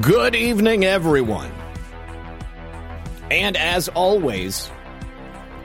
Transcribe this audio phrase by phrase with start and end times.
[0.00, 1.50] Good evening, everyone.
[3.30, 4.70] And as always,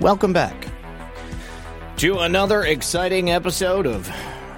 [0.02, 0.68] welcome back
[1.98, 4.12] to another exciting episode of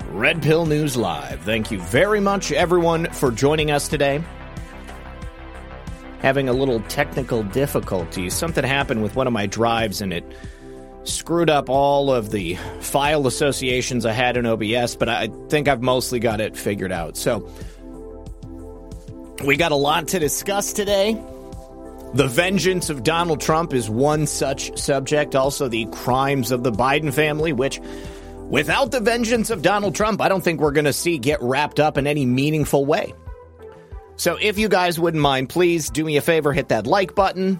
[0.09, 1.41] Red Pill News Live.
[1.41, 4.23] Thank you very much, everyone, for joining us today.
[6.21, 8.31] Having a little technical difficulty.
[8.31, 10.23] Something happened with one of my drives and it
[11.03, 15.81] screwed up all of the file associations I had in OBS, but I think I've
[15.81, 17.15] mostly got it figured out.
[17.15, 17.47] So,
[19.43, 21.13] we got a lot to discuss today.
[22.13, 25.35] The vengeance of Donald Trump is one such subject.
[25.35, 27.79] Also, the crimes of the Biden family, which,
[28.49, 31.79] without the vengeance of Donald Trump, I don't think we're going to see get wrapped
[31.79, 33.13] up in any meaningful way.
[34.15, 37.59] So, if you guys wouldn't mind, please do me a favor hit that like button.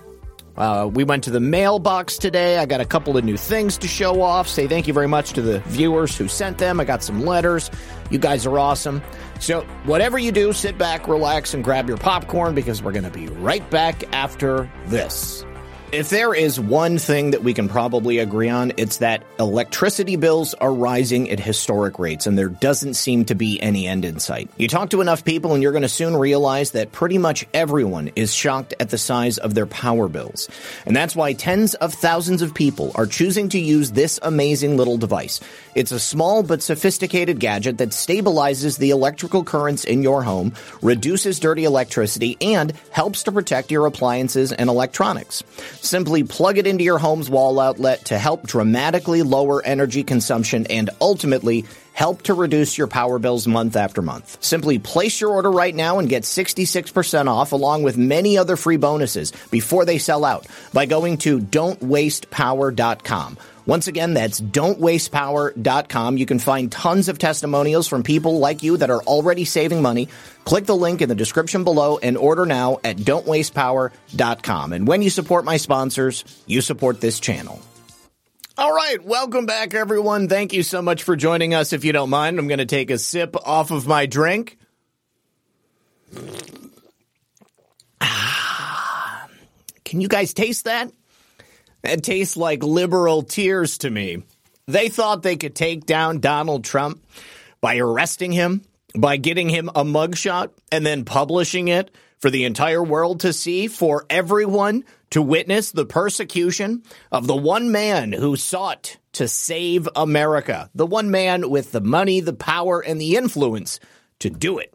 [0.58, 2.58] Uh, we went to the mailbox today.
[2.58, 4.48] I got a couple of new things to show off.
[4.48, 6.80] Say thank you very much to the viewers who sent them.
[6.80, 7.70] I got some letters.
[8.10, 9.02] You guys are awesome.
[9.40, 13.12] So, whatever you do, sit back, relax, and grab your popcorn because we're going to
[13.12, 15.46] be right back after this.
[15.94, 20.54] If there is one thing that we can probably agree on, it's that electricity bills
[20.56, 24.50] are rising at historic rates and there doesn't seem to be any end in sight.
[24.58, 28.12] You talk to enough people and you're going to soon realize that pretty much everyone
[28.18, 30.50] is shocked at the size of their power bills.
[30.86, 34.98] And that's why tens of thousands of people are choosing to use this amazing little
[34.98, 35.40] device.
[35.78, 41.40] It's a small but sophisticated gadget that stabilizes the electrical currents in your home, reduces
[41.40, 45.44] dirty electricity, and helps to protect your appliances and electronics.
[45.80, 50.90] Simply plug it into your home's wall outlet to help dramatically lower energy consumption and
[51.00, 54.44] ultimately help to reduce your power bills month after month.
[54.44, 58.78] Simply place your order right now and get 66% off along with many other free
[58.78, 63.38] bonuses before they sell out by going to don'twastepower.com.
[63.68, 66.18] Once again, that's don'twastepower.com.
[66.18, 70.08] You can find tons of testimonials from people like you that are already saving money.
[70.46, 74.72] Click the link in the description below and order now at don'twastepower.com.
[74.72, 77.62] And when you support my sponsors, you support this channel.
[78.58, 80.30] All right, welcome back, everyone.
[80.30, 81.74] Thank you so much for joining us.
[81.74, 84.58] If you don't mind, I'm going to take a sip off of my drink.
[88.00, 89.28] Ah,
[89.84, 90.90] can you guys taste that?
[91.84, 94.24] It tastes like liberal tears to me.
[94.68, 97.04] They thought they could take down Donald Trump
[97.62, 98.64] by arresting him,
[98.96, 103.68] by getting him a mugshot, and then publishing it for the entire world to see,
[103.68, 110.70] for everyone to witness the persecution of the one man who sought to save America,
[110.76, 113.80] the one man with the money, the power, and the influence
[114.20, 114.74] to do it.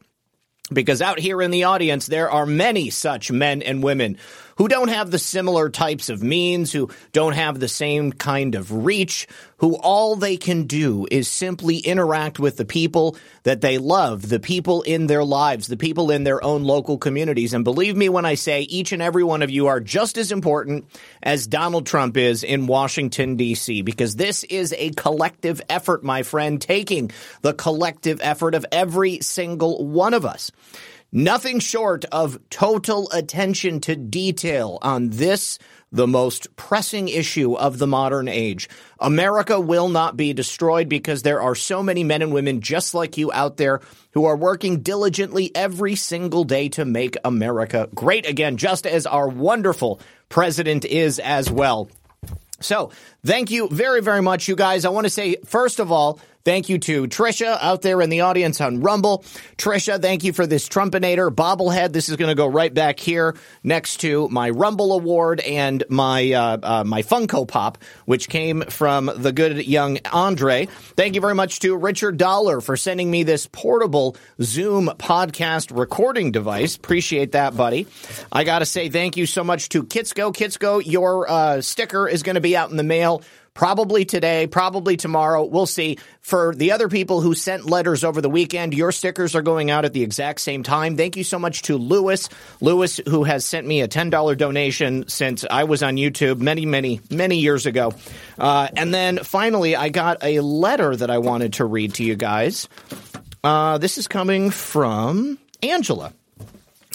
[0.73, 4.17] Because out here in the audience, there are many such men and women
[4.63, 8.85] who don't have the similar types of means, who don't have the same kind of
[8.85, 9.27] reach,
[9.57, 14.39] who all they can do is simply interact with the people that they love, the
[14.39, 17.55] people in their lives, the people in their own local communities.
[17.55, 20.31] And believe me when I say each and every one of you are just as
[20.31, 20.85] important
[21.25, 26.61] as Donald Trump is in Washington, D.C., because this is a collective effort, my friend,
[26.61, 27.11] taking
[27.41, 30.53] the collective effort of every single one of us.
[31.15, 35.59] Nothing short of total attention to detail on this,
[35.91, 38.67] the most pressing issue of the modern age.
[38.99, 43.19] America will not be destroyed because there are so many men and women just like
[43.19, 43.83] you out there
[44.13, 49.29] who are working diligently every single day to make America great again, just as our
[49.29, 50.01] wonderful
[50.31, 51.91] president is as well.
[52.61, 52.91] So,
[53.27, 54.85] thank you very, very much, you guys.
[54.85, 58.23] I want to say, first of all, Thank you to Trisha out there in the
[58.23, 59.25] audience on Rumble.
[59.57, 61.93] Trisha, thank you for this Trumpinator bobblehead.
[61.93, 66.33] This is going to go right back here next to my Rumble Award and my
[66.33, 70.67] uh, uh, my Funko Pop, which came from the good young Andre.
[70.97, 76.33] Thank you very much to Richard Dollar for sending me this portable Zoom podcast recording
[76.33, 76.77] device.
[76.77, 77.87] Appreciate that, buddy.
[78.33, 80.35] I got to say thank you so much to Kitsko.
[80.35, 83.23] Kitsko, your uh, sticker is going to be out in the mail
[83.55, 85.45] Probably today, probably tomorrow.
[85.45, 85.99] We'll see.
[86.21, 89.85] For the other people who sent letters over the weekend, your stickers are going out
[89.85, 90.97] at the exact same time.
[90.97, 92.31] Thank you so much to Lewis.
[92.63, 97.01] Lewis, who has sent me a $10 donation since I was on YouTube many, many,
[97.11, 97.93] many years ago.
[98.39, 102.17] Uh, and then finally, I got a letter that I wanted to read to you
[102.17, 102.69] guys.
[103.45, 106.15] Uh, this is coming from Angela.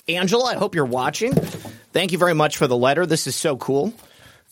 [0.07, 1.33] Angela, I hope you're watching.
[1.33, 3.05] Thank you very much for the letter.
[3.05, 3.93] This is so cool.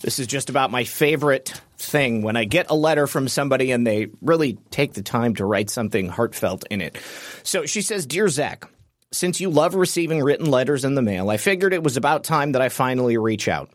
[0.02, 3.86] This is just about my favorite thing when I get a letter from somebody and
[3.86, 6.98] they really take the time to write something heartfelt in it.
[7.44, 8.70] So she says, Dear Zak,
[9.12, 12.54] since you love receiving written letters in the mail, I figured it was about time
[12.54, 13.70] that I finally reach out.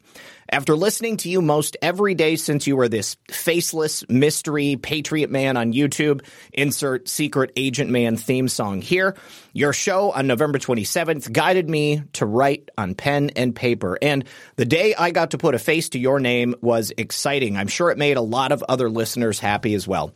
[0.52, 5.56] After listening to you most every day since you were this faceless mystery patriot man
[5.56, 9.16] on YouTube, insert secret agent man theme song here,
[9.52, 13.98] your show on November 27th guided me to write on pen and paper.
[14.00, 14.24] And
[14.56, 17.56] the day I got to put a face to your name was exciting.
[17.56, 20.14] I'm sure it made a lot of other listeners happy as well.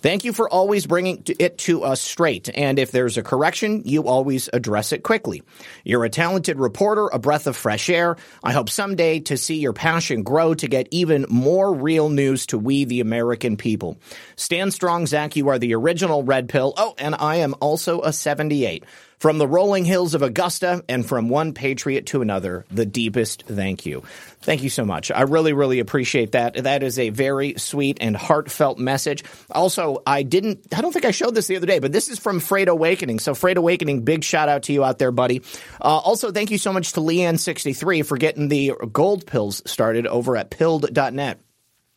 [0.00, 2.50] Thank you for always bringing it to us straight.
[2.54, 5.42] And if there's a correction, you always address it quickly.
[5.84, 8.16] You're a talented reporter, a breath of fresh air.
[8.44, 12.58] I hope someday to see your passion grow to get even more real news to
[12.58, 13.98] we, the American people.
[14.36, 15.34] Stand strong, Zak.
[15.34, 16.74] You are the original red pill.
[16.76, 18.75] Oh, and I am also a 78.
[19.18, 23.86] From the rolling hills of Augusta and from one patriot to another, the deepest thank
[23.86, 24.02] you.
[24.42, 25.10] Thank you so much.
[25.10, 26.64] I really, really appreciate that.
[26.64, 29.24] That is a very sweet and heartfelt message.
[29.50, 32.18] Also, I didn't, I don't think I showed this the other day, but this is
[32.18, 33.18] from Freight Awakening.
[33.18, 35.40] So, Freight Awakening, big shout out to you out there, buddy.
[35.80, 40.36] Uh, also, thank you so much to Leanne63 for getting the gold pills started over
[40.36, 41.40] at pilled.net.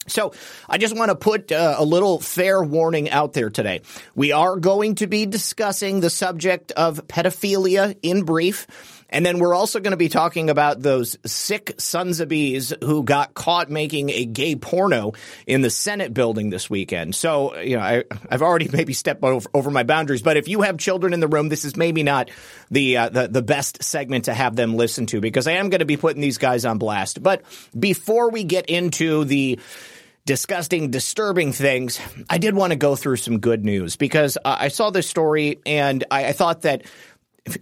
[0.09, 0.33] So
[0.67, 3.81] I just want to put uh, a little fair warning out there today.
[4.15, 8.67] We are going to be discussing the subject of pedophilia in brief.
[9.09, 13.03] And then we're also going to be talking about those sick sons of bees who
[13.03, 15.13] got caught making a gay porno
[15.47, 17.15] in the Senate building this weekend.
[17.15, 20.61] So, you know, I, have already maybe stepped over, over, my boundaries, but if you
[20.61, 22.29] have children in the room, this is maybe not
[22.69, 25.79] the, uh, the, the best segment to have them listen to because I am going
[25.79, 27.21] to be putting these guys on blast.
[27.21, 27.43] But
[27.77, 29.59] before we get into the
[30.29, 31.99] disgusting, disturbing things,
[32.29, 36.03] I did want to go through some good news because I saw this story and
[36.11, 36.83] I, I thought that,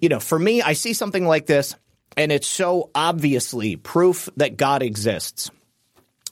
[0.02, 1.78] you know, for me, I see something like this
[2.18, 5.50] and it's so obviously proof that God exists.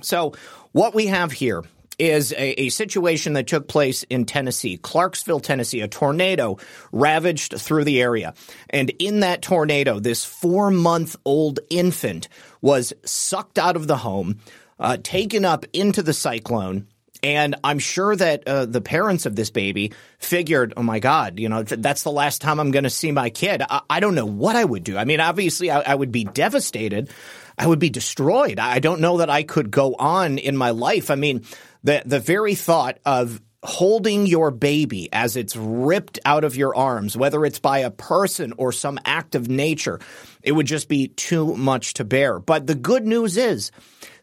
[0.01, 0.33] So,
[0.73, 1.63] what we have here
[1.97, 5.79] is a, a, situation that took place in Tennessee, Clarksville, Tennessee.
[5.79, 6.57] A tornado
[6.91, 8.33] ravaged through the area.
[8.69, 12.27] And in that tornado, this four month old infant
[12.61, 14.39] was sucked out of the home,
[14.79, 16.87] uh, taken up into the cyclone.
[17.23, 21.49] And I'm sure that uh, the parents of this baby figured, oh my God, you
[21.49, 23.63] know, th- that's the last time I'm going to see my kid.
[23.67, 24.97] I-, I-, don't know what I would do.
[24.97, 27.09] I mean, obviously, I, I would be devastated.
[27.57, 28.59] I would be destroyed.
[28.59, 31.09] I don't know that I could go on in my life.
[31.09, 31.45] I mean,
[31.83, 37.17] the the very thought of holding your baby as it's ripped out of your arms,
[37.17, 39.99] whether it's by a person or some act of nature,
[40.43, 42.39] it would just be too much to bear.
[42.39, 43.71] But the good news is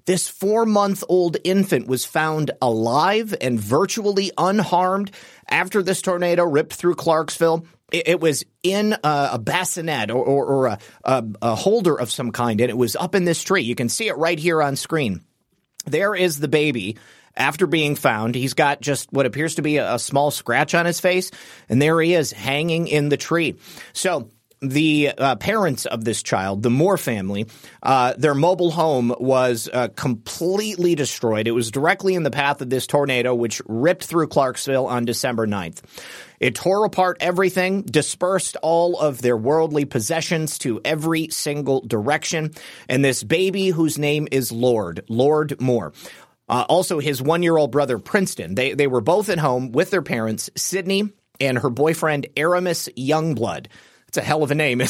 [0.05, 5.11] this four month old infant was found alive and virtually unharmed
[5.49, 7.67] after this tornado ripped through Clarksville.
[7.93, 12.33] It, was in a, a bassinet or, or, or a, a, a holder of some
[12.33, 13.61] kind, and it was up in this tree.
[13.63, 15.23] You can see it right here on screen.
[15.85, 16.97] There is the baby
[17.37, 18.35] after being found.
[18.35, 21.31] He's got just what appears to be a, small scratch on his face,
[21.69, 23.57] and there he is hanging in the tree.
[23.93, 24.31] So
[24.63, 27.47] the uh, parents of this child, the Moore family,
[27.83, 31.49] uh, their mobile home was uh, completely destroyed.
[31.49, 35.47] It was directly in the path of this tornado, which ripped through Clarksville on December
[35.47, 35.81] 9th.
[36.39, 42.53] It tore apart everything, dispersed all of their worldly possessions to every single direction.
[42.89, 45.93] And this baby, whose name is Lord, Lord Moore,
[46.49, 49.91] uh, also his one year old brother, Princeton, they, they were both at home with
[49.91, 53.67] their parents, Sydney and her boyfriend, Aramis Youngblood.
[54.13, 54.83] It's a hell of a name,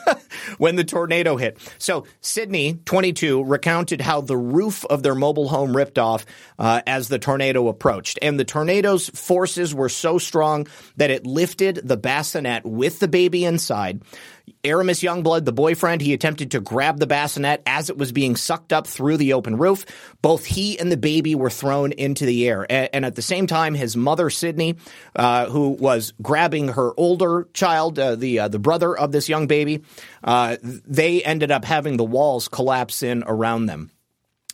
[0.58, 1.58] when the tornado hit.
[1.78, 6.24] So Sydney, 22, recounted how the roof of their mobile home ripped off
[6.56, 8.20] uh, as the tornado approached.
[8.22, 13.44] And the tornado's forces were so strong that it lifted the bassinet with the baby
[13.44, 14.02] inside.
[14.62, 18.72] Aramis Youngblood, the boyfriend, he attempted to grab the bassinet as it was being sucked
[18.72, 19.86] up through the open roof.
[20.20, 22.66] Both he and the baby were thrown into the air.
[22.68, 24.76] And, at the same time, his mother, Sydney,
[25.16, 29.46] uh, who was grabbing her older child, uh, the, uh, the brother of this young
[29.46, 29.82] baby,
[30.22, 33.90] uh, they ended up having the walls collapse in around them.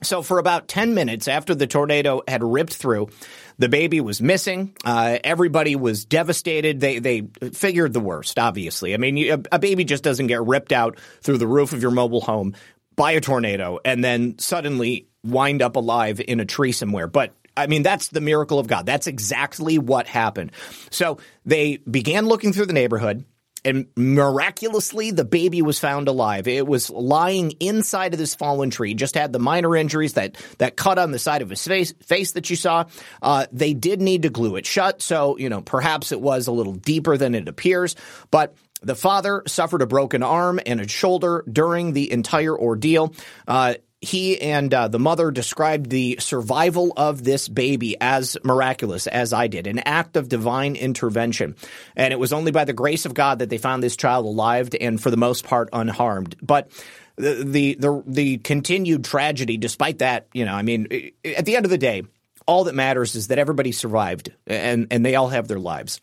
[0.02, 3.08] So, for about 10 minutes after the tornado had ripped through,
[3.58, 4.76] the baby was missing.
[4.84, 6.80] Uh, everybody was devastated.
[6.80, 8.38] They they figured the worst.
[8.38, 11.82] Obviously, I mean, a, a baby just doesn't get ripped out through the roof of
[11.82, 12.54] your mobile home
[12.96, 17.06] by a tornado and then suddenly wind up alive in a tree somewhere.
[17.06, 18.86] But I mean, that's the miracle of God.
[18.86, 20.52] That's exactly what happened.
[20.90, 23.24] So they began looking through the neighborhood
[23.66, 26.46] and miraculously the baby was found alive.
[26.46, 30.76] It was lying inside of this fallen tree, just had the minor injuries that that
[30.76, 32.84] cut on the side of his face, face that you saw.
[33.20, 36.52] Uh, they did need to glue it shut, so you know perhaps it was a
[36.52, 37.96] little deeper than it appears,
[38.30, 38.54] but.
[38.82, 43.14] The father suffered a broken arm and a shoulder during the entire ordeal.
[43.48, 49.32] Uh, he and uh, the mother described the survival of this baby as miraculous, as
[49.32, 51.56] I did, an act of divine intervention.
[51.96, 54.70] And it was only by the grace of God that they found this child alive
[54.80, 56.36] and, for the most part, unharmed.
[56.42, 56.70] But
[57.16, 61.64] the the the, the continued tragedy, despite that, you know, I mean, at the end
[61.64, 62.02] of the day,
[62.46, 66.00] all that matters is that everybody survived and and they all have their lives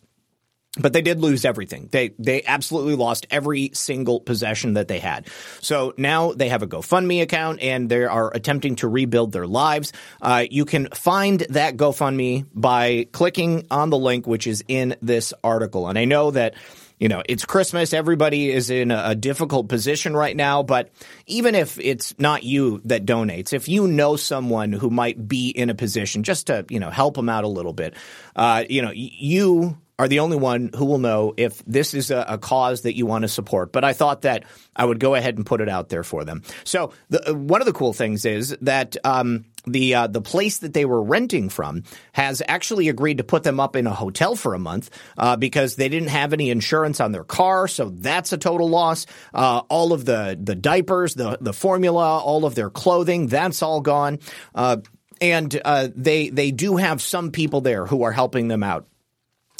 [0.79, 1.87] but they did lose everything.
[1.91, 5.27] They they absolutely lost every single possession that they had.
[5.61, 9.93] So now they have a GoFundMe account and they are attempting to rebuild their lives.
[10.21, 15.33] Uh, you can find that GoFundMe by clicking on the link which is in this
[15.43, 15.87] article.
[15.87, 16.55] And I know that
[16.99, 17.91] you know, it's Christmas.
[17.91, 20.63] Everybody is in a, difficult position right now.
[20.63, 20.89] But
[21.25, 25.69] even if it's not you that donates, if you know someone who might be in
[25.69, 27.93] a position just to, you know, help them out a little bit,
[28.37, 32.25] uh, you know, you are the only one who will know if this is a,
[32.27, 33.71] a, cause that you want to support.
[33.71, 34.43] But I thought that
[34.75, 36.41] I would go ahead and put it out there for them.
[36.63, 40.73] So the, one of the cool things is that um, the uh, the place that
[40.73, 44.55] they were renting from has actually agreed to put them up in a hotel for
[44.55, 48.37] a month uh, because they didn't have any insurance on their car, so that's a
[48.37, 49.05] total loss.
[49.33, 53.79] Uh, all of the the diapers, the the formula, all of their clothing, that's all
[53.79, 54.19] gone.
[54.55, 54.77] Uh,
[55.21, 58.87] and uh, they they do have some people there who are helping them out.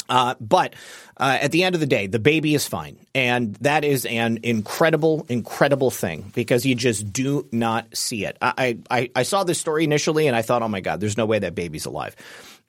[0.08, 0.74] Uh, but
[1.16, 2.98] uh, at the end of the day, the baby is fine.
[3.14, 8.36] And that is an incredible, incredible thing because you just do not see it.
[8.42, 11.26] I, I, I saw this story initially and I thought, oh my God, there's no
[11.26, 12.16] way that baby's alive.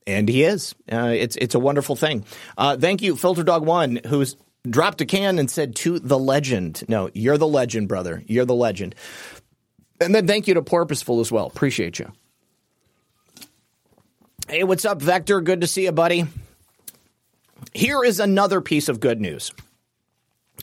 [0.08, 0.76] And he is.
[0.92, 2.26] Uh, it's, it's a wonderful thing.
[2.58, 4.38] Uh, thank you, Filter Dog One, who's
[4.70, 6.84] dropped a can and said to the legend.
[6.88, 8.24] No, you're the legend, brother.
[8.28, 8.96] You're the legend.
[10.00, 11.48] And then thank you to Porpoiseful as well.
[11.48, 12.12] Appreciate you.
[14.48, 15.42] Hey, what's up, Vector?
[15.42, 16.28] Good to see you, buddy.
[17.74, 19.52] Here is another piece of good news.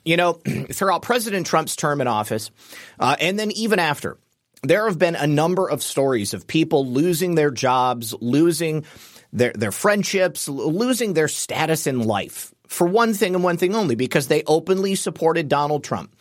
[0.05, 0.33] You know,
[0.73, 2.51] throughout President Trump's term in office,
[2.99, 4.19] uh, and then even after,
[4.63, 8.85] there have been a number of stories of people losing their jobs, losing
[9.33, 13.95] their, their friendships, losing their status in life for one thing and one thing only
[13.95, 16.15] because they openly supported Donald Trump.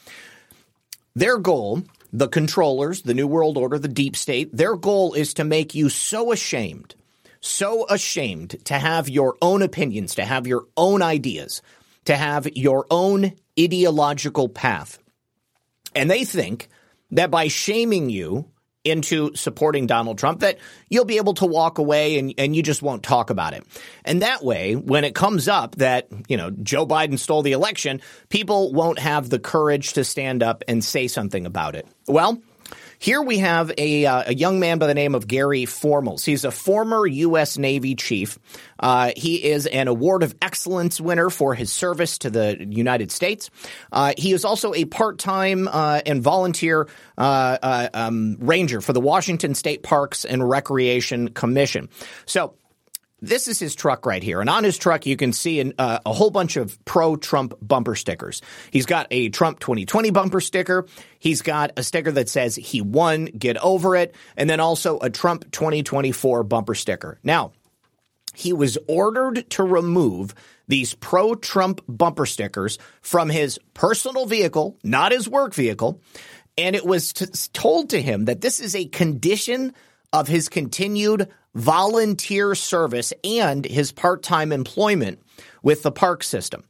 [1.15, 5.43] Their goal, the controllers, the New World Order, the deep state, their goal is to
[5.43, 6.95] make you so ashamed
[7.41, 11.61] so ashamed to have your own opinions, to have your own ideas,
[12.05, 14.99] to have your own ideological path.
[15.95, 16.69] And they think
[17.11, 18.47] that by shaming you
[18.83, 20.57] into supporting Donald Trump, that
[20.89, 23.63] you'll be able to walk away and, and you just won't talk about it.
[24.03, 28.01] And that way, when it comes up that, you know, Joe Biden stole the election,
[28.29, 31.87] people won't have the courage to stand up and say something about it.
[32.07, 32.41] Well,
[33.01, 36.23] here we have a, uh, a young man by the name of Gary Formels.
[36.23, 37.57] He's a former U.S.
[37.57, 38.37] Navy chief.
[38.79, 43.49] Uh, he is an Award of Excellence winner for his service to the United States.
[43.91, 49.01] Uh, he is also a part-time uh, and volunteer uh, uh, um, ranger for the
[49.01, 51.89] Washington State Parks and Recreation Commission.
[52.27, 52.53] So
[53.21, 54.41] this is his truck right here.
[54.41, 57.53] And on his truck, you can see an, uh, a whole bunch of pro Trump
[57.61, 58.41] bumper stickers.
[58.71, 60.87] He's got a Trump 2020 bumper sticker.
[61.19, 64.15] He's got a sticker that says he won, get over it.
[64.35, 67.19] And then also a Trump 2024 bumper sticker.
[67.23, 67.51] Now,
[68.33, 70.33] he was ordered to remove
[70.67, 76.01] these pro Trump bumper stickers from his personal vehicle, not his work vehicle.
[76.57, 79.73] And it was t- told to him that this is a condition
[80.13, 85.21] of his continued volunteer service and his part-time employment
[85.63, 86.63] with the park system.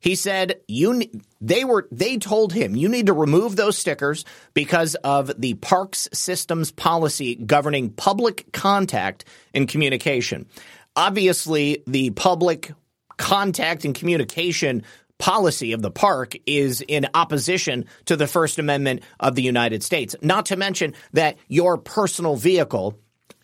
[0.00, 1.02] He said you
[1.40, 4.24] they were they told him you need to remove those stickers
[4.54, 9.24] because of the parks systems policy governing public contact
[9.54, 10.46] and communication.
[10.94, 12.72] Obviously, the public
[13.16, 14.84] contact and communication
[15.18, 20.14] policy of the park is in opposition to the First Amendment of the United States.
[20.22, 22.98] Not to mention that your personal vehicle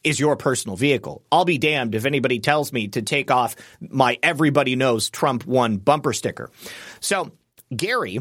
[0.05, 1.23] is your personal vehicle.
[1.33, 5.79] I'll be damned if anybody tells me to take off my everybody knows Trump won
[5.79, 6.51] bumper sticker.
[7.01, 7.33] So,
[7.75, 8.21] Gary,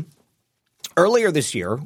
[0.95, 1.79] earlier this year,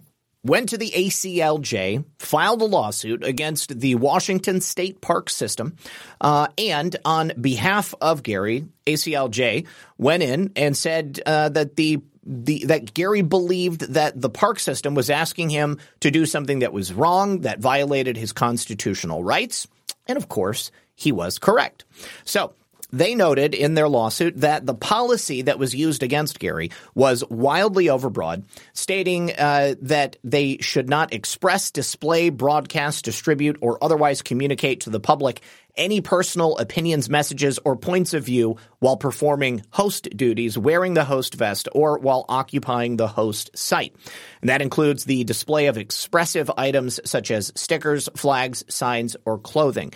[0.47, 5.75] went to the ACLJ, filed a lawsuit against the Washington State Park System,
[6.21, 12.65] uh, and on behalf of Gary, ACLJ went in and said uh, that the the,
[12.65, 16.91] that Gary believed that the park system was asking him to do something that was
[16.91, 19.65] wrong, that violated his constitutional rights.
[20.07, 21.85] And of course, he was correct.
[22.25, 22.53] So
[22.91, 27.85] they noted in their lawsuit that the policy that was used against Gary was wildly
[27.85, 34.89] overbroad, stating uh, that they should not express, display, broadcast, distribute, or otherwise communicate to
[34.89, 35.41] the public
[35.77, 41.35] any personal opinions, messages, or points of view while performing host duties, wearing the host
[41.35, 43.95] vest, or while occupying the host site.
[44.41, 49.93] And that includes the display of expressive items such as stickers, flags, signs, or clothing.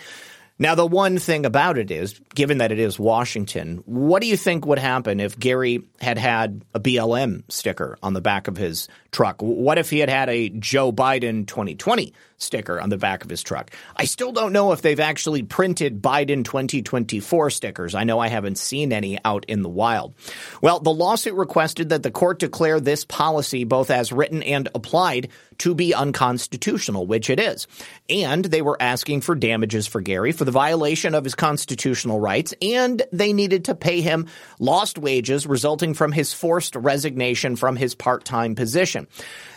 [0.62, 4.36] Now, the one thing about it is, given that it is Washington, what do you
[4.36, 8.86] think would happen if Gary had had a BLM sticker on the back of his
[9.10, 9.42] truck?
[9.42, 13.42] What if he had had a Joe Biden 2020 sticker on the back of his
[13.42, 13.70] truck.
[13.96, 17.94] I still don't know if they've actually printed Biden 2024 stickers.
[17.94, 20.14] I know I haven't seen any out in the wild.
[20.60, 25.28] Well, the lawsuit requested that the court declare this policy both as written and applied
[25.58, 27.66] to be unconstitutional, which it is.
[28.08, 32.52] And they were asking for damages for Gary for the violation of his constitutional rights,
[32.60, 34.26] and they needed to pay him
[34.58, 39.06] lost wages resulting from his forced resignation from his part-time position.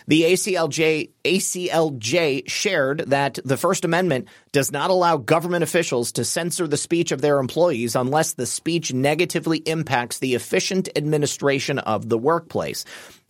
[0.08, 6.68] The ACLJ, ACLJ shared that the First Amendment does not allow government officials to censor
[6.68, 12.20] the speech of their employees unless the speech negatively impacts the efficient administration of the
[12.20, 12.86] workplace.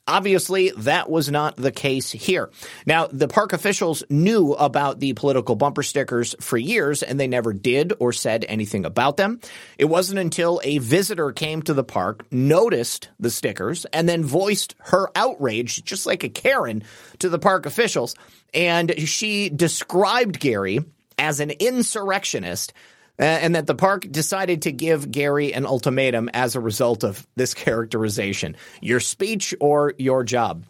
[0.08, 2.52] Obviously, that was not the case here.
[2.86, 7.54] Now, the park officials knew about the political bumper stickers for years, and they never
[7.54, 9.40] did or said anything about them.
[9.80, 14.76] It wasn't until a visitor came to the park, noticed the stickers, and then voiced
[14.80, 16.84] her outrage, just like a Karen,
[17.20, 18.16] to the park officials.
[18.54, 20.80] And she described Gary
[21.18, 22.74] as an insurrectionist
[23.18, 27.26] Uh, and that the park decided to give Gary an ultimatum as a result of
[27.36, 30.66] this characterization your speech or your job.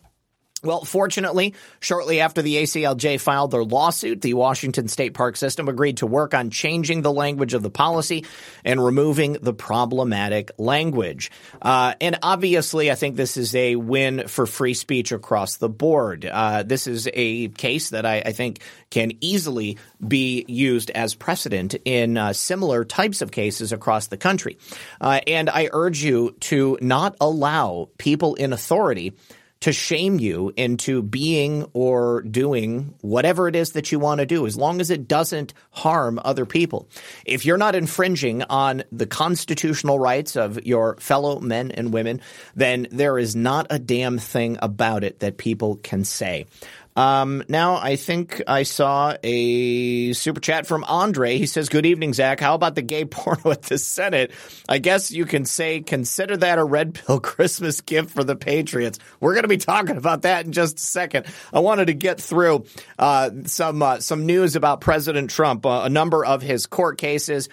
[0.65, 5.97] Well, fortunately, shortly after the ACLJ filed their lawsuit, the Washington State Park System agreed
[5.97, 8.25] to work on changing the language of the policy
[8.63, 11.29] and removing the problematic language.
[11.61, 16.25] Uh, and obviously, I think this is a win for free speech across the board.
[16.25, 21.75] Uh, this is a case that I, I, think can easily be used as precedent
[21.85, 24.57] in uh, similar types of cases across the country.
[24.99, 29.13] Uh, and I urge you to not allow people in authority
[29.61, 34.45] to shame you into being or doing whatever it is that you want to do,
[34.45, 36.87] as long as it doesn't harm other people.
[37.25, 42.21] If you're not infringing on the constitutional rights of your fellow men and women,
[42.55, 46.45] then there is not a damn thing about it that people can say.
[46.95, 51.37] Um, now, I think I saw a super chat from Andre.
[51.37, 52.39] He says, Good evening, Zak.
[52.39, 54.31] How about the gay porno at the Senate?
[54.69, 58.99] I guess you can say, consider that a red pill Christmas gift for the Patriots.
[59.19, 61.25] We're going to be talking about that in just a second.
[61.51, 62.65] I wanted to get through
[62.97, 67.49] uh, some uh, some news about President Trump, uh, a number of his court cases,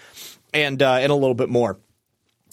[0.55, 1.79] and uh, and a little bit more.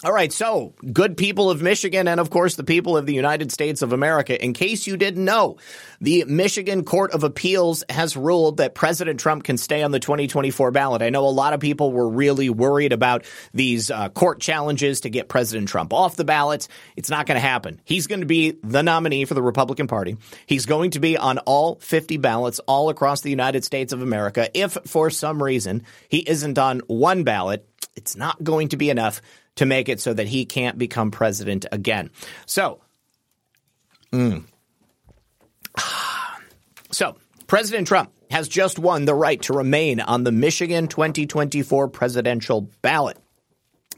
[0.01, 3.51] All right, so good people of Michigan and of course the people of the United
[3.51, 4.41] States of America.
[4.41, 5.57] In case you didn't know,
[5.99, 10.71] the Michigan Court of Appeals has ruled that President Trump can stay on the 2024
[10.71, 11.01] ballot.
[11.01, 15.09] I know a lot of people were really worried about these uh, court challenges to
[15.09, 16.69] get President Trump off the ballot.
[16.95, 17.81] It's not going to happen.
[17.83, 20.15] He's going to be the nominee for the Republican Party.
[20.45, 24.49] He's going to be on all 50 ballots all across the United States of America.
[24.53, 29.21] If for some reason he isn't on one ballot, it's not going to be enough
[29.59, 32.09] to make it so that he can't become president again.
[32.45, 32.79] So,
[34.13, 34.45] mm.
[36.91, 42.69] so President Trump has just won the right to remain on the Michigan 2024 presidential
[42.81, 43.17] ballot.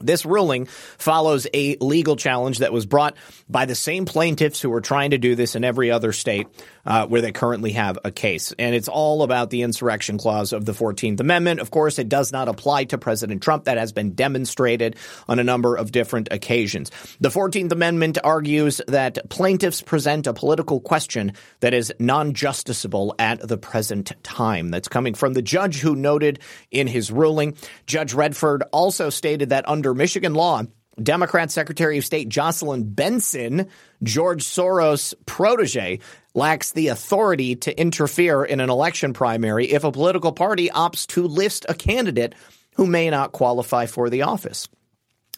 [0.02, 3.16] This ruling follows a legal challenge that was brought
[3.48, 6.46] by the same plaintiffs who are trying to do this in every other state
[6.84, 8.52] uh, where they currently have a case.
[8.58, 11.60] And it's all about the insurrection clause of the 14th Amendment.
[11.60, 13.64] Of course, it does not apply to President Trump.
[13.64, 14.96] That has been demonstrated
[15.28, 16.90] on a number of different occasions.
[17.20, 23.58] The 14th Amendment argues that plaintiffs present a political question that is non-justiciable at the
[23.58, 24.70] present time.
[24.70, 27.56] That's coming from the judge who noted in his ruling.
[27.86, 30.62] Judge Redford also stated that under Michigan law,
[31.02, 33.68] Democrat Secretary of State Jocelyn Benson,
[34.02, 36.00] George Soros' protege,
[36.34, 41.26] lacks the authority to interfere in an election primary if a political party opts to
[41.26, 42.34] list a candidate
[42.76, 44.68] who may not qualify for the office.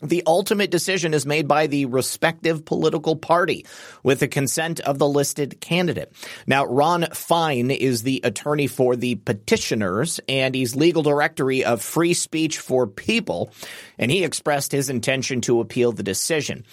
[0.02, 3.64] The ultimate decision is made by the respective political party
[4.02, 6.12] with the consent of the listed candidate.
[6.48, 12.12] Now, Ron Fein is the attorney for the petitioners and he's legal directory of Free
[12.12, 13.52] Speech for People,
[13.96, 16.64] and he expressed his intention to appeal the decision.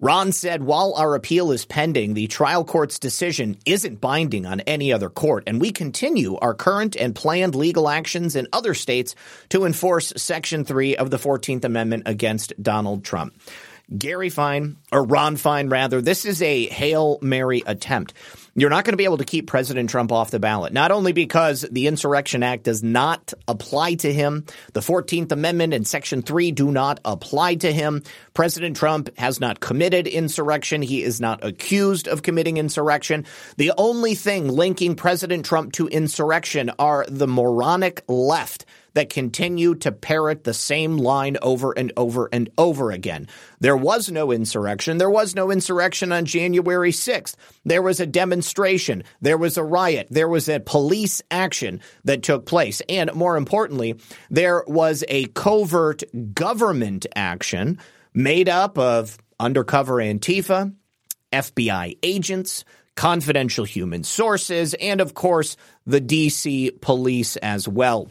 [0.00, 4.92] Ron said while our appeal is pending, the trial court's decision isn't binding on any
[4.92, 9.16] other court, and we continue our current and planned legal actions in other states
[9.48, 13.34] to enforce Section 3 of the 14th Amendment against Donald Trump.
[13.96, 18.14] Gary Fein, or Ron Fein rather, this is a Hail Mary attempt.
[18.60, 21.12] You're not going to be able to keep President Trump off the ballot, not only
[21.12, 26.50] because the Insurrection Act does not apply to him, the 14th Amendment and Section 3
[26.50, 28.02] do not apply to him.
[28.34, 30.82] President Trump has not committed insurrection.
[30.82, 33.26] He is not accused of committing insurrection.
[33.58, 38.66] The only thing linking President Trump to insurrection are the moronic left
[38.98, 43.28] that continue to parrot the same line over and over and over again.
[43.60, 44.98] There was no insurrection.
[44.98, 47.36] There was no insurrection on January 6th.
[47.64, 49.04] There was a demonstration.
[49.20, 50.08] There was a riot.
[50.10, 52.82] There was a police action that took place.
[52.88, 53.94] And more importantly,
[54.30, 56.02] there was a covert
[56.34, 57.78] government action
[58.12, 60.74] made up of undercover Antifa,
[61.32, 62.64] FBI agents,
[62.96, 65.56] confidential human sources, and of course,
[65.86, 68.08] the DC police as well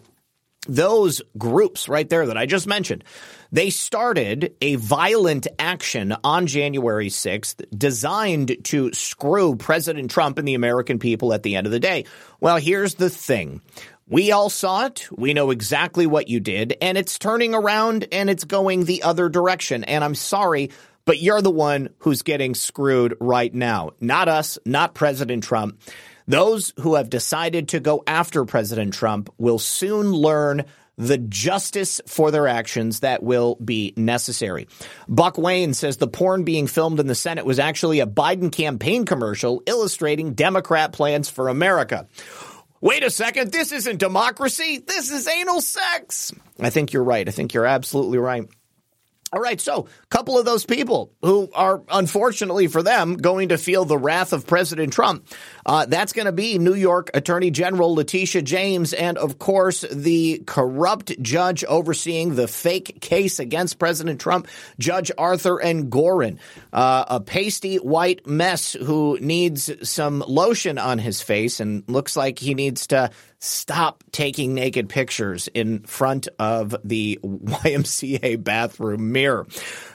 [0.68, 3.04] those groups right there that I just mentioned,
[3.52, 10.56] they started a violent action on January 6th designed to screw President Trump and the
[10.56, 12.06] American people at the end of the day.
[12.40, 13.62] Well, here's the thing.
[14.10, 15.08] We all saw it.
[15.12, 19.28] We know exactly what you did, and it's turning around and it's going the other
[19.28, 19.84] direction.
[19.84, 20.72] And I'm sorry,
[21.04, 23.92] but you're the one who's getting screwed right now.
[24.00, 25.80] Not us, not President Trump.
[26.28, 30.66] Those who have decided to go after President Trump will soon learn
[30.98, 34.68] the justice for their actions that will be necessary.
[35.08, 39.06] Buck Wayne says the porn being filmed in the Senate was actually a Biden campaign
[39.06, 42.08] commercial illustrating Democrat plans for America.
[42.82, 44.80] Wait a second, this isn't democracy.
[44.86, 46.34] This is anal sex.
[46.60, 47.28] I think you're right.
[47.28, 48.48] I think you're absolutely right.
[49.38, 53.60] All right, so a couple of those people who are, unfortunately for them, going to
[53.60, 55.28] feel the wrath of President Trump.
[55.64, 60.42] Uh, that's going to be New York Attorney General Letitia James and, of course, the
[60.48, 64.48] corrupt judge overseeing the fake case against President Trump,
[64.80, 66.40] Judge Arthur Engoron,
[66.74, 72.40] uh, a pasty white mess who needs some lotion on his face and looks like
[72.40, 79.48] he needs to stop taking naked pictures in front of the YMCA bathroom mirror.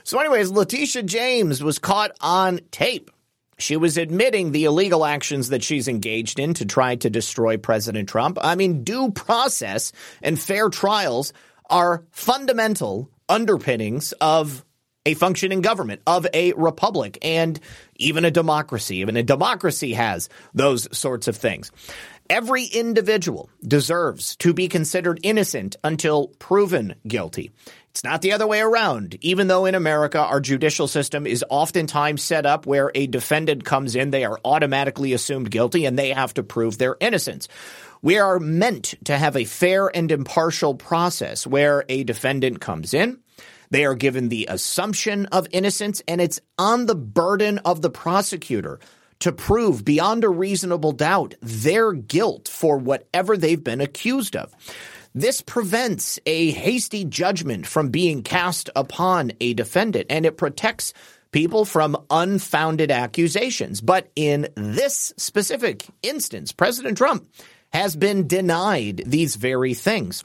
[0.04, 3.10] So, anyways, Letitia James was caught on tape.
[3.58, 8.08] She was admitting the illegal actions that she's engaged in to try to destroy President
[8.08, 8.38] Trump.
[8.40, 11.32] I mean, due process and fair trials
[11.70, 14.64] are fundamental underpinnings of
[15.04, 17.58] a functioning government, of a republic, and
[17.96, 18.98] even a democracy.
[18.98, 21.72] Even a democracy has those sorts of things.
[22.30, 27.50] Every individual deserves to be considered innocent until proven guilty.
[27.90, 29.18] It's not the other way around.
[29.20, 33.94] Even though in America our judicial system is oftentimes set up where a defendant comes
[33.94, 37.48] in, they are automatically assumed guilty and they have to prove their innocence.
[38.00, 43.18] We are meant to have a fair and impartial process where a defendant comes in,
[43.72, 48.78] they are given the assumption of innocence, and it's on the burden of the prosecutor
[49.22, 54.52] to prove beyond a reasonable doubt their guilt for whatever they've been accused of.
[55.14, 60.92] This prevents a hasty judgment from being cast upon a defendant and it protects
[61.30, 63.80] people from unfounded accusations.
[63.80, 67.28] But in this specific instance, President Trump
[67.72, 70.24] has been denied these very things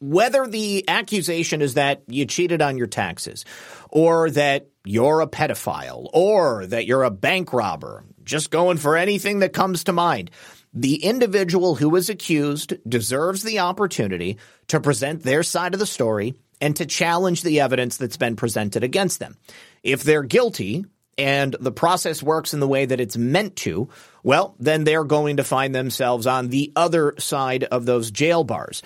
[0.00, 3.44] whether the accusation is that you cheated on your taxes
[3.90, 9.40] or that you're a pedophile or that you're a bank robber, just going for anything
[9.40, 10.30] that comes to mind.
[10.74, 16.34] The individual who is accused deserves the opportunity to present their side of the story
[16.60, 19.36] and to challenge the evidence that's been presented against them.
[19.82, 20.84] If they're guilty
[21.16, 23.88] and the process works in the way that it's meant to,
[24.22, 28.82] well, then they're going to find themselves on the other side of those jail bars.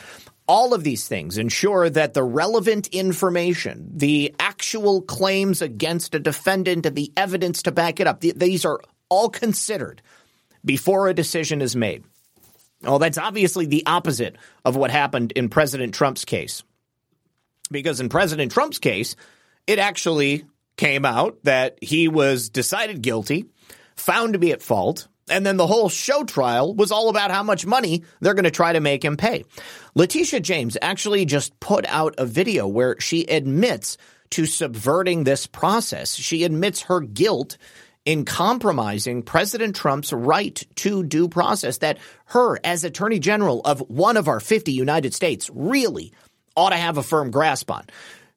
[0.53, 6.85] All of these things ensure that the relevant information, the actual claims against a defendant,
[6.85, 10.03] and the evidence to back it up, these are all considered
[10.63, 12.05] before a decision is made.
[12.83, 16.63] Well, that's obviously the opposite of what happened in President Trump's case.
[17.71, 19.17] Because in President Trump's case,
[19.67, 20.45] it actually
[20.77, 23.47] came out that he was decided guilty,
[23.97, 27.43] found to be at fault, and then the whole show trial was all about how
[27.43, 29.45] much money they're going to try to make him pay.
[29.95, 33.97] Letitia James actually just put out a video where she admits
[34.31, 36.15] to subverting this process.
[36.15, 37.57] She admits her guilt
[38.05, 44.17] in compromising President Trump's right to due process that her, as Attorney General of one
[44.17, 46.13] of our 50 United States, really
[46.57, 47.87] ought to have a firm grasp on.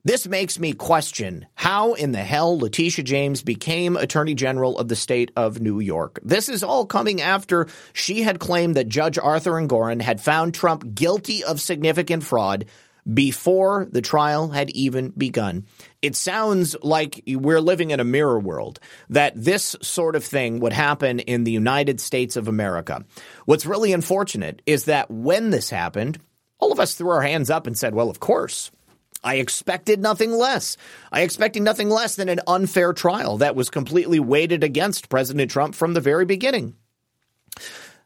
[0.05, 4.95] This makes me question how in the hell Letitia James became Attorney General of the
[4.95, 6.19] state of New York.
[6.23, 10.93] This is all coming after she had claimed that Judge Arthur Engoron had found Trump
[10.93, 12.65] guilty of significant fraud
[13.11, 15.65] before the trial had even begun.
[16.03, 20.73] It sounds like we're living in a mirror world, that this sort of thing would
[20.73, 23.03] happen in the United States of America.
[23.45, 26.19] What's really unfortunate is that when this happened,
[26.59, 28.69] all of us threw our hands up and said, well, of course.
[29.25, 30.77] I expected nothing less.
[31.11, 35.73] I expected nothing less than an unfair trial that was completely weighted against President Trump
[35.73, 36.75] from the very beginning.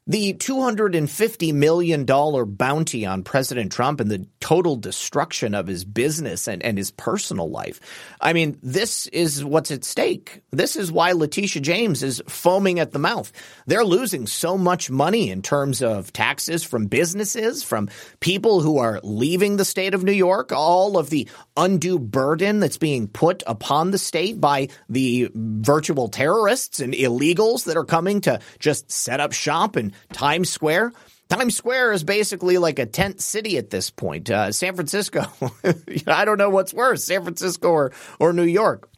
[0.09, 6.63] The $250 million bounty on President Trump and the total destruction of his business and,
[6.63, 7.79] and his personal life.
[8.19, 10.41] I mean, this is what's at stake.
[10.49, 13.31] This is why Letitia James is foaming at the mouth.
[13.67, 17.87] They're losing so much money in terms of taxes from businesses, from
[18.19, 22.77] people who are leaving the state of New York, all of the undue burden that's
[22.77, 28.39] being put upon the state by the virtual terrorists and illegals that are coming to
[28.57, 30.93] just set up shop and Times Square.
[31.29, 34.29] Times Square is basically like a tent city at this point.
[34.29, 35.25] Uh, San Francisco,
[36.07, 38.89] I don't know what's worse, San Francisco or, or New York.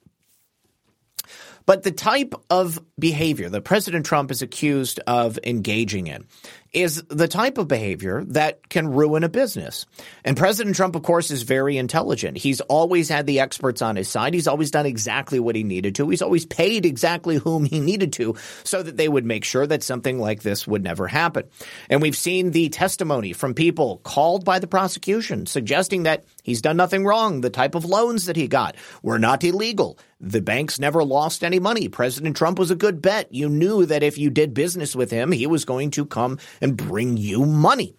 [1.66, 6.26] But the type of behavior that President Trump is accused of engaging in
[6.74, 9.86] is the type of behavior that can ruin a business.
[10.24, 12.38] And President Trump, of course, is very intelligent.
[12.38, 14.34] He's always had the experts on his side.
[14.34, 16.08] He's always done exactly what he needed to.
[16.08, 19.84] He's always paid exactly whom he needed to so that they would make sure that
[19.84, 21.44] something like this would never happen.
[21.90, 26.78] And we've seen the testimony from people called by the prosecution suggesting that he's done
[26.78, 27.42] nothing wrong.
[27.42, 30.00] The type of loans that he got were not illegal.
[30.24, 31.88] The banks never lost any money.
[31.90, 33.34] President Trump was a good bet.
[33.34, 36.78] You knew that if you did business with him, he was going to come and
[36.78, 37.96] bring you money.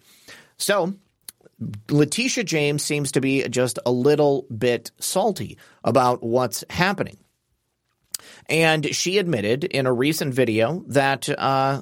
[0.57, 0.93] So
[1.89, 7.17] Letitia James seems to be just a little bit salty about what's happening.
[8.47, 11.81] And she admitted in a recent video that uh,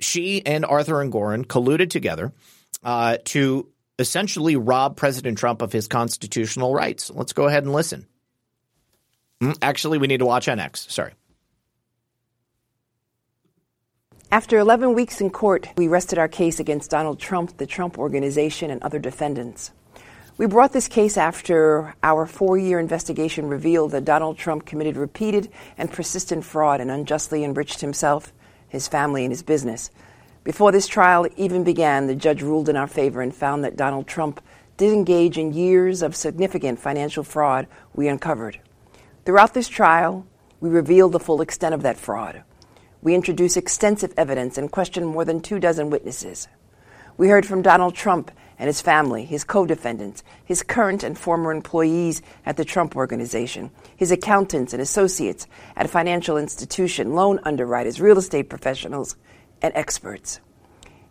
[0.00, 2.32] she and Arthur Engoron colluded together
[2.82, 7.10] uh, to essentially rob President Trump of his constitutional rights.
[7.10, 8.06] Let's go ahead and listen.
[9.40, 10.90] Hmm, actually, we need to watch NX.
[10.90, 11.12] Sorry.
[14.32, 18.72] After 11 weeks in court, we rested our case against Donald Trump, the Trump Organization,
[18.72, 19.70] and other defendants.
[20.36, 25.48] We brought this case after our four year investigation revealed that Donald Trump committed repeated
[25.78, 28.32] and persistent fraud and unjustly enriched himself,
[28.68, 29.90] his family, and his business.
[30.42, 34.08] Before this trial even began, the judge ruled in our favor and found that Donald
[34.08, 34.40] Trump
[34.76, 38.58] did engage in years of significant financial fraud we uncovered.
[39.24, 40.26] Throughout this trial,
[40.58, 42.42] we revealed the full extent of that fraud.
[43.02, 46.48] We introduced extensive evidence and questioned more than two dozen witnesses.
[47.16, 51.52] We heard from Donald Trump and his family, his co defendants, his current and former
[51.52, 58.00] employees at the Trump Organization, his accountants and associates at a financial institution, loan underwriters,
[58.00, 59.16] real estate professionals,
[59.62, 60.40] and experts.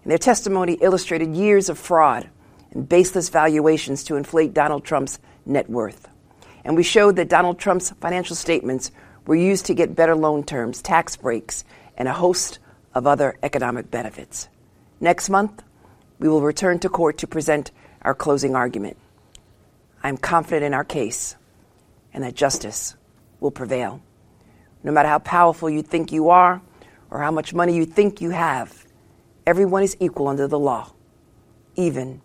[0.04, 2.30] And their testimony illustrated years of fraud
[2.71, 6.08] and baseless valuations to inflate Donald Trump's net worth.
[6.63, 8.91] And we showed that Donald Trump's financial statements
[9.26, 11.64] were used to get better loan terms, tax breaks,
[11.98, 12.60] and a host
[12.94, 14.48] of other economic benefits.
[15.00, 15.64] Next month,
[16.20, 18.98] we will return to court to present our closing argument.
[20.04, 21.36] I'm confident in our case
[22.14, 22.96] and that justice
[23.40, 24.02] will prevail.
[24.84, 26.62] No matter how powerful you think you are
[27.10, 28.86] or how much money you think you have,
[29.46, 30.92] everyone is equal under the law,
[31.76, 32.22] even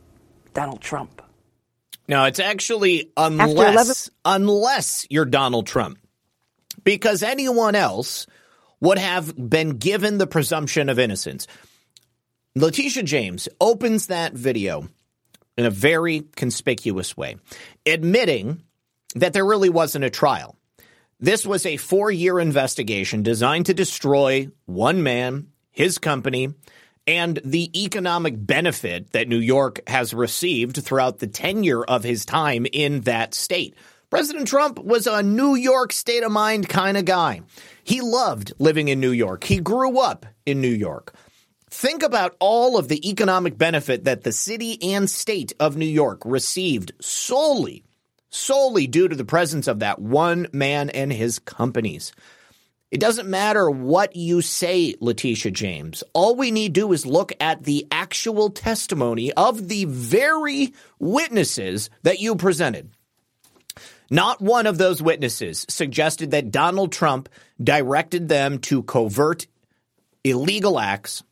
[0.55, 1.23] Donald Trump.
[2.07, 5.99] No, it's actually unless unless you're Donald Trump.
[6.85, 8.27] Because anyone else
[8.81, 11.47] would have been given the presumption of innocence.
[12.55, 14.89] Letitia James opens that video
[15.57, 17.37] in a very conspicuous way,
[17.85, 18.63] admitting
[19.15, 20.57] that there really wasn't a trial.
[21.21, 26.55] This was a four year investigation designed to destroy one man, his company,
[27.07, 32.67] and the economic benefit that New York has received throughout the tenure of his time
[32.73, 33.75] in that state.
[34.11, 37.43] President Trump was a New York state of mind kind of guy.
[37.85, 39.45] He loved living in New York.
[39.45, 41.15] He grew up in New York.
[41.71, 46.23] Think about all of the economic benefit that the city and state of New York
[46.25, 47.85] received solely,
[48.31, 52.11] solely due to the presence of that one man and his companies.
[52.91, 56.03] It doesn't matter what you say, Letitia James.
[56.15, 61.91] All we need to do is look at the actual testimony of the very witnesses
[62.03, 62.91] that you presented.
[64.11, 67.29] Not one of those witnesses suggested that Donald Trump
[67.63, 69.47] directed them to covert
[70.25, 71.23] illegal acts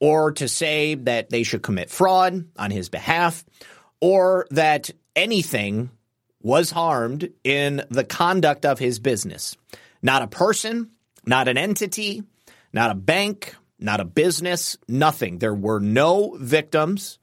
[0.00, 3.44] or to say that they should commit fraud on his behalf
[4.00, 5.90] or that anything
[6.42, 9.56] was harmed in the conduct of his business.
[10.02, 10.90] Not a person,
[11.24, 12.22] not an entity,
[12.72, 15.38] not a bank, not a business, nothing.
[15.38, 17.18] There were no victims.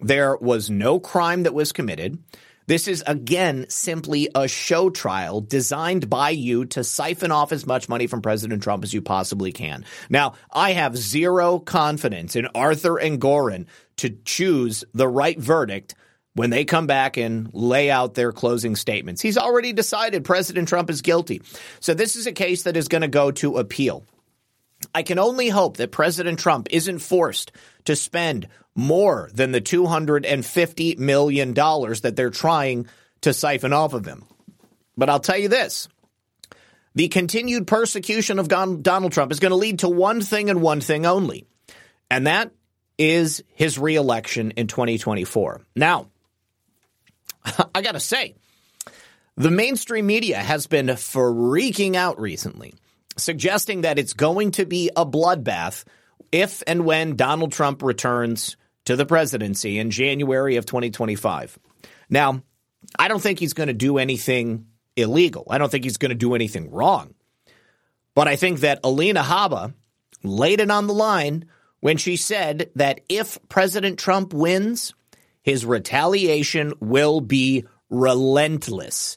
[0.00, 2.18] There was no crime that was committed.
[2.66, 7.88] This is again simply a show trial designed by you to siphon off as much
[7.88, 9.84] money from President Trump as you possibly can.
[10.08, 13.66] Now, I have zero confidence in Arthur Engoron
[13.98, 15.94] to choose the right verdict
[16.34, 19.20] when they come back and lay out their closing statements.
[19.20, 21.42] He's already decided President Trump is guilty.
[21.80, 24.04] So this is a case that is going to go to appeal.
[24.94, 27.52] I can only hope that President Trump isn't forced
[27.84, 32.86] to spend more than the $250 million that they're trying
[33.22, 34.24] to siphon off of him.
[34.96, 35.88] But I'll tell you this
[36.94, 40.80] the continued persecution of Donald Trump is going to lead to one thing and one
[40.80, 41.46] thing only,
[42.10, 42.52] and that
[42.98, 45.62] is his reelection in 2024.
[45.74, 46.08] Now,
[47.74, 48.34] I got to say,
[49.36, 52.74] the mainstream media has been freaking out recently
[53.16, 55.84] suggesting that it's going to be a bloodbath
[56.30, 61.58] if and when Donald Trump returns to the presidency in January of 2025.
[62.08, 62.42] Now,
[62.98, 65.46] I don't think he's going to do anything illegal.
[65.48, 67.14] I don't think he's going to do anything wrong.
[68.14, 69.74] But I think that Alina Habba
[70.22, 71.46] laid it on the line
[71.80, 74.94] when she said that if President Trump wins,
[75.42, 79.16] his retaliation will be relentless,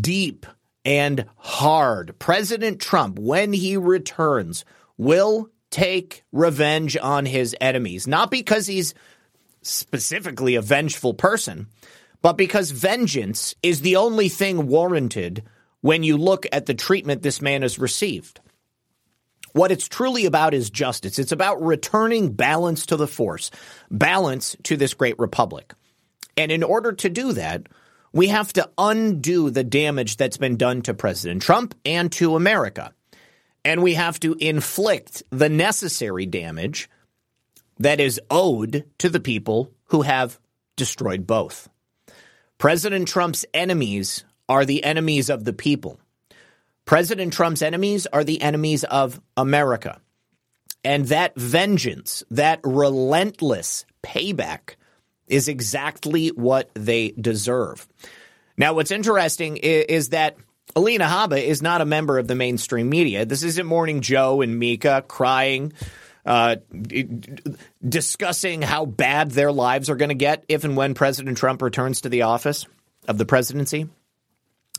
[0.00, 0.46] deep,
[0.90, 2.18] and hard.
[2.18, 4.64] President Trump, when he returns,
[4.98, 8.92] will take revenge on his enemies, not because he's
[9.62, 11.68] specifically a vengeful person,
[12.22, 15.44] but because vengeance is the only thing warranted
[15.80, 18.40] when you look at the treatment this man has received.
[19.52, 21.20] What it's truly about is justice.
[21.20, 23.52] It's about returning balance to the force,
[23.92, 25.72] balance to this great republic.
[26.36, 27.68] And in order to do that,
[28.12, 32.92] we have to undo the damage that's been done to President Trump and to America.
[33.64, 36.88] And we have to inflict the necessary damage
[37.78, 40.38] that is owed to the people who have
[40.76, 41.68] destroyed both.
[42.58, 45.98] President Trump's enemies are the enemies of the people.
[46.84, 50.00] President Trump's enemies are the enemies of America.
[50.82, 54.76] And that vengeance, that relentless payback
[55.30, 57.86] is exactly what they deserve.
[58.56, 60.36] Now, what's interesting is, is that
[60.76, 63.24] Alina Habba is not a member of the mainstream media.
[63.24, 65.72] This isn't Morning Joe and Mika crying,
[66.26, 66.56] uh,
[67.86, 72.02] discussing how bad their lives are going to get if and when President Trump returns
[72.02, 72.66] to the office
[73.08, 73.88] of the presidency.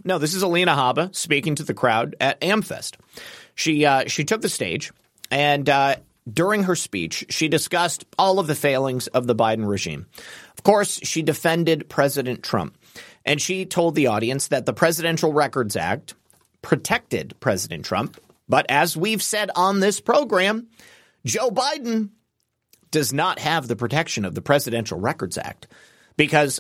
[0.04, 2.96] No, this is Alina Habba speaking to the crowd at AmFest.
[3.56, 4.92] She uh, she took the stage
[5.30, 5.96] and uh,
[6.32, 10.08] during her speech, she discussed all of the failings of the Biden regime.
[10.58, 12.78] Of course, she defended President Trump,
[13.26, 16.14] and she told the audience that the Presidential Records Act
[16.62, 18.20] protected President Trump.
[18.48, 20.68] But as we've said on this program,
[21.26, 22.10] Joe Biden
[22.92, 25.68] does not have the protection of the Presidential Records Act
[26.18, 26.60] because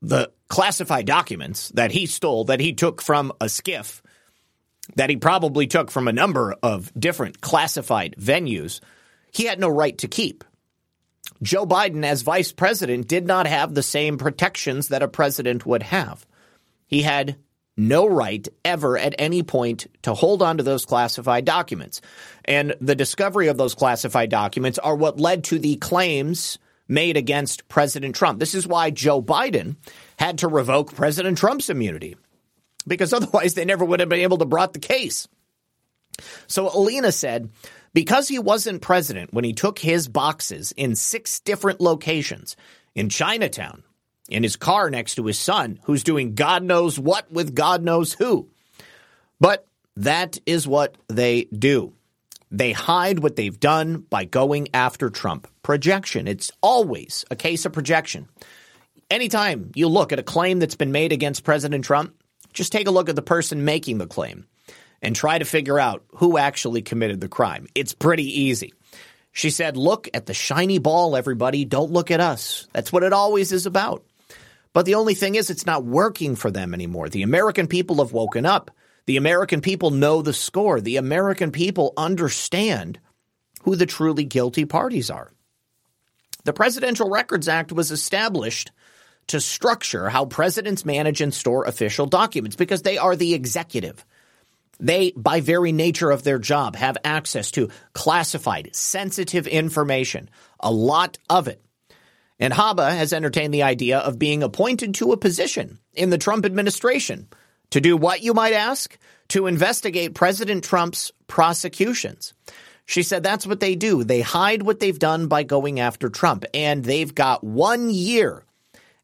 [0.00, 4.00] the classified documents that he stole, that he took from a SCIF,
[4.94, 8.80] that he probably took from a number of different classified venues,
[9.32, 10.44] he had no right to keep.
[11.42, 15.82] Joe Biden, as vice president, did not have the same protections that a president would
[15.82, 16.26] have.
[16.86, 17.36] He had
[17.76, 22.00] no right ever at any point to hold on to those classified documents.
[22.44, 27.68] And the discovery of those classified documents are what led to the claims made against
[27.68, 28.38] President Trump.
[28.38, 29.76] This is why Joe Biden
[30.18, 32.16] had to revoke President Trump's immunity
[32.86, 35.28] because otherwise they never would have been able to brought the case.
[36.46, 37.50] So Alina said,
[37.92, 42.56] because he wasn't president when he took his boxes in six different locations
[42.94, 43.82] in Chinatown,
[44.28, 48.12] in his car next to his son, who's doing God knows what with God knows
[48.12, 48.48] who.
[49.40, 51.92] But that is what they do.
[52.50, 55.48] They hide what they've done by going after Trump.
[55.62, 56.28] Projection.
[56.28, 58.28] It's always a case of projection.
[59.10, 62.14] Anytime you look at a claim that's been made against President Trump,
[62.56, 64.46] just take a look at the person making the claim
[65.02, 67.66] and try to figure out who actually committed the crime.
[67.74, 68.72] It's pretty easy.
[69.30, 71.66] She said, Look at the shiny ball, everybody.
[71.66, 72.66] Don't look at us.
[72.72, 74.04] That's what it always is about.
[74.72, 77.10] But the only thing is, it's not working for them anymore.
[77.10, 78.70] The American people have woken up.
[79.04, 80.80] The American people know the score.
[80.80, 82.98] The American people understand
[83.62, 85.30] who the truly guilty parties are.
[86.44, 88.70] The Presidential Records Act was established
[89.28, 94.04] to structure how presidents manage and store official documents because they are the executive.
[94.78, 100.28] They, by very nature of their job, have access to classified, sensitive information,
[100.60, 101.62] a lot of it.
[102.38, 106.44] And Habba has entertained the idea of being appointed to a position in the Trump
[106.44, 107.28] administration.
[107.70, 108.96] To do what, you might ask?
[109.28, 112.34] To investigate President Trump's prosecutions.
[112.84, 114.04] She said that's what they do.
[114.04, 116.44] They hide what they've done by going after Trump.
[116.54, 118.44] And they've got one year.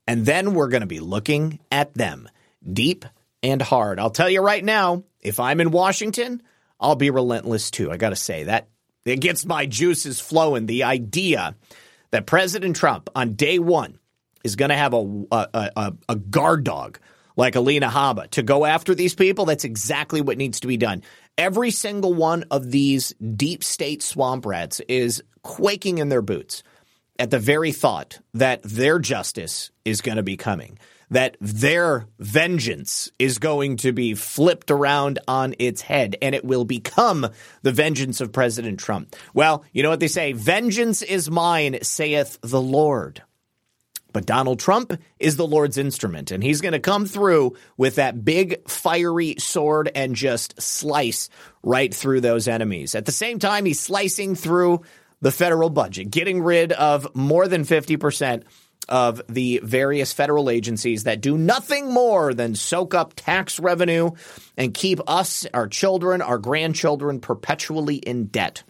[0.07, 2.29] And then we're going to be looking at them
[2.71, 3.05] deep
[3.43, 3.99] and hard.
[3.99, 6.43] I'll tell you right now, if I'm in Washington,
[6.81, 7.91] I'll be relentless too.
[7.91, 8.69] I got to say that
[9.05, 10.67] it gets my juices flowing.
[10.67, 11.55] The idea
[12.11, 13.99] that President Trump on day one
[14.45, 16.99] is going to have a, a, a, a guard dog
[17.37, 21.03] like Alina Habba to go after these people, that's exactly what needs to be done.
[21.39, 26.63] Every single one of these deep state swamp rats is quaking in their boots
[27.19, 30.79] at the very thought that their justice is going to be coming,
[31.11, 36.65] that their vengeance is going to be flipped around on its head and it will
[36.65, 37.29] become
[37.63, 39.15] the vengeance of President Trump.
[39.35, 43.23] Well, you know what they say vengeance is mine, saith the Lord.
[44.13, 48.25] But Donald Trump is the Lord's instrument, and he's going to come through with that
[48.25, 51.29] big fiery sword and just slice
[51.63, 52.95] right through those enemies.
[52.95, 54.83] At the same time, he's slicing through
[55.23, 58.43] the federal budget, getting rid of more than 50%
[58.89, 64.11] of the various federal agencies that do nothing more than soak up tax revenue
[64.57, 68.65] and keep us, our children, our grandchildren perpetually in debt.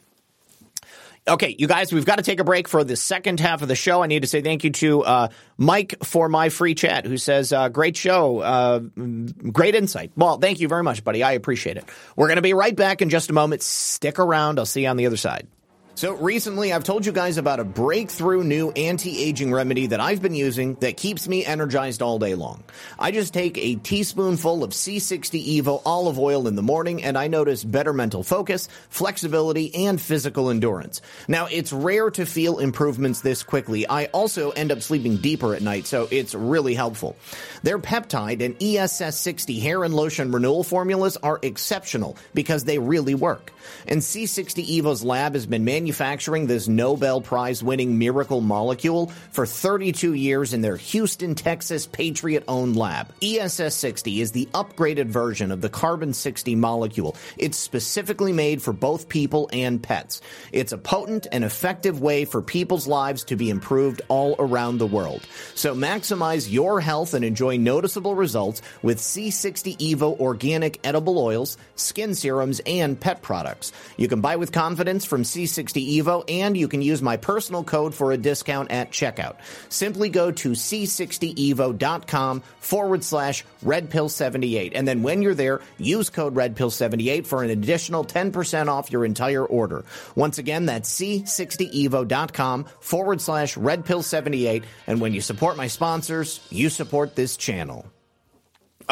[1.26, 3.76] Okay, you guys, we've got to take a break for the second half of the
[3.76, 4.03] show.
[4.03, 7.53] I need to say thank you to uh, Mike for my free chat, who says,
[7.53, 10.11] uh, Great show, uh, great insight.
[10.16, 11.22] Well, thank you very much, buddy.
[11.22, 11.84] I appreciate it.
[12.16, 13.62] We're going to be right back in just a moment.
[13.62, 14.59] Stick around.
[14.59, 15.46] I'll see you on the other side.
[15.95, 20.34] So recently, I've told you guys about a breakthrough new anti-aging remedy that I've been
[20.34, 22.64] using that keeps me energized all day long.
[22.99, 27.28] I just take a teaspoonful of C60 Evo olive oil in the morning and I
[27.28, 31.03] notice better mental focus, flexibility, and physical endurance.
[31.28, 33.86] Now, it's rare to feel improvements this quickly.
[33.86, 37.16] I also end up sleeping deeper at night, so it's really helpful.
[37.62, 43.53] Their peptide and ESS60 hair and lotion renewal formulas are exceptional because they really work.
[43.87, 50.15] And C60 Evo's lab has been manufacturing this Nobel Prize winning miracle molecule for 32
[50.15, 53.13] years in their Houston, Texas Patriot owned lab.
[53.23, 57.17] ESS 60 is the upgraded version of the carbon 60 molecule.
[57.37, 60.21] It's specifically made for both people and pets.
[60.53, 64.87] It's a potent and effective way for people's lives to be improved all around the
[64.87, 65.27] world.
[65.55, 72.15] So maximize your health and enjoy noticeable results with C60 Evo organic edible oils, skin
[72.15, 73.51] serums, and pet products.
[73.96, 77.94] You can buy with confidence from C60 Evo, and you can use my personal code
[77.94, 79.36] for a discount at checkout.
[79.68, 84.72] Simply go to c60evo.com forward slash redpill78.
[84.74, 89.44] And then when you're there, use code redpill78 for an additional 10% off your entire
[89.44, 89.84] order.
[90.14, 94.64] Once again, that's c60evo.com forward slash redpill78.
[94.86, 97.86] And when you support my sponsors, you support this channel.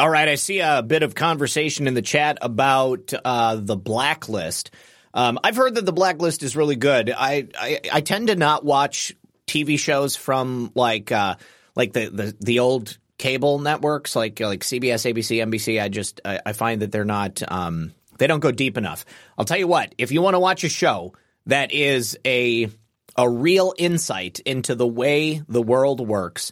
[0.01, 4.71] All right, I see a bit of conversation in the chat about uh, the blacklist.
[5.13, 7.13] Um, I've heard that the blacklist is really good.
[7.15, 9.13] I, I, I tend to not watch
[9.45, 11.35] TV shows from like uh,
[11.75, 15.79] like the, the the old cable networks like like CBS, ABC, NBC.
[15.79, 19.05] I just I, I find that they're not um, they don't go deep enough.
[19.37, 19.93] I'll tell you what.
[19.99, 21.13] If you want to watch a show
[21.45, 22.71] that is a
[23.15, 26.51] a real insight into the way the world works,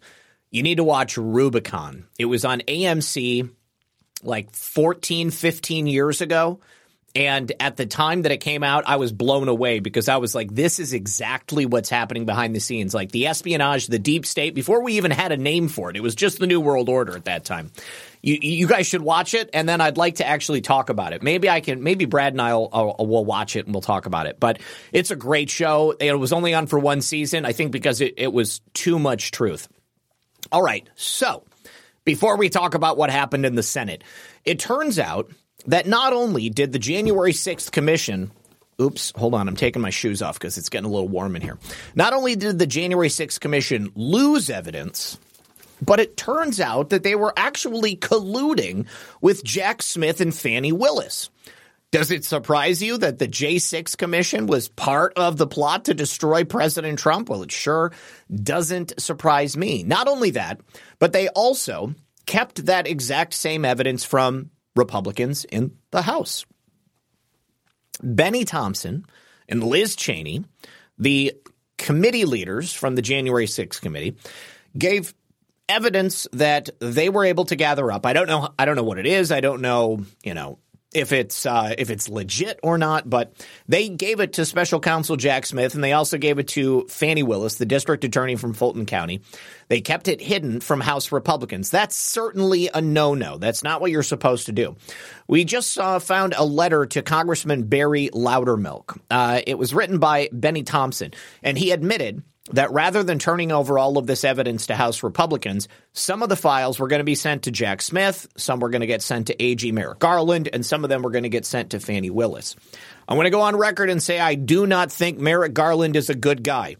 [0.52, 2.08] you need to watch Rubicon.
[2.18, 3.50] It was on AMC
[4.24, 6.60] like 14, 15 years ago.
[7.16, 10.36] And at the time that it came out, I was blown away because I was
[10.36, 12.93] like, this is exactly what's happening behind the scenes.
[12.93, 16.04] Like the espionage, the deep state, before we even had a name for it, it
[16.04, 17.72] was just the New World Order at that time.
[18.22, 21.24] You, you guys should watch it, and then I'd like to actually talk about it.
[21.24, 24.06] Maybe I can, maybe Brad and I will, uh, will watch it and we'll talk
[24.06, 24.39] about it.
[24.39, 24.60] But
[24.91, 25.95] it's a great show.
[26.00, 29.32] It was only on for one season, I think because it, it was too much
[29.32, 29.68] truth.
[30.52, 30.88] All right.
[30.95, 31.43] So
[32.06, 34.04] before we talk about what happened in the Senate,
[34.45, 35.32] it turns out
[35.68, 38.32] that not only did the January 6th commission
[38.82, 39.50] Oops, hold on.
[39.50, 41.58] I'm taking my shoes off because it's getting a little warm in here.
[41.95, 45.20] Not only did the January 6th Commission lose evidence,
[45.82, 48.86] but it turns out that they were actually colluding
[49.20, 51.30] with Jack Smith and Fani Willis.
[51.92, 56.44] Does it surprise you that the J6 Commission was part of the plot to destroy
[56.44, 57.30] President Trump?
[57.30, 57.92] Well, it sure
[58.32, 59.84] doesn't surprise me.
[59.84, 60.62] Not only that,
[61.00, 61.96] but they also
[62.28, 66.46] kept that exact same evidence from Republicans in the House.
[68.04, 69.06] Benny Thompson
[69.48, 70.46] and Liz Cheney,
[71.00, 71.34] the
[71.80, 74.16] committee leaders from the January 6th committee,
[74.78, 75.16] gave
[75.68, 78.06] evidence that they were able to gather up.
[78.06, 79.32] I don't know I don't know what it is.
[79.32, 80.60] I don't know, you know,
[80.94, 83.34] if it's uh, if it's legit or not, but
[83.68, 87.22] they gave it to Special Counsel Jack Smith, and they also gave it to Fani
[87.22, 89.22] Willis, the district attorney from Fulton County.
[89.68, 91.70] They kept it hidden from House Republicans.
[91.70, 93.38] That's certainly a no-no.
[93.38, 94.78] That's not what you're supposed to do.
[95.28, 99.00] We just uh, found a letter to Congressman Barry Loudermilk.
[99.12, 101.12] Uh, it was written by Benny Thompson,
[101.44, 105.68] and he admitted that rather than turning over all of this evidence to House Republicans,
[105.93, 108.82] some of the files were going to be sent to Jack Smith, some were going
[108.82, 111.45] to get sent to AG Merrick Garland, and some of them were going to get
[111.45, 112.56] sent to Fani Willis.
[113.08, 116.10] I want to go on record and say I do not think Merrick Garland is
[116.10, 116.76] a good guy.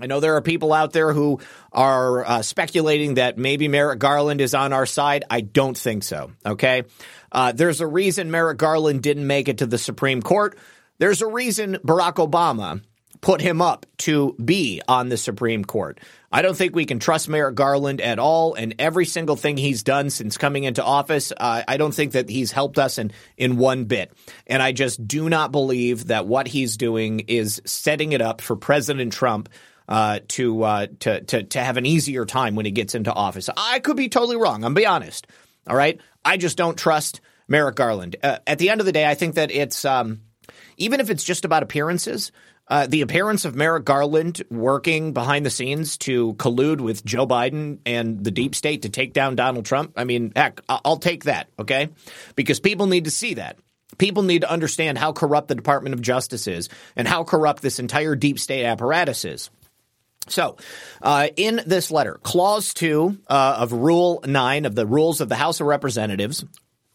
[0.00, 4.40] I know there are people out there who are uh, speculating that maybe Merrick Garland
[4.40, 5.24] is on our side.
[5.28, 6.32] I don't think so.
[6.46, 6.84] Okay.
[7.30, 10.56] Uh, there's a reason Merrick Garland didn't make it to the Supreme Court.
[10.96, 12.80] There's a reason Barack Obama
[13.22, 16.00] put him up to be on the Supreme Court.
[16.30, 19.82] I don't think we can trust Merrick Garland at all, and every single thing he's
[19.82, 23.56] done since coming into office, uh, I don't think that he's helped us in in
[23.56, 24.12] one bit.
[24.46, 28.56] And I just do not believe that what he's doing is setting it up for
[28.56, 29.48] President Trump.
[29.88, 33.50] Uh, to uh, to to to have an easier time when he gets into office.
[33.54, 34.64] I could be totally wrong.
[34.64, 35.26] I'm be honest.
[35.66, 38.14] All right, I just don't trust Merrick Garland.
[38.22, 40.20] Uh, at the end of the day, I think that it's um,
[40.76, 42.30] even if it's just about appearances.
[42.68, 47.80] Uh, the appearance of Merrick Garland working behind the scenes to collude with Joe Biden
[47.84, 51.48] and the deep state to take down Donald Trump, I mean, heck, I'll take that,
[51.58, 51.88] okay?
[52.36, 53.58] Because people need to see that.
[53.98, 57.78] People need to understand how corrupt the Department of Justice is and how corrupt this
[57.78, 59.50] entire deep state apparatus is.
[60.28, 60.56] So,
[61.02, 65.34] uh, in this letter, Clause 2 uh, of Rule 9 of the Rules of the
[65.34, 66.44] House of Representatives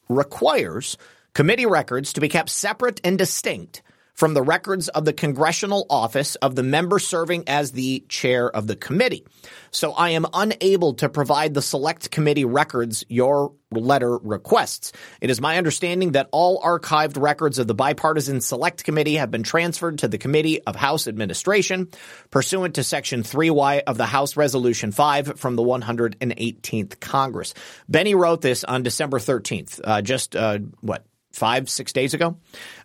[0.07, 0.97] requires
[1.34, 3.82] committee records to be kept separate and distinct
[4.18, 8.68] from the records of the congressional office of the member serving as the chair of
[8.68, 9.24] the committee.
[9.72, 14.91] So I am unable to provide the select committee records your letter requests.
[15.22, 19.43] It is my understanding that all archived records of the bipartisan select committee have been
[19.43, 21.89] transferred to the Committee of House Administration
[22.32, 27.53] pursuant to Section 3Y of the House Resolution 5 from the 118th Congress.
[27.88, 31.05] Benny wrote this on December 13th, uh, just, uh, what,
[31.38, 32.38] five, six days ago.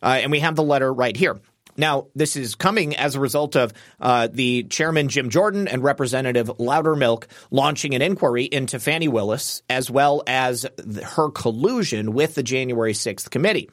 [0.02, 1.40] Uh, and we have the letter right here.
[1.76, 6.48] Now, this is coming as a result of uh, the chairman Jim Jordan and Representative
[6.58, 10.66] Loudermilk launching an inquiry into Fani Willis as well as
[11.02, 13.70] her collusion with the January 6th committee.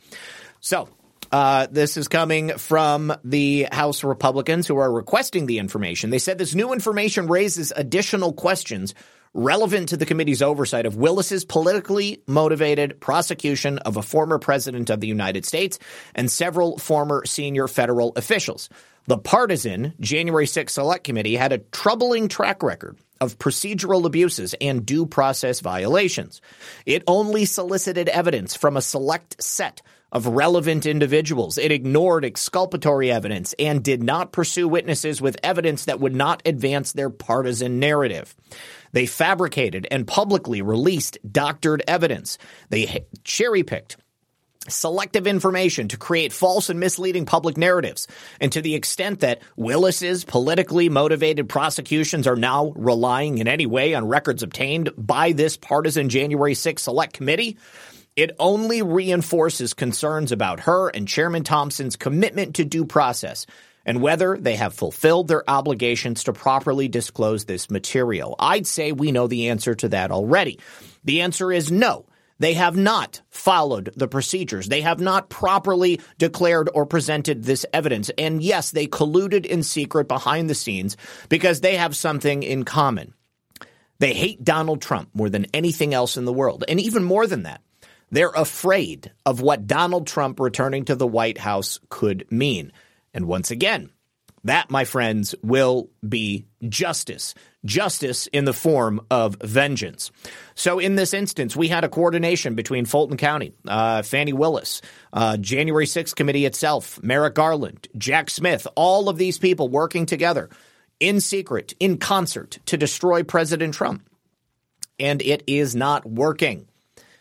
[0.62, 0.88] So,
[1.32, 6.10] uh, this is coming from the House Republicans who are requesting the information.
[6.10, 8.96] They said this new information raises additional questions
[9.34, 15.00] relevant to the committee's oversight of Willis's politically motivated prosecution of a former president of
[15.00, 15.80] the United States
[16.16, 18.70] and several former senior federal officials.
[19.06, 24.86] The partisan January 6 Select Committee had a troubling track record of procedural abuses and
[24.86, 26.42] due process violations.
[26.86, 31.58] It only solicited evidence from a select set of relevant individuals.
[31.58, 36.94] It ignored exculpatory evidence and did not pursue witnesses with evidence that would not advance
[36.94, 38.36] their partisan narrative.
[38.92, 42.38] They fabricated and publicly released doctored evidence.
[42.70, 43.98] They cherry picked
[44.68, 48.08] selective information to create false and misleading public narratives.
[48.40, 53.94] And to the extent that Willis's politically motivated prosecutions are now relying in any way
[53.94, 57.58] on records obtained by this partisan January 6 select committee,
[58.16, 63.46] it only reinforces concerns about her and Chairman Thompson's commitment to due process
[63.90, 68.36] and whether they have fulfilled their obligations to properly disclose this material.
[68.38, 70.60] I'd say we know the answer to that already.
[71.06, 72.06] The answer is no.
[72.38, 74.68] They have not followed the procedures.
[74.68, 78.12] They have not properly declared or presented this evidence.
[78.16, 80.96] And yes, they colluded in secret behind the scenes
[81.28, 83.16] because they have something in common.
[83.98, 86.64] They hate Donald Trump more than anything else in the world.
[86.68, 87.64] And even more than that,
[88.12, 92.72] they're afraid of what Donald Trump returning to the White House could mean.
[93.14, 93.92] And once again,
[94.44, 97.36] that, my friends, will be justice.
[97.66, 100.12] Justice in the form of vengeance.
[100.56, 104.82] So, in this instance, we had a coordination between Fulton County, uh, Fani Willis,
[105.12, 110.50] uh, January 6th committee itself, Merrick Garland, Jack Smith, all of these people working together
[111.00, 114.08] in secret, in concert to destroy President Trump.
[115.00, 116.68] And it is not working.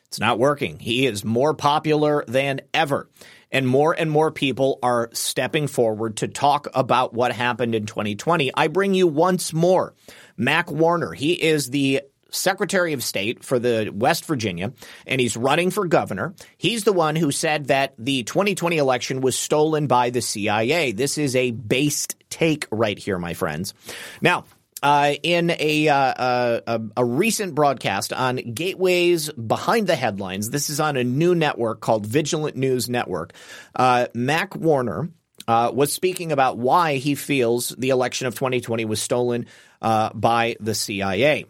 [0.07, 0.78] It's not working.
[0.78, 3.09] He is more popular than ever.
[3.51, 8.51] And more and more people are stepping forward to talk about what happened in 2020.
[8.55, 9.94] I bring you once more
[10.36, 11.12] Mac Warner.
[11.12, 14.72] He is the Secretary of State for the West Virginia,
[15.07, 16.34] and he's running for governor.
[16.57, 20.92] He's the one who said that the 2020 election was stolen by the CIA.
[20.92, 23.72] This is a based take right here, my friends.
[24.20, 24.44] Now,
[24.83, 30.51] uh, in a, uh, a, a recent broadcast on Gateways Behind the Headlines.
[30.51, 33.33] This is on a new network called Vigilant News Network.
[33.74, 35.11] Uh, Mac Warner
[35.47, 39.47] uh, was speaking about why he feels the election of 2020 was stolen
[39.83, 41.47] uh, by the CIA.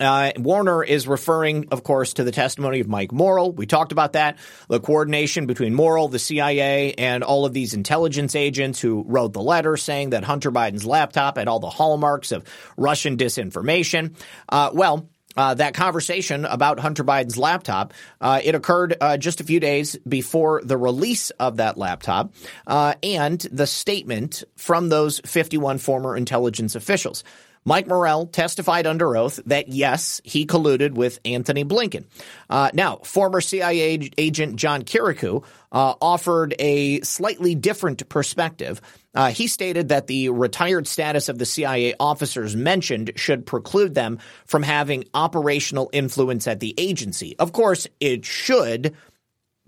[0.00, 3.52] Uh, Warner is referring, of course, to the testimony of Mike Morell.
[3.52, 4.38] We talked about that.
[4.68, 9.42] The coordination between Morell, the CIA, and all of these intelligence agents who wrote the
[9.42, 12.44] letter saying that Hunter Biden's laptop had all the hallmarks of
[12.76, 14.16] Russian disinformation.
[14.48, 19.44] Uh, well, uh, that conversation about Hunter Biden's laptop, uh, it occurred uh, just a
[19.44, 22.34] few days before the release of that laptop
[22.66, 27.22] uh, and the statement from those 51 former intelligence officials.
[27.70, 32.04] Mike Morell testified under oath that yes, he colluded with Antony Blinken.
[32.48, 38.80] Uh, now, former CIA agent John Kiriakou uh, offered a slightly different perspective.
[39.14, 44.18] Uh, he stated that the retired status of the CIA officers mentioned should preclude them
[44.46, 47.36] from having operational influence at the agency.
[47.38, 48.96] Of course, it should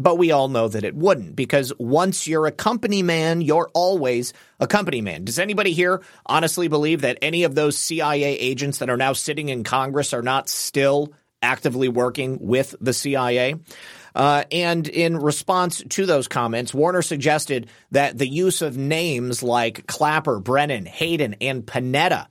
[0.02, 4.32] but we all know that it wouldn't because once you're a company man, you're always
[4.58, 5.24] a company man.
[5.24, 9.48] Does anybody here honestly believe that any of those CIA agents that are now sitting
[9.48, 13.56] in Congress are not still actively working with the CIA?
[14.14, 19.86] Uh, and in response to those comments, Warner suggested that the use of names like
[19.86, 22.26] Clapper, Brennan, Hayden, and Panetta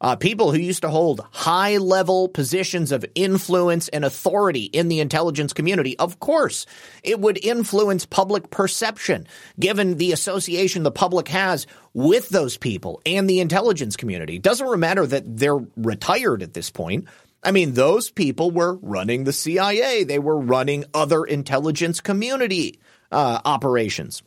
[0.00, 5.00] uh, people who used to hold high level positions of influence and authority in the
[5.00, 6.66] intelligence community, of course,
[7.02, 9.26] it would influence public perception
[9.58, 14.36] given the association the public has with those people and the intelligence community.
[14.36, 17.06] It doesn't matter that they're retired at this point.
[17.42, 20.04] I mean, those people were running the CIA.
[20.04, 22.80] They were running other intelligence community
[23.12, 24.22] uh, operations.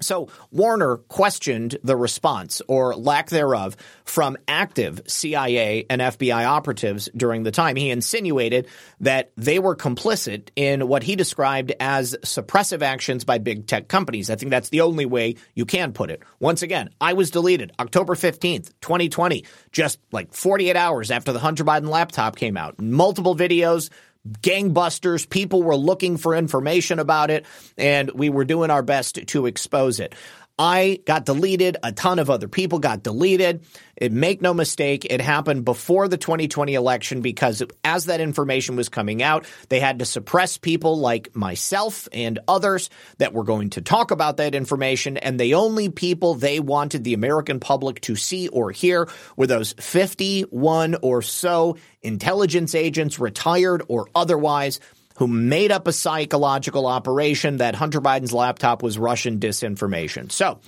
[0.00, 7.42] So Warner questioned the response or lack thereof from active CIA and FBI operatives during
[7.42, 7.76] the time.
[7.76, 8.66] He insinuated
[9.00, 14.30] that they were complicit in what he described as suppressive actions by big tech companies.
[14.30, 16.22] I think that's the only way you can put it.
[16.38, 21.64] Once again, I was deleted October 15th, 2020, just like 48 hours after the Hunter
[21.64, 22.80] Biden laptop came out.
[22.80, 23.90] Multiple videos,
[24.28, 25.28] gangbusters.
[25.28, 27.46] People were looking for information about it,
[27.76, 30.14] and we were doing our best to expose it.
[30.60, 31.78] I got deleted.
[31.82, 33.64] A ton of other people got deleted.
[33.96, 38.90] It, make no mistake, it happened before the 2020 election because as that information was
[38.90, 43.80] coming out, they had to suppress people like myself and others that were going to
[43.80, 45.16] talk about that information.
[45.16, 49.08] And the only people they wanted the American public to see or hear
[49.38, 54.78] were those 51 or so intelligence agents, retired or otherwise
[55.20, 60.32] who made up a psychological operation that Hunter Biden's laptop was Russian disinformation.
[60.32, 60.60] So,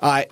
[0.00, 0.24] uh,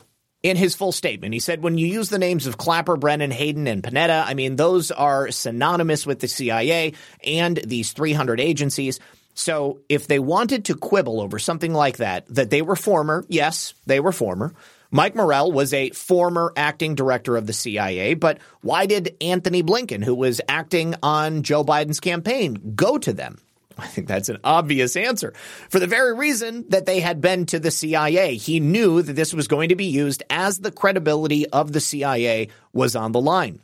[0.43, 3.69] in his full statement, he said, when you use the names of Clapper, Brennan, Hayden,
[3.69, 8.99] and Panetta, I mean, those are synonymous with the CIA and these 300 agencies.
[9.35, 13.75] So if they wanted to quibble over something like that, that they were former, yes,
[13.87, 14.53] they were former.
[14.91, 20.03] Mike Morell was a former acting director of the CIA, but why did Antony Blinken,
[20.03, 23.39] who was acting on Joe Biden's campaign, go to them?
[23.81, 25.33] I think that's an obvious answer.
[25.69, 29.35] For the very reason that they had been to the CIA, he knew that this
[29.35, 33.61] was going to be used as the credibility of the CIA was on the line.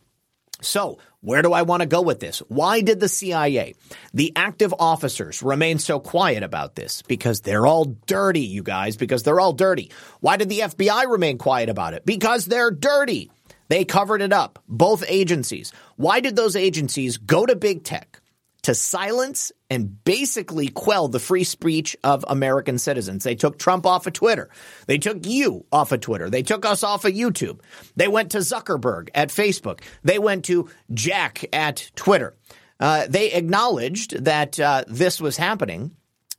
[0.62, 2.38] So, where do I want to go with this?
[2.48, 3.74] Why did the CIA,
[4.14, 7.02] the active officers, remain so quiet about this?
[7.02, 9.90] Because they're all dirty, you guys, because they're all dirty.
[10.20, 12.06] Why did the FBI remain quiet about it?
[12.06, 13.30] Because they're dirty.
[13.68, 15.72] They covered it up, both agencies.
[15.96, 18.20] Why did those agencies go to big tech?
[18.66, 23.22] To silence and basically quell the free speech of American citizens.
[23.22, 24.50] They took Trump off of Twitter.
[24.88, 26.28] They took you off of Twitter.
[26.28, 27.60] They took us off of YouTube.
[27.94, 29.82] They went to Zuckerberg at Facebook.
[30.02, 32.34] They went to Jack at Twitter.
[32.80, 35.92] Uh, they acknowledged that uh, this was happening,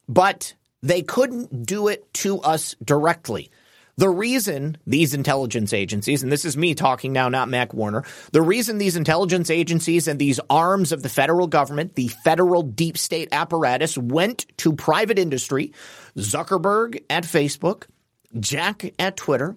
[0.10, 0.54] but
[0.84, 3.52] they couldn't do it to us directly.
[4.00, 8.44] The reason these intelligence agencies, and this is me talking now, not Mac Warner, the
[8.44, 13.28] reason these intelligence agencies and these arms of the federal government, the federal deep state
[13.32, 15.74] apparatus, went to private industry,
[16.16, 17.86] Zuckerberg at Facebook,
[18.40, 19.56] Jack at Twitter,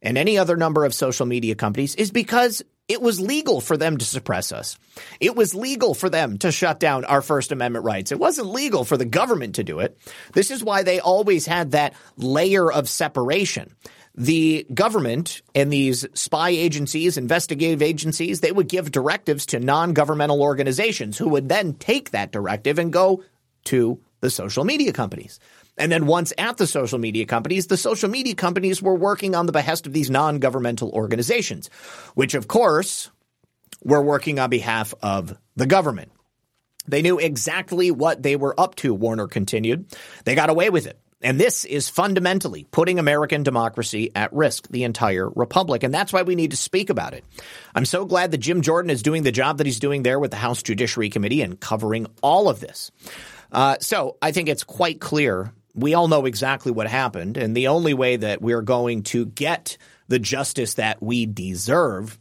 [0.00, 3.96] and any other number of social media companies is because it was legal for them
[3.96, 4.78] to suppress us.
[5.20, 8.12] It was legal for them to shut down our First Amendment rights.
[8.12, 9.96] It wasn't legal for the government to do it.
[10.32, 13.74] This is why they always had that layer of separation.
[14.14, 21.16] The government and these spy agencies, investigative agencies, they would give directives to non-governmental organizations
[21.16, 23.24] who would then take that directive and go
[23.64, 25.40] to the social media companies.
[25.78, 29.46] And then once at the social media companies, the social media companies were working on
[29.46, 31.70] the behest of these non governmental organizations,
[32.14, 33.10] which of course
[33.82, 36.12] were working on behalf of the government.
[36.86, 39.86] They knew exactly what they were up to, Warner continued.
[40.24, 40.98] They got away with it.
[41.22, 45.84] And this is fundamentally putting American democracy at risk, the entire republic.
[45.84, 47.24] And that's why we need to speak about it.
[47.74, 50.32] I'm so glad that Jim Jordan is doing the job that he's doing there with
[50.32, 52.90] the House Judiciary Committee and covering all of this.
[53.52, 55.52] Uh, so I think it's quite clear.
[55.74, 57.36] We all know exactly what happened.
[57.36, 62.18] And the only way that we're going to get the justice that we deserve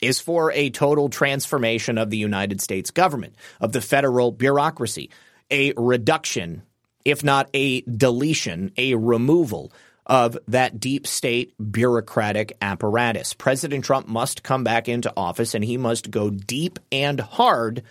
[0.00, 5.10] is for a total transformation of the United States government, of the federal bureaucracy,
[5.50, 6.62] a reduction
[7.08, 9.72] if not a deletion, a removal
[10.04, 13.32] of that deep state bureaucratic apparatus.
[13.32, 17.82] President Trump must come back into office and he must go deep and hard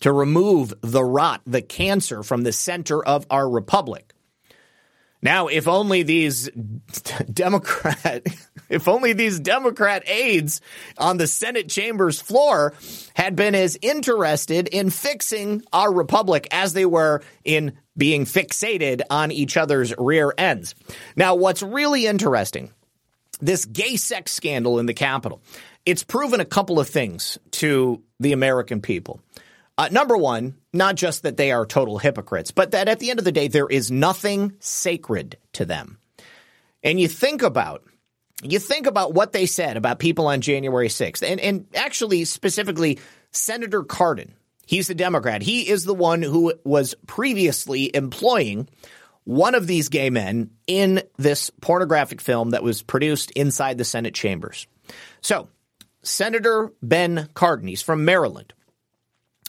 [0.00, 4.12] to remove the rot, the cancer from the center of our republic.
[5.20, 6.48] Now, if only these
[7.32, 8.26] Democrat,
[8.68, 10.60] if only these Democrat aides
[10.96, 12.74] on the Senate chamber's floor
[13.14, 19.32] had been as interested in fixing our republic as they were in being fixated on
[19.32, 20.74] each other's rear ends.
[21.16, 22.70] Now, what's really interesting,
[23.40, 25.42] this gay sex scandal in the Capitol,
[25.84, 29.20] it's proven a couple of things to the American people.
[29.78, 33.18] Uh, number one, not just that they are total hypocrites, but that at the end
[33.18, 35.98] of the day, there is nothing sacred to them.
[36.82, 37.84] And you think about
[38.42, 42.98] you think about what they said about people on January 6th, and, and actually specifically
[43.32, 44.32] Senator Cardin,
[44.68, 45.40] He's a Democrat.
[45.40, 48.68] He is the one who was previously employing
[49.24, 54.12] one of these gay men in this pornographic film that was produced inside the Senate
[54.12, 54.66] chambers.
[55.22, 55.48] So,
[56.02, 58.52] Senator Ben Cardin, he's from Maryland.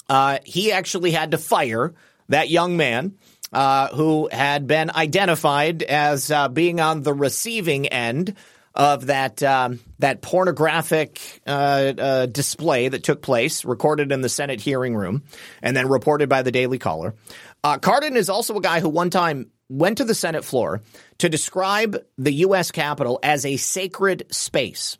[0.10, 1.93] Uh, he actually had to fire
[2.28, 3.16] that young man
[3.53, 8.36] uh, who had been identified as uh, being on the receiving end
[8.76, 14.62] of that um, that pornographic uh, uh, display that took place, recorded in the Senate
[14.62, 15.24] hearing room,
[15.62, 17.16] and then reported by the Daily Caller.
[17.64, 20.82] Uh, Cardin is also a guy who one time went to the Senate floor
[21.18, 22.72] to describe the U.S.
[22.72, 24.97] Capitol as a sacred space.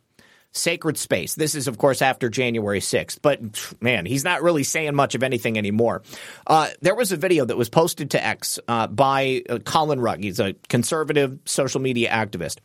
[0.52, 1.36] Sacred space.
[1.36, 3.40] This is, of course, after January 6th, but
[3.80, 6.02] man, he's not really saying much of anything anymore.
[6.44, 10.24] Uh, there was a video that was posted to X uh, by uh, Collin Rugg.
[10.24, 12.56] He's a conservative social media activist.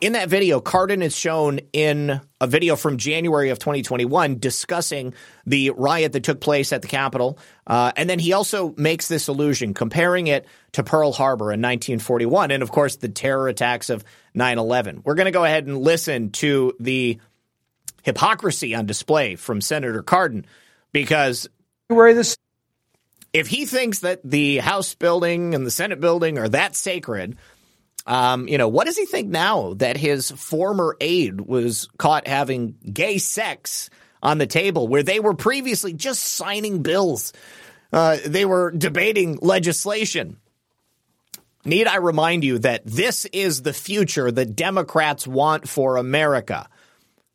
[0.00, 5.12] In that video, Cardin is shown in a video from January of 2021 discussing
[5.44, 7.38] the riot that took place at the Capitol.
[7.66, 12.50] Uh, and then he also makes this allusion, comparing it to Pearl Harbor in 1941
[12.50, 14.02] and, of course, the terror attacks of
[14.34, 15.02] 9 11.
[15.04, 17.18] We're going to go ahead and listen to the
[18.02, 20.44] hypocrisy on display from Senator Cardin
[20.92, 21.48] because
[23.32, 27.36] if he thinks that the House building and the Senate building are that sacred,
[28.06, 32.76] um, you know, what does he think now that his former aide was caught having
[32.92, 33.90] gay sex
[34.22, 37.32] on the table where they were previously just signing bills?
[37.92, 40.38] Uh, they were debating legislation.
[41.64, 46.66] Need I remind you that this is the future the Democrats want for America?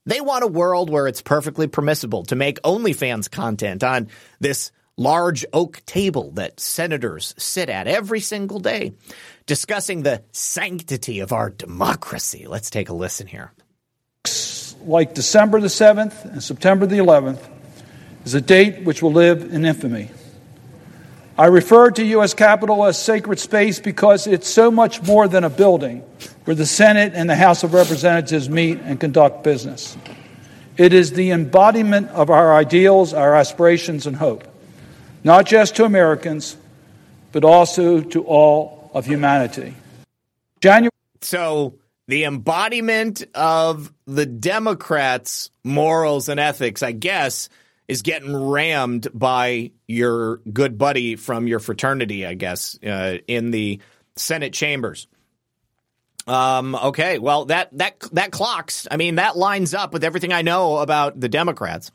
[0.07, 4.09] They want a world where it's perfectly permissible to make OnlyFans content on
[4.39, 8.93] this large oak table that senators sit at every single day
[9.45, 12.47] discussing the sanctity of our democracy.
[12.47, 13.51] Let's take a listen here.
[14.81, 17.43] Like December the 7th and September the 11th
[18.25, 20.09] is a date which will live in infamy.
[21.37, 22.33] I refer to U.S.
[22.33, 25.99] Capitol as sacred space because it's so much more than a building
[26.45, 29.97] where the Senate and the House of Representatives meet and conduct business.
[30.77, 34.47] It is the embodiment of our ideals, our aspirations, and hope,
[35.25, 36.55] not just to Americans,
[37.33, 39.73] but also to all of humanity.
[40.61, 40.91] January.
[41.19, 41.75] So
[42.07, 47.49] the embodiment of the Democrats' morals and ethics, I guess,
[47.87, 53.81] is getting rammed by your good buddy from your fraternity, I guess, uh, in the
[54.15, 55.07] Senate chambers.
[56.27, 58.87] Um, okay, well that that that clocks.
[58.89, 61.91] I mean, that lines up with everything I know about the Democrats.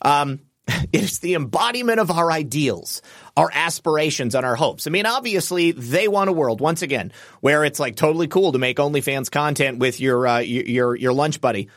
[0.00, 0.40] Um,
[0.92, 3.02] it's the embodiment of our ideals,
[3.36, 4.86] our aspirations, and our hopes.
[4.86, 8.58] I mean, obviously, they want a world once again where it's like totally cool to
[8.58, 11.68] make OnlyFans content with your uh, your your lunch buddy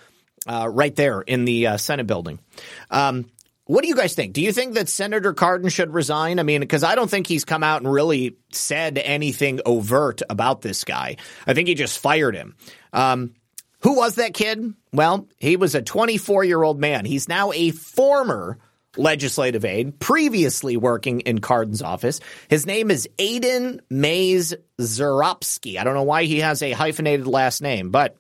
[0.47, 2.39] uh, right there in the uh, Senate building.
[2.89, 3.25] Um,
[3.69, 4.33] what do you guys think?
[4.33, 6.39] Do you think that Senator Cardin should resign?
[6.39, 10.61] I mean, because I don't think he's come out and really said anything overt about
[10.61, 11.17] this guy.
[11.45, 12.55] I think he just fired him.
[12.93, 13.35] Um,
[13.81, 14.73] who was that kid?
[14.91, 17.05] Well, he was a 24 year old man.
[17.05, 18.57] He's now a former
[18.97, 22.21] legislative aide, previously working in Cardin's office.
[22.47, 25.77] His name is Aiden Mays Zuropski.
[25.77, 28.17] I don't know why he has a hyphenated last name, but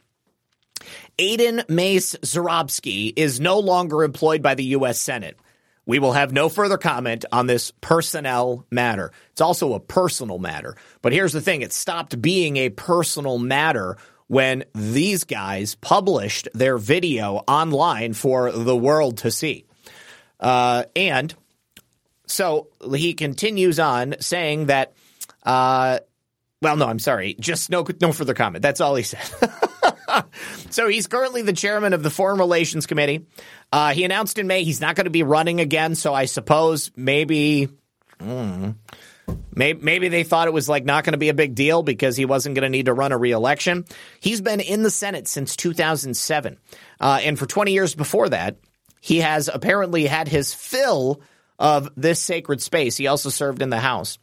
[1.19, 5.01] Aidan Maese-Czeropski is no longer employed by the U.S.
[5.01, 5.37] Senate.
[5.85, 9.11] We will have no further comment on this personnel matter.
[9.31, 10.77] It's also a personal matter.
[11.01, 13.97] But here's the thing it stopped being a personal matter
[14.27, 19.65] when these guys published their video online for the world to see.
[20.39, 21.35] Uh, and
[22.27, 24.93] so he continues on saying that,
[25.43, 25.99] uh,
[26.61, 27.35] well, no, I'm sorry.
[27.39, 28.61] Just no, no further comment.
[28.61, 29.27] That's all he said.
[30.69, 33.25] so he's currently the chairman of the Foreign Relations Committee.
[33.71, 35.95] Uh, he announced in May he's not going to be running again.
[35.95, 37.69] So I suppose maybe.
[38.19, 38.75] Mm,
[39.53, 42.15] Maybe, maybe they thought it was like not going to be a big deal because
[42.17, 43.85] he wasn't going to need to run a reelection.
[44.19, 46.57] He's been in the Senate since 2007.
[46.99, 48.57] Uh, and for 20 years before that,
[49.01, 51.21] he has apparently had his fill
[51.57, 52.95] of this sacred space.
[52.97, 54.17] He also served in the House.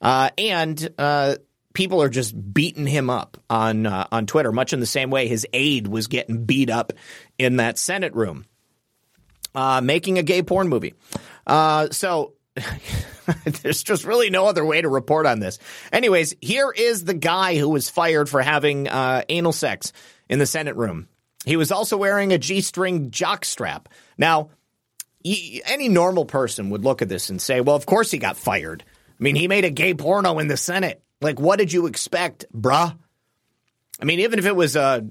[0.00, 1.36] Uh, and uh,
[1.72, 5.28] people are just beating him up on uh, on Twitter, much in the same way
[5.28, 6.92] his aide was getting beat up
[7.38, 8.44] in that Senate room,
[9.54, 10.94] uh, making a gay porn movie.
[11.46, 12.34] Uh, so
[13.44, 15.58] there's just really no other way to report on this.
[15.92, 19.92] Anyways, here is the guy who was fired for having uh, anal sex
[20.28, 21.08] in the Senate room.
[21.44, 23.86] He was also wearing a G string jockstrap.
[24.18, 24.50] Now,
[25.24, 28.84] any normal person would look at this and say, well, of course he got fired.
[28.86, 31.02] I mean, he made a gay porno in the Senate.
[31.20, 32.96] Like, what did you expect, bruh?
[34.00, 35.06] I mean, even if it was a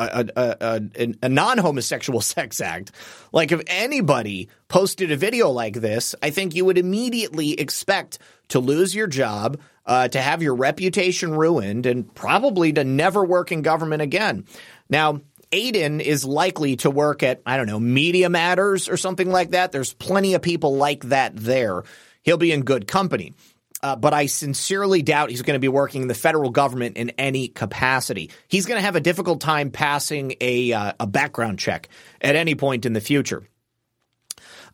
[0.00, 0.56] a, a,
[0.96, 2.92] a, a non homosexual sex act.
[3.32, 8.60] Like if anybody posted a video like this, I think you would immediately expect to
[8.60, 13.62] lose your job, uh, to have your reputation ruined, and probably to never work in
[13.62, 14.44] government again.
[14.88, 15.20] Now,
[15.52, 19.72] Aiden is likely to work at, I don't know, Media Matters or something like that.
[19.72, 21.82] There's plenty of people like that there.
[22.22, 23.34] He'll be in good company
[23.82, 27.10] uh, but I sincerely doubt he's going to be working in the federal government in
[27.10, 28.30] any capacity.
[28.48, 31.88] He's going to have a difficult time passing a uh, a background check
[32.20, 33.42] at any point in the future.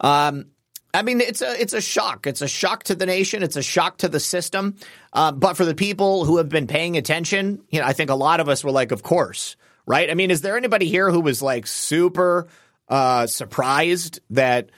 [0.01, 0.47] Um,
[0.93, 2.27] I mean, it's a it's a shock.
[2.27, 3.43] It's a shock to the nation.
[3.43, 4.77] It's a shock to the system.
[5.13, 8.15] Uh, but for the people who have been paying attention, you know, I think a
[8.15, 10.11] lot of us were like, of course, right?
[10.11, 12.49] I mean, is there anybody here who was like super
[12.89, 14.71] uh, surprised that?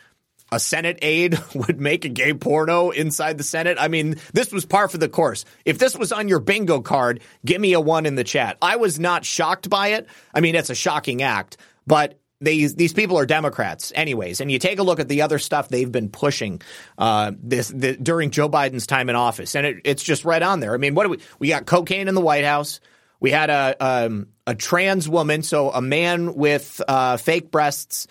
[0.50, 3.78] A Senate aide would make a gay porno inside the Senate.
[3.80, 5.44] I mean, this was par for the course.
[5.64, 8.58] If this was on your bingo card, give me a one in the chat.
[8.62, 10.06] I was not shocked by it.
[10.34, 14.40] I mean, it's a shocking act, but these these people are Democrats, anyways.
[14.40, 16.62] And you take a look at the other stuff they've been pushing
[16.96, 20.60] uh, this the, during Joe Biden's time in office, and it, it's just right on
[20.60, 20.72] there.
[20.72, 22.80] I mean, what do we we got cocaine in the White House.
[23.20, 28.06] We had a um, a trans woman, so a man with uh, fake breasts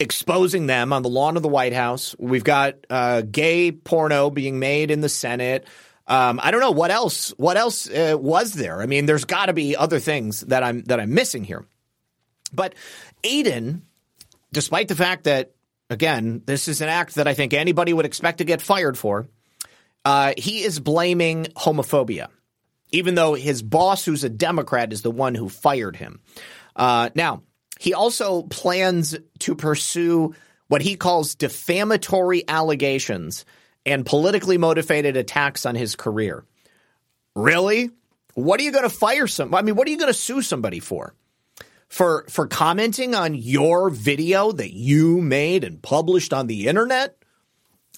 [0.00, 2.14] exposing them on the lawn of the White House.
[2.18, 5.66] We've got uh, gay porno being made in the Senate.
[6.06, 7.30] Um, I don't know what else.
[7.36, 8.80] What else uh, was there?
[8.80, 11.66] I mean, there's got to be other things that I'm that I'm missing here.
[12.52, 12.74] But
[13.24, 13.82] Aiden,
[14.52, 15.52] despite the fact that
[15.90, 19.26] again, this is an act that I think anybody would expect to get fired for,
[20.04, 22.28] uh, he is blaming homophobia,
[22.92, 26.20] even though his boss, who's a Democrat, is the one who fired him.
[26.74, 27.42] Uh, now,
[27.78, 30.34] he also plans to pursue
[30.68, 33.44] what he calls defamatory allegations
[33.84, 36.44] and politically motivated attacks on his career.
[37.34, 37.90] Really?
[38.34, 39.54] What are you going to fire some?
[39.54, 41.14] I mean, what are you going to sue somebody for?
[41.88, 47.16] For for commenting on your video that you made and published on the internet?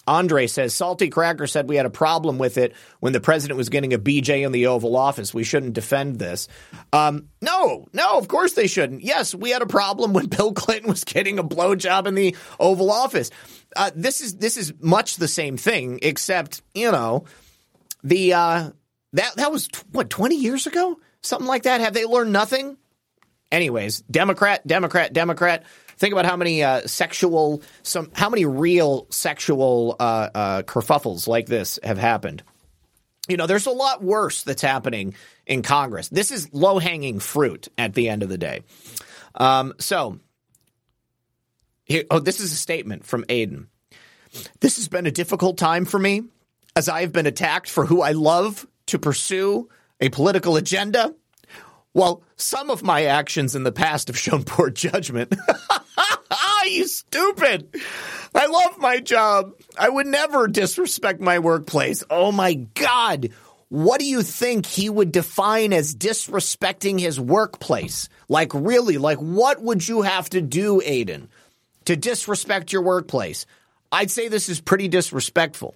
[0.08, 3.68] Andre says Salty Cracker said we had a problem with it when the president was
[3.68, 5.34] getting a BJ in the Oval Office.
[5.34, 6.48] We shouldn't defend this.
[6.94, 9.02] Um, no, no, of course they shouldn't.
[9.02, 12.90] Yes, we had a problem when Bill Clinton was getting a blowjob in the Oval
[12.90, 13.30] Office.
[13.76, 17.24] Uh, this is this is much the same thing, except you know
[18.02, 18.70] the uh,
[19.12, 21.82] that that was what twenty years ago, something like that.
[21.82, 22.78] Have they learned nothing?
[23.52, 25.64] Anyways, Democrat, Democrat, Democrat.
[25.98, 31.46] Think about how many uh, sexual, some how many real sexual uh, uh, kerfuffles like
[31.46, 32.42] this have happened.
[33.28, 35.14] You know, there's a lot worse that's happening
[35.46, 36.08] in Congress.
[36.08, 38.62] This is low hanging fruit at the end of the day.
[39.34, 40.18] Um, so,
[41.84, 43.66] here, oh, this is a statement from Aiden.
[44.60, 46.22] This has been a difficult time for me
[46.76, 49.68] as I have been attacked for who I love to pursue
[50.00, 51.14] a political agenda.
[51.98, 55.34] While some of my actions in the past have shown poor judgment.
[56.68, 57.68] you stupid.
[58.34, 59.54] I love my job.
[59.76, 62.04] I would never disrespect my workplace.
[62.08, 63.30] Oh my God.
[63.68, 68.08] What do you think he would define as disrespecting his workplace?
[68.28, 68.96] Like, really?
[68.96, 71.28] Like, what would you have to do, Aiden,
[71.84, 73.44] to disrespect your workplace?
[73.92, 75.74] I'd say this is pretty disrespectful.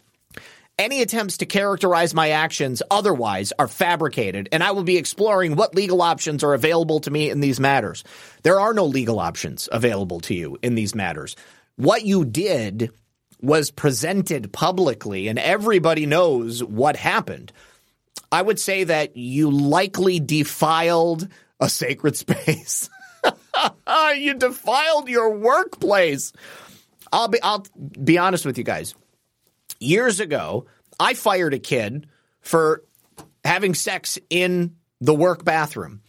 [0.79, 5.75] Any attempts to characterize my actions otherwise are fabricated, and I will be exploring what
[5.75, 8.05] legal options are available to me in these matters.
[8.43, 11.37] There are no legal options available to you in these matters.
[11.77, 12.91] What you did
[13.41, 17.53] was presented publicly, and everybody knows what happened.
[18.31, 21.29] I would say that you likely defiled
[21.61, 22.89] a sacred space.
[24.17, 26.33] you defiled your workplace.
[27.13, 27.67] I'll be I'll
[28.03, 28.95] be honest with you guys.
[29.83, 30.67] Years ago,
[30.99, 32.07] I fired a kid
[32.41, 32.85] for
[33.45, 36.01] having sex in the work bathroom.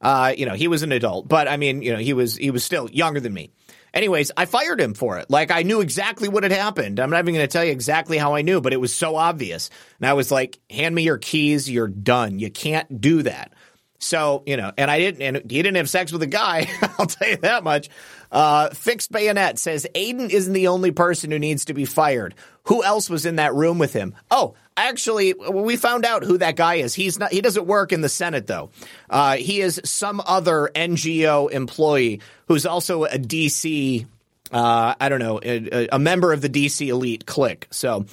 [0.00, 2.50] Uh, you know, he was an adult, but I mean, you know, he was he
[2.50, 3.50] was still younger than me.
[3.92, 5.30] Anyways, I fired him for it.
[5.30, 7.00] Like I knew exactly what had happened.
[7.00, 9.16] I'm not even going to tell you exactly how I knew, but it was so
[9.16, 9.68] obvious.
[10.00, 11.70] And I was like, "Hand me your keys.
[11.70, 12.38] You're done.
[12.38, 13.52] You can't do that."
[14.00, 16.68] So, you know, and I didn't, and he didn't have sex with a guy.
[16.98, 17.90] I'll tell you that much.
[18.32, 22.34] Uh, Fixed Bayonet says Aidan isn't the only person who needs to be fired.
[22.64, 24.14] Who else was in that room with him?
[24.30, 26.94] Oh, actually, we found out who that guy is.
[26.94, 28.70] He's not, he doesn't work in the Senate though.
[29.10, 34.06] Uh, he is some other NGO employee who's also a DC,
[34.50, 37.68] uh, I don't know, a, a, member of the DC elite clique.
[37.70, 38.06] So,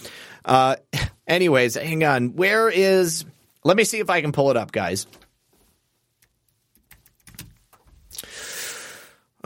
[0.44, 0.76] uh,
[1.28, 2.36] anyways, hang on.
[2.36, 3.24] Where is,
[3.64, 5.08] let me see if I can pull it up, guys.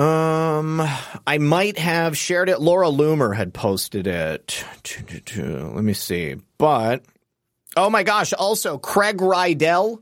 [0.01, 0.81] Um,
[1.27, 2.59] I might have shared it.
[2.59, 4.65] Laura Loomer had posted it.
[5.37, 6.37] Let me see.
[6.57, 7.03] But,
[7.77, 10.01] oh my gosh, also Craig Riedel,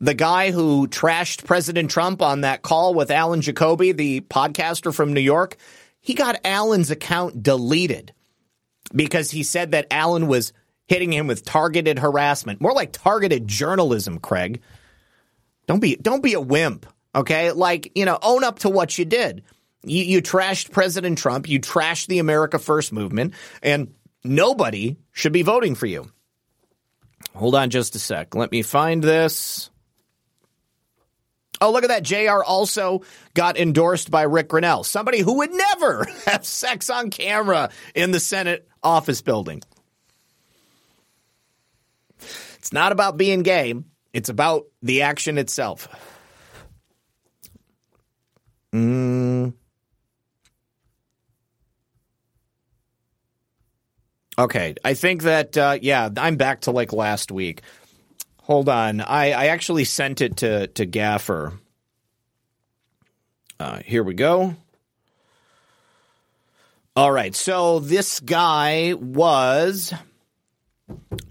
[0.00, 5.12] the guy who trashed President Trump on that call with Alan Jacoby, the podcaster from
[5.12, 5.56] New York,
[6.00, 8.12] he got Alan's account deleted
[8.92, 10.52] because he said that Alan was
[10.88, 12.60] hitting him with targeted harassment.
[12.60, 14.60] More like targeted journalism, Craig.
[15.68, 16.86] Don't be don't be a wimp.
[17.16, 17.50] Okay.
[17.50, 19.42] Like, you know, own up to what you did.
[19.82, 21.48] You, you trashed President Trump.
[21.48, 26.10] You trashed the America First movement and nobody should be voting for you.
[27.34, 28.34] Hold on just a sec.
[28.34, 29.70] Let me find this.
[31.60, 32.02] Oh, look at that.
[32.02, 33.02] JR also
[33.32, 38.20] got endorsed by Rick Grenell, somebody who would never have sex on camera in the
[38.20, 39.62] Senate office building.
[42.58, 43.74] It's not about being gay,
[44.12, 45.88] it's about the action itself.
[48.76, 49.54] Mm.
[54.38, 57.62] Okay, I think that uh, yeah, I'm back to like last week.
[58.42, 61.54] Hold on, I, I actually sent it to to Gaffer.
[63.58, 64.54] Uh, here we go.
[66.94, 69.94] All right, so this guy was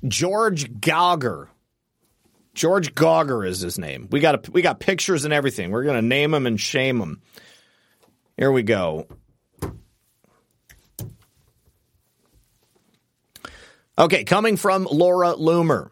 [0.08, 1.50] George Gauger.
[2.56, 4.08] George Gauger is his name.
[4.10, 5.72] We got a, we got pictures and everything.
[5.72, 7.22] We're gonna name him and shame him.
[8.38, 9.08] Here we go.
[13.97, 15.89] Okay, coming from Laura Loomer.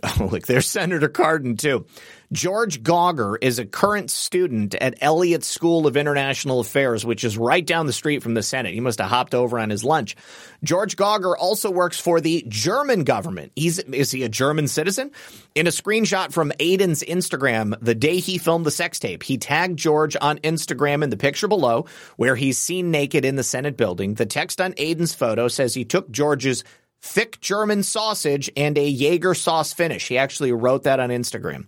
[0.20, 1.86] Oh, look, there's Senator Cardin too.
[2.30, 7.64] George Gauger is a current student at Elliott School of International Affairs, which is right
[7.64, 8.74] down the street from the Senate.
[8.74, 10.14] He must have hopped over on his lunch.
[10.62, 13.52] George Gauger also works for the German government.
[13.56, 15.10] He's is he a German citizen?
[15.54, 19.78] In a screenshot from Aidan's Instagram, the day he filmed the sex tape, he tagged
[19.78, 21.86] George on Instagram in the picture below,
[22.16, 24.14] where he's seen naked in the Senate building.
[24.14, 26.62] The text on Aidan's photo says he took George's
[27.00, 30.08] thick German sausage and a Jaeger sauce finish.
[30.08, 31.66] He actually wrote that on Instagram.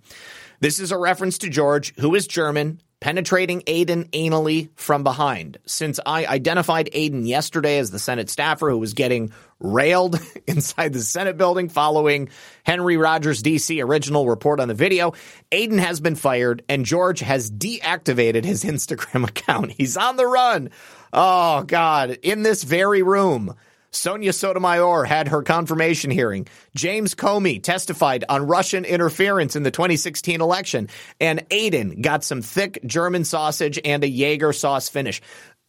[0.61, 5.57] This is a reference to George, who is German, penetrating Aidan anally from behind.
[5.65, 11.01] Since I identified Aidan yesterday as the Senate staffer who was getting railed inside the
[11.01, 12.29] Senate building following
[12.63, 15.13] Henry Rodgers DC original report on the video,
[15.51, 19.73] Aidan has been fired and George has deactivated his Instagram account.
[19.73, 20.71] He's on the run.
[21.13, 23.55] Oh God, in this very room.
[23.93, 26.47] Sonia Sotomayor had her confirmation hearing.
[26.77, 30.89] James Comey testified on Russian interference in the 2016 election.
[31.21, 35.21] And Aidan got some thick German sausage and a Jaeger sauce finish.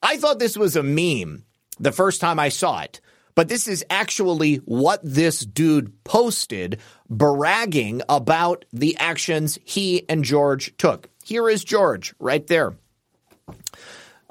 [0.01, 1.43] I thought this was a meme
[1.80, 3.01] the first time I saw it.
[3.34, 10.76] But this is actually what this dude posted, bragging about the actions he and George
[10.78, 11.09] took.
[11.24, 12.76] Here is George right there.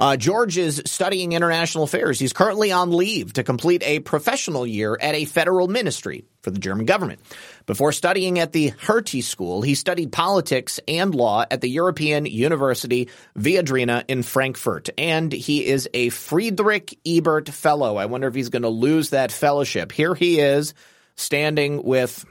[0.01, 2.19] Uh, George is studying international affairs.
[2.19, 6.59] He's currently on leave to complete a professional year at a federal ministry for the
[6.59, 7.21] German government.
[7.67, 13.11] Before studying at the Hertie School, he studied politics and law at the European University
[13.39, 14.89] Viadrina in Frankfurt.
[14.97, 17.97] And he is a Friedrich Ebert Fellow.
[17.97, 19.93] I wonder if he's going to lose that fellowship.
[19.93, 20.73] Here he is
[21.17, 22.25] standing with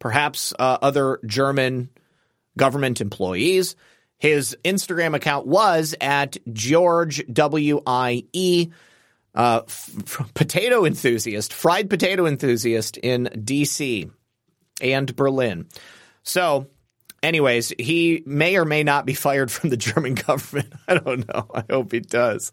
[0.00, 1.90] perhaps uh, other German
[2.56, 3.76] government employees.
[4.24, 8.70] His Instagram account was at George W I E.
[9.34, 14.10] uh, f- potato enthusiast, fried potato enthusiast in D.C.
[14.80, 15.66] and Berlin.
[16.22, 16.68] So,
[17.22, 20.72] anyways, he may or may not be fired from the German government.
[20.88, 21.46] I don't know.
[21.54, 22.50] I hope he does.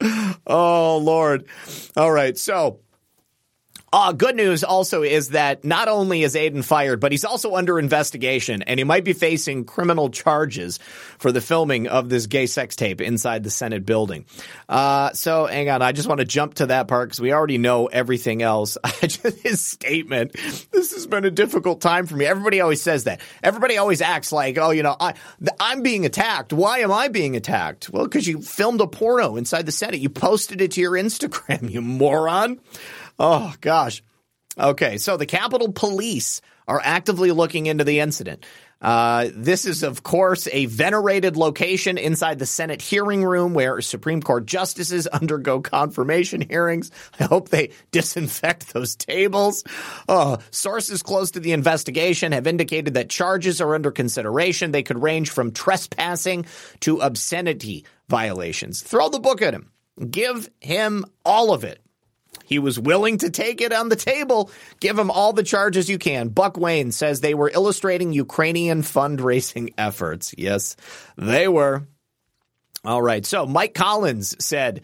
[0.46, 1.44] oh, Lord.
[1.98, 2.38] All right.
[2.38, 2.80] So,
[3.94, 7.78] uh, good news also is that not only is Aidan fired, but he's also under
[7.78, 10.80] investigation and he might be facing criminal charges
[11.18, 14.24] for the filming of this gay sex tape inside the Senate building.
[14.68, 15.80] Uh, so hang on.
[15.80, 18.76] I just want to jump to that part because we already know everything else.
[19.44, 20.32] His statement.
[20.72, 22.24] This has been a difficult time for me.
[22.24, 23.20] Everybody always says that.
[23.44, 25.14] Everybody always acts like, oh, you know, I,
[25.60, 26.52] I'm being attacked.
[26.52, 27.90] Why am I being attacked?
[27.90, 30.00] Well, because you filmed a porno inside the Senate.
[30.00, 32.58] You posted it to your Instagram, you moron.
[33.18, 34.02] Oh, gosh.
[34.58, 38.46] Okay, so the Capitol Police are actively looking into the incident.
[38.80, 44.20] Uh, this is, of course, a venerated location inside the Senate hearing room where Supreme
[44.20, 46.90] Court justices undergo confirmation hearings.
[47.18, 49.64] I hope they disinfect those tables.
[50.06, 54.70] Uh, sources close to the investigation have indicated that charges are under consideration.
[54.70, 56.44] They could range from trespassing
[56.80, 58.82] to obscenity violations.
[58.82, 59.70] Throw the book at him.
[60.10, 61.80] Give him all of it.
[62.44, 64.50] He was willing to take it on the table.
[64.80, 66.28] Give him all the charges you can.
[66.28, 70.34] Buck Wayne says they were illustrating Ukrainian fundraising efforts.
[70.36, 70.76] Yes,
[71.16, 71.86] they were.
[72.84, 73.24] All right.
[73.24, 74.82] So Mike Collins said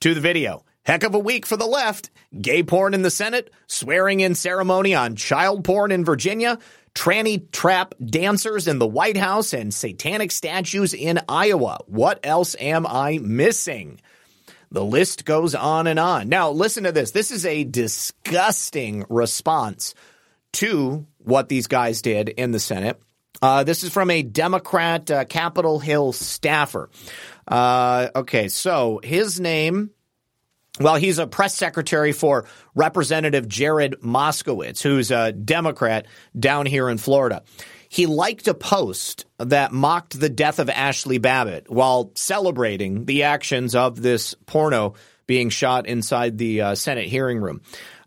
[0.00, 2.10] to the video, Heck of a week for the left.
[2.38, 6.58] Gay porn in the Senate, swearing in ceremony on child porn in Virginia,
[6.94, 11.78] tranny trap dancers in the White House, and satanic statues in Iowa.
[11.86, 14.00] What else am I missing?
[14.70, 16.28] The list goes on and on.
[16.28, 17.10] Now, listen to this.
[17.10, 19.94] This is a disgusting response
[20.54, 23.00] to what these guys did in the Senate.
[23.42, 26.88] Uh, this is from a Democrat uh, Capitol Hill staffer.
[27.46, 29.90] Uh, okay, so his name.
[30.80, 36.06] Well, he's a press secretary for Representative Jared Moskowitz, who's a Democrat
[36.36, 37.44] down here in Florida.
[37.94, 43.76] He liked a post that mocked the death of Ashley Babbitt while celebrating the actions
[43.76, 44.94] of this porno
[45.28, 47.60] being shot inside the uh, Senate hearing room.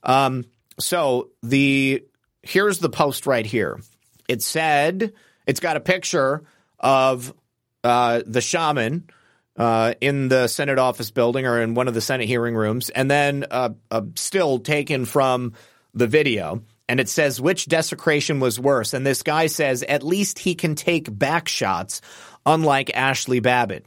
[0.03, 0.43] Um,
[0.77, 2.03] so the
[2.41, 3.79] here's the post right here.
[4.27, 5.13] It said
[5.45, 6.43] it's got a picture
[6.81, 7.33] of
[7.81, 9.09] uh, the shaman
[9.55, 13.09] uh, in the Senate office building or in one of the Senate hearing rooms, and
[13.09, 13.73] then a
[14.15, 15.53] still taken from
[15.93, 18.93] the video and it says which desecration was worse.
[18.93, 22.01] And this guy says at least he can take back shots,
[22.45, 23.85] unlike Ashley Babbitt.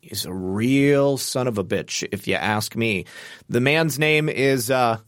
[0.00, 3.04] He's a real son of a bitch, if you ask me.
[3.48, 4.98] The man's name is uh,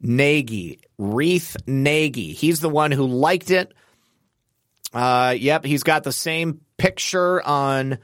[0.00, 2.32] Nagy, Reith Nagy.
[2.32, 3.72] He's the one who liked it.
[4.92, 7.98] Uh, yep, he's got the same picture on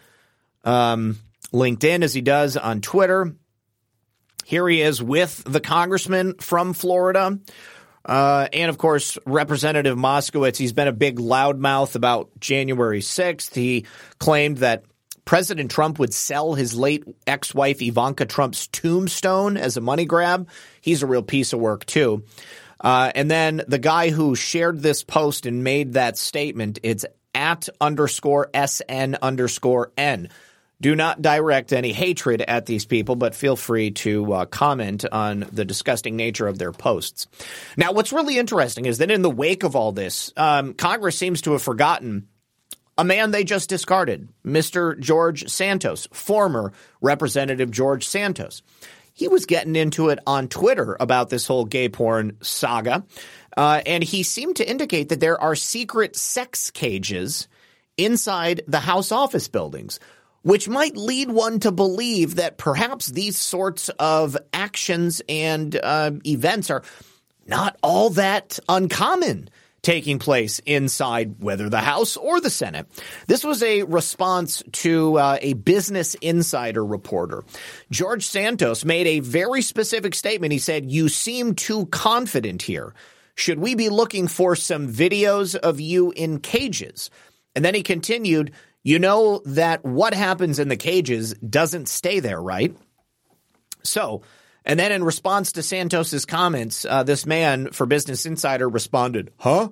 [0.64, 1.18] um,
[1.53, 3.34] LinkedIn as he does on Twitter.
[4.44, 7.38] Here he is with the congressman from Florida
[8.07, 13.54] uh, and of course, Representative Moskowitz, he's been a big loudmouth about January 6th.
[13.54, 13.84] He
[14.18, 14.84] claimed that
[15.24, 20.48] President Trump would sell his late ex wife Ivanka Trump's tombstone as a money grab.
[20.80, 22.24] He's a real piece of work, too.
[22.80, 27.04] Uh, and then the guy who shared this post and made that statement, it's
[27.34, 30.28] at underscore SN underscore N
[30.81, 35.47] do not direct any hatred at these people, but feel free to uh, comment on
[35.53, 37.27] the disgusting nature of their posts.
[37.77, 41.42] Now, what's really interesting is that in the wake of all this, um, Congress seems
[41.42, 42.29] to have forgotten
[42.99, 44.99] a man they just discarded, Mr.
[44.99, 48.63] George Santos, former Representative George Santos.
[49.13, 53.05] He was getting into it on Twitter about this whole gay porn saga,
[53.57, 57.49] uh, and he seemed to indicate that there are secret sex cages
[57.96, 60.00] inside the House office buildings
[60.47, 66.71] which might lead one to believe that perhaps these sorts of actions and uh, events
[66.71, 66.85] are
[67.49, 69.51] not all that uncommon
[69.83, 72.87] taking place inside whether the House or the Senate.
[73.27, 77.43] This was a response to uh, a Business Insider reporter.
[77.91, 80.53] George Santos made a very specific statement.
[80.53, 82.95] He said, You seem too confident here.
[83.35, 87.11] Should we be looking for some videos of you in cages?
[87.57, 88.53] And then he continued,
[88.87, 92.72] you know that what happens in the cages doesn't stay there, right?
[93.83, 94.22] So,
[94.64, 99.71] and then in response to Santos's comments, uh, this man for Business Insider responded, "Huh?"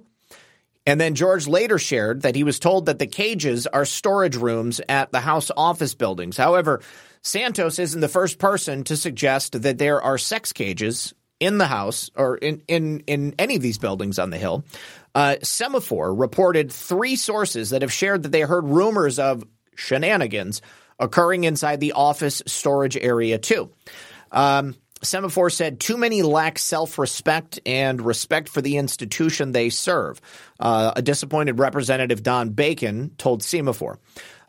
[0.84, 4.80] And then George later shared that he was told that the cages are storage rooms
[4.88, 6.36] at the House office buildings.
[6.36, 6.82] However,
[7.22, 12.10] Santos isn't the first person to suggest that there are sex cages in the House
[12.16, 14.64] or in, in, in any of these buildings on the Hill.
[15.14, 19.44] Uh, Semafor reported three sources that have shared that they heard rumors of
[19.76, 20.60] shenanigans
[20.98, 23.70] occurring inside the office storage area, too.
[24.32, 24.74] Um,
[25.04, 30.20] Semafor said too many lack self respect and respect for the institution they serve.
[30.58, 33.98] Uh, a disappointed representative, Don Bacon, told Semafor.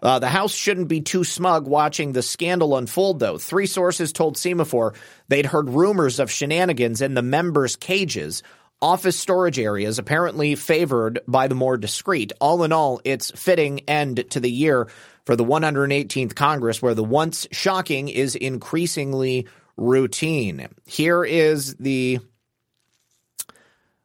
[0.02, 3.38] Uh, the House shouldn't be too smug watching the scandal unfold, though.
[3.38, 4.96] Three sources told Semafor
[5.28, 8.44] they'd heard rumors of shenanigans in the members' cages,
[8.86, 12.32] office storage areas apparently favored by the more discreet.
[12.40, 14.88] All in all, it's fitting end to the year
[15.26, 20.68] for the 118th Congress, where the once shocking is increasingly routine.
[20.86, 22.20] Here is the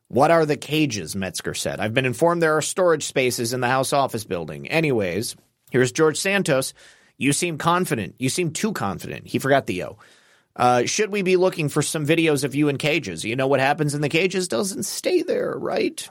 [0.08, 1.14] what are the cages?
[1.14, 1.78] Metzger said.
[1.78, 4.66] I've been informed there are storage spaces in the House office building.
[4.66, 5.36] Anyways,
[5.70, 6.72] here's George Santos.
[7.18, 8.14] You seem confident.
[8.18, 9.26] You seem too confident.
[9.26, 9.98] He forgot the O.
[10.56, 13.24] Uh, should we be looking for some videos of you in cages?
[13.24, 16.08] You know what happens in the cages doesn't stay there, right?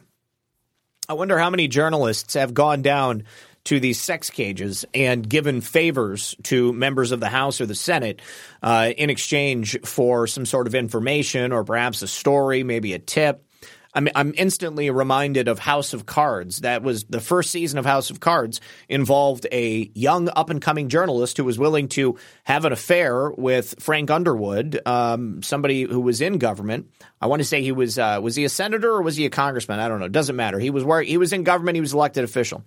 [1.08, 3.24] I wonder how many journalists have gone down
[3.66, 8.22] to these sex cages and given favors to members of the House or the Senate
[8.64, 13.46] uh, in exchange for some sort of information or perhaps a story, maybe a tip.
[13.94, 16.60] I mean, I'm instantly reminded of House of Cards.
[16.60, 20.90] That was the first season of House of Cards involved a young up and coming
[20.90, 26.22] journalist who was willing to have an affair with Frank Underwood, um, somebody who was
[26.22, 26.92] in government.
[27.20, 29.30] I want to say he was uh, was he a senator or was he a
[29.32, 29.80] congressman?
[29.80, 30.06] I don't know.
[30.06, 30.60] It doesn't matter.
[30.60, 31.76] He was where he was in government.
[31.76, 32.64] He was elected official,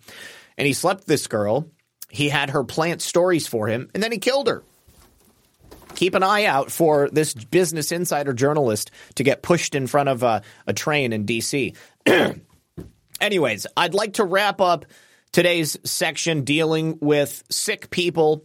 [0.59, 1.69] and he slept with this girl.
[2.11, 4.65] He had her plant stories for him, and then he killed her
[5.95, 10.23] keep an eye out for this Business Insider journalist to get pushed in front of
[10.23, 11.75] a, a train in D.C.
[13.21, 14.87] Anyways, I'd like to wrap up
[15.33, 18.45] today's section dealing with sick people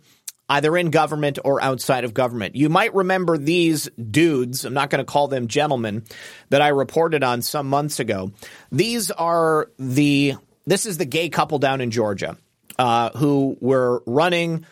[0.49, 2.56] either in government or outside of government.
[2.56, 6.03] You might remember these dudes, I'm not going to call them gentlemen,
[6.49, 8.32] that I reported on some months ago.
[8.72, 12.38] These are the, this is the gay couple down in Georgia
[12.80, 14.65] uh, who were running,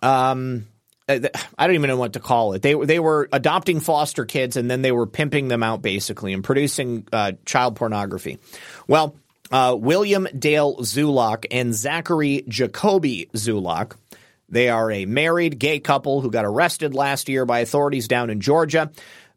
[0.00, 0.66] um,
[1.08, 2.62] I don't even know what to call it.
[2.62, 6.44] They they were adopting foster kids and then they were pimping them out basically and
[6.44, 8.38] producing uh, child pornography.
[8.86, 9.16] Well,
[9.50, 13.96] uh, William Dale Zulock and Zachary Jacoby Zulock.
[14.48, 18.40] They are a married gay couple who got arrested last year by authorities down in
[18.40, 18.90] Georgia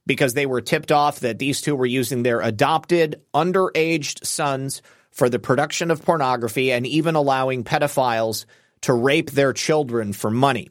[0.05, 4.81] because they were tipped off that these two were using their adopted underaged sons
[5.11, 8.45] for the production of pornography and even allowing pedophiles
[8.81, 10.69] to rape their children for money.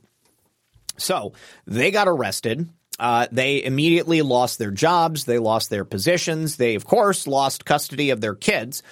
[0.97, 1.33] So
[1.67, 2.69] they got arrested.
[2.99, 5.25] Uh, they immediately lost their jobs.
[5.25, 6.57] They lost their positions.
[6.57, 8.83] They, of course, lost custody of their kids.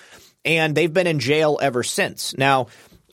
[0.45, 2.37] And they've been in jail ever since.
[2.37, 2.67] Now,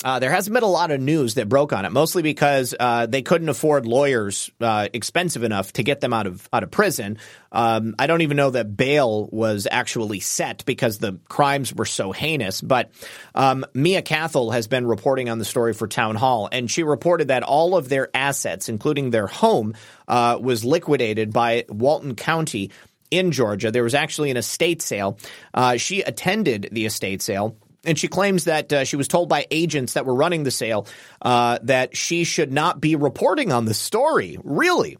[0.03, 3.05] uh, there hasn't been a lot of news that broke on it, mostly because uh,
[3.05, 7.17] they couldn't afford lawyers uh, expensive enough to get them out of out of prison.
[7.51, 12.11] Um, I don't even know that bail was actually set because the crimes were so
[12.11, 12.61] heinous.
[12.61, 12.91] But
[13.35, 17.27] um, Mia Cathell has been reporting on the story for Town Hall, and she reported
[17.27, 19.73] that all of their assets, including their home,
[20.07, 22.71] uh, was liquidated by Walton County
[23.11, 23.71] in Georgia.
[23.71, 25.17] There was actually an estate sale.
[25.53, 29.47] Uh, she attended the estate sale and she claims that uh, she was told by
[29.51, 30.87] agents that were running the sale
[31.21, 34.37] uh, that she should not be reporting on the story.
[34.43, 34.97] Really?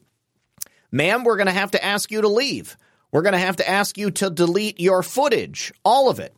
[0.92, 2.78] Ma'am, we're going to have to ask you to leave.
[3.12, 6.34] We're going to have to ask you to delete your footage, all of it.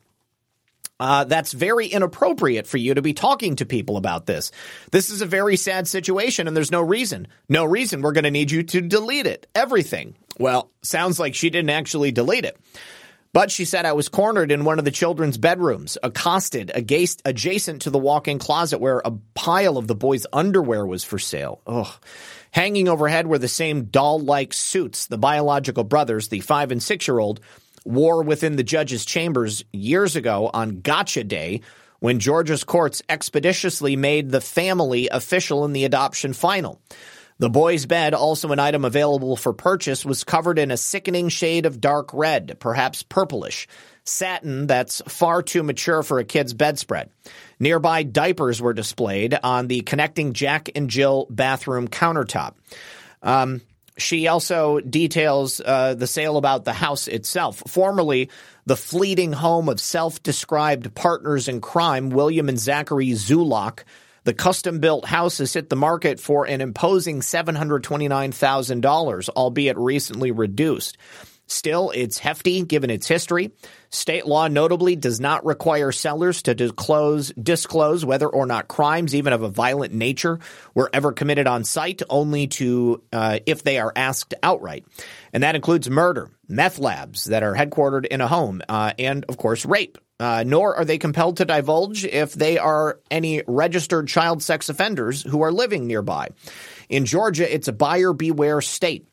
[1.00, 4.52] Uh, that's very inappropriate for you to be talking to people about this.
[4.92, 7.26] This is a very sad situation, and there's no reason.
[7.48, 8.02] No reason.
[8.02, 9.48] We're going to need you to delete it.
[9.54, 10.14] Everything.
[10.38, 12.56] Well, sounds like she didn't actually delete it.
[13.32, 17.90] But she said I was cornered in one of the children's bedrooms, accosted adjacent to
[17.90, 21.62] the walk-in closet where a pile of the boys' underwear was for sale.
[21.66, 21.88] Ugh.
[22.50, 27.40] Hanging overhead were the same doll-like suits the biological brothers, the five and six-year-old,
[27.86, 31.62] wore within the judge's chambers years ago on Gotcha Day
[32.00, 36.80] when Georgia's courts expeditiously made the family official in the adoption final.
[37.42, 41.66] The boy's bed, also an item available for purchase, was covered in a sickening shade
[41.66, 43.66] of dark red, perhaps purplish,
[44.04, 47.10] satin that's far too mature for a kid's bedspread.
[47.58, 52.54] Nearby diapers were displayed on the connecting Jack and Jill bathroom countertop.
[53.24, 53.60] Um,
[53.98, 57.60] she also details uh, the sale about the house itself.
[57.66, 58.30] Formerly
[58.66, 63.80] the fleeting home of self described partners in crime, William and Zachary Zulock,
[64.24, 70.96] the custom built house has hit the market for an imposing $729,000, albeit recently reduced.
[71.52, 73.52] Still, it's hefty given its history.
[73.90, 79.34] State law notably does not require sellers to disclose, disclose whether or not crimes, even
[79.34, 80.38] of a violent nature,
[80.74, 84.86] were ever committed on site, only to uh, if they are asked outright.
[85.34, 89.36] And that includes murder, meth labs that are headquartered in a home, uh, and of
[89.36, 89.98] course, rape.
[90.22, 95.20] Uh, nor are they compelled to divulge if they are any registered child sex offenders
[95.22, 96.28] who are living nearby.
[96.88, 99.08] In Georgia, it's a buyer beware state.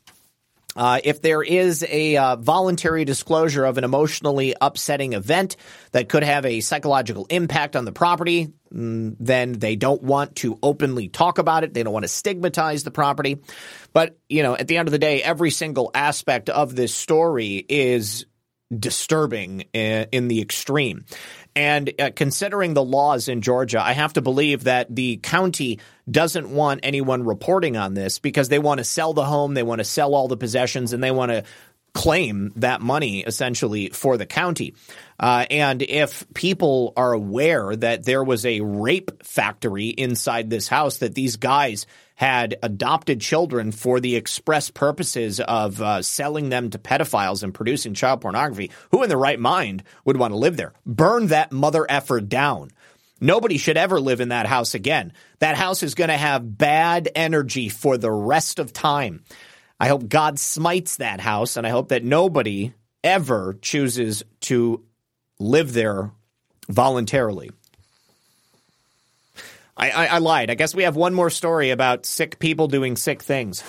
[0.75, 5.55] Uh, if there is a uh, voluntary disclosure of an emotionally upsetting event
[5.93, 10.59] that could have a psychological impact on the property, mm, then they don't want to
[10.61, 11.73] openly talk about it.
[11.73, 13.39] They don't want to stigmatize the property.
[13.93, 17.65] But, you know, at the end of the day, every single aspect of this story
[17.67, 18.27] is
[18.77, 21.05] disturbing in, in the extreme.
[21.55, 25.79] And uh, considering the laws in Georgia, I have to believe that the county
[26.09, 29.79] doesn't want anyone reporting on this because they want to sell the home, they want
[29.79, 31.43] to sell all the possessions, and they want to
[31.93, 34.73] claim that money essentially for the county.
[35.19, 40.99] Uh, and if people are aware that there was a rape factory inside this house,
[40.99, 41.85] that these guys
[42.15, 47.93] had adopted children for the express purposes of uh, selling them to pedophiles and producing
[47.93, 50.73] child pornography, who in the right mind would want to live there?
[50.85, 52.71] Burn that mother effer down.
[53.21, 55.13] Nobody should ever live in that house again.
[55.39, 59.23] That house is going to have bad energy for the rest of time.
[59.79, 62.73] I hope God smites that house, and I hope that nobody
[63.03, 64.83] ever chooses to
[65.39, 66.11] live there
[66.67, 67.51] voluntarily.
[69.77, 70.49] I, I, I, lied.
[70.49, 73.63] I guess we have one more story about sick people doing sick things.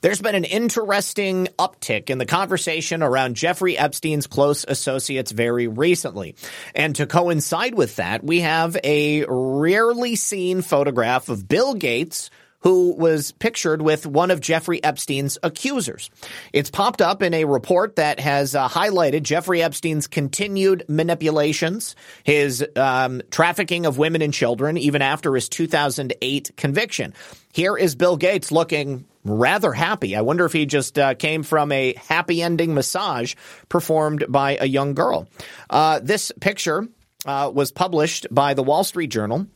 [0.00, 6.36] There's been an interesting uptick in the conversation around Jeffrey Epstein's close associates very recently.
[6.74, 12.30] And to coincide with that, we have a rarely seen photograph of Bill Gates
[12.60, 16.10] who was pictured with one of Jeffrey Epstein's accusers.
[16.52, 22.64] It's popped up in a report that has uh, highlighted Jeffrey Epstein's continued manipulations, his
[22.76, 27.14] um, trafficking of women and children, even after his 2008 conviction.
[27.52, 30.16] Here is Bill Gates looking rather happy.
[30.16, 33.34] I wonder if he just uh, came from a happy ending massage
[33.68, 35.28] performed by a young girl.
[35.68, 36.86] Uh, this picture
[37.26, 39.46] uh, was published by the Wall Street Journal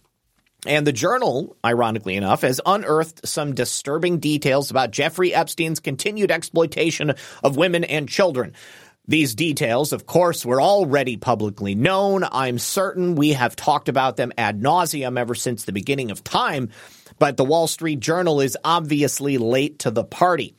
[0.66, 7.14] and the journal, ironically enough, has unearthed some disturbing details about Jeffrey Epstein's continued exploitation
[7.42, 8.54] of women and children.
[9.06, 12.24] These details, of course, were already publicly known.
[12.24, 16.70] I'm certain we have talked about them ad nauseum ever since the beginning of time,
[17.18, 20.54] but the Wall Street Journal is obviously late to the party.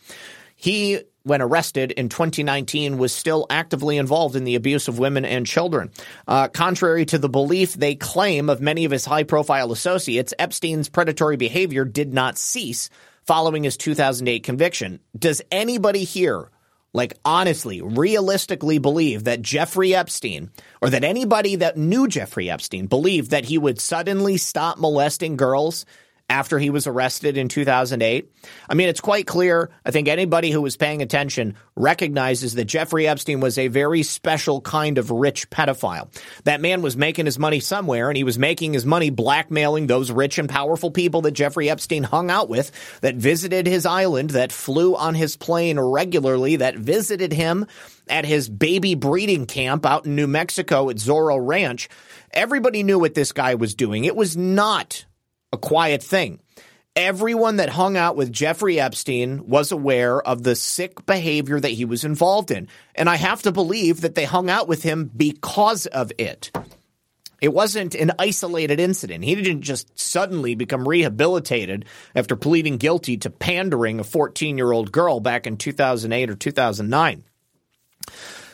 [0.56, 5.46] He when arrested in 2019, was still actively involved in the abuse of women and
[5.48, 5.92] children.
[6.28, 10.88] Uh, contrary to the belief they claim of many of his high profile associates, Epstein's
[10.88, 12.90] predatory behavior did not cease
[13.24, 15.00] following his 2008 conviction.
[15.18, 16.52] Does anybody here,
[16.94, 23.32] like honestly, realistically believe that Jeffrey Epstein, or that anybody that knew Jeffrey Epstein, believed
[23.32, 25.88] that he would suddenly stop molesting girls
[26.30, 28.32] after he was arrested in 2008.
[28.68, 29.70] I mean, it's quite clear.
[29.86, 34.60] I think anybody who was paying attention recognizes that Jeffrey Epstein was a very special
[34.60, 36.10] kind of rich pedophile.
[36.46, 40.12] That man was making his money somewhere, and he was making his money blackmailing those
[40.12, 42.72] rich and powerful people that Jeffrey Epstein hung out with,
[43.02, 47.68] that visited his island, that flew on his plane regularly, that visited him
[48.10, 51.88] at his baby breeding camp out in New Mexico at Zorro Ranch.
[52.32, 54.06] Everybody knew what this guy was doing.
[54.06, 55.06] It was not
[55.56, 56.40] a quiet thing.
[56.96, 61.84] Everyone that hung out with Jeffrey Epstein was aware of the sick behavior that he
[61.84, 62.70] was involved in.
[62.94, 66.52] And I have to believe that they hung out with him because of it.
[67.42, 69.24] It wasn't an isolated incident.
[69.26, 74.92] He didn't just suddenly become rehabilitated after pleading guilty to pandering a 14 year old
[74.92, 77.24] girl back in 2008 or 2009.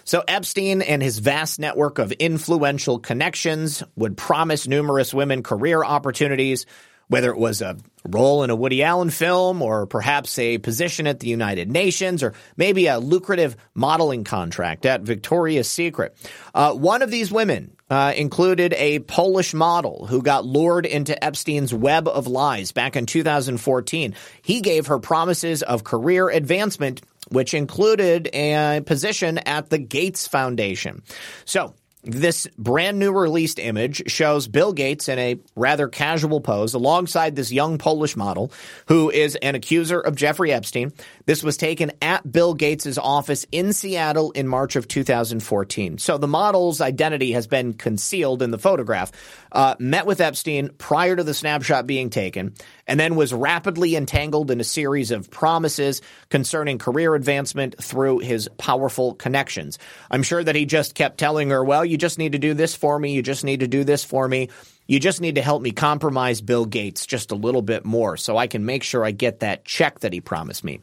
[0.04, 6.66] So Epstein and his vast network of influential connections would promise numerous women career opportunities,
[7.12, 7.76] whether it was a
[8.08, 12.34] role in a Woody Allen film or perhaps a position at the United Nations or
[12.56, 16.16] maybe a lucrative modeling contract at Victoria's Secret.
[16.56, 21.74] Uh, one of these women uh, included a Polish model who got lured into Epstein's
[21.74, 24.16] web of lies back in 2014.
[24.42, 31.02] He gave her promises of career advancement which included a position at the Gates Foundation.
[31.46, 31.74] So
[32.04, 37.52] this brand new released image shows Bill Gates in a rather casual pose alongside this
[37.52, 38.52] young Polish model
[38.88, 40.94] who is an accuser of Jeffrey Epstein.
[41.26, 45.98] This was taken at Bill Gates' office in Seattle in March of 2014.
[45.98, 49.12] So the model's identity has been concealed in the photograph.
[49.52, 52.54] Uh, met with Epstein prior to the snapshot being taken,
[52.88, 58.50] and then was rapidly entangled in a series of promises concerning career advancement through his
[58.58, 59.78] powerful connections.
[60.10, 62.76] I'm sure that he just kept telling her, well, you just need to do this
[62.76, 63.14] for me.
[63.14, 64.50] You just need to do this for me.
[64.92, 68.36] You just need to help me compromise Bill Gates just a little bit more so
[68.36, 70.82] I can make sure I get that check that he promised me.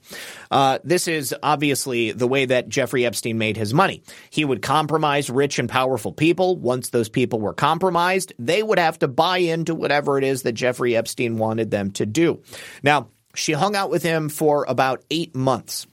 [0.51, 4.03] Uh, this is obviously the way that Jeffrey Epstein made his money.
[4.31, 6.57] He would compromise rich and powerful people.
[6.57, 10.53] Once those people were compromised, they would have to buy into whatever it is that
[10.53, 12.43] Jeffrey Epstein wanted them to do.
[12.83, 15.87] Now, She hung out with him for about eight months.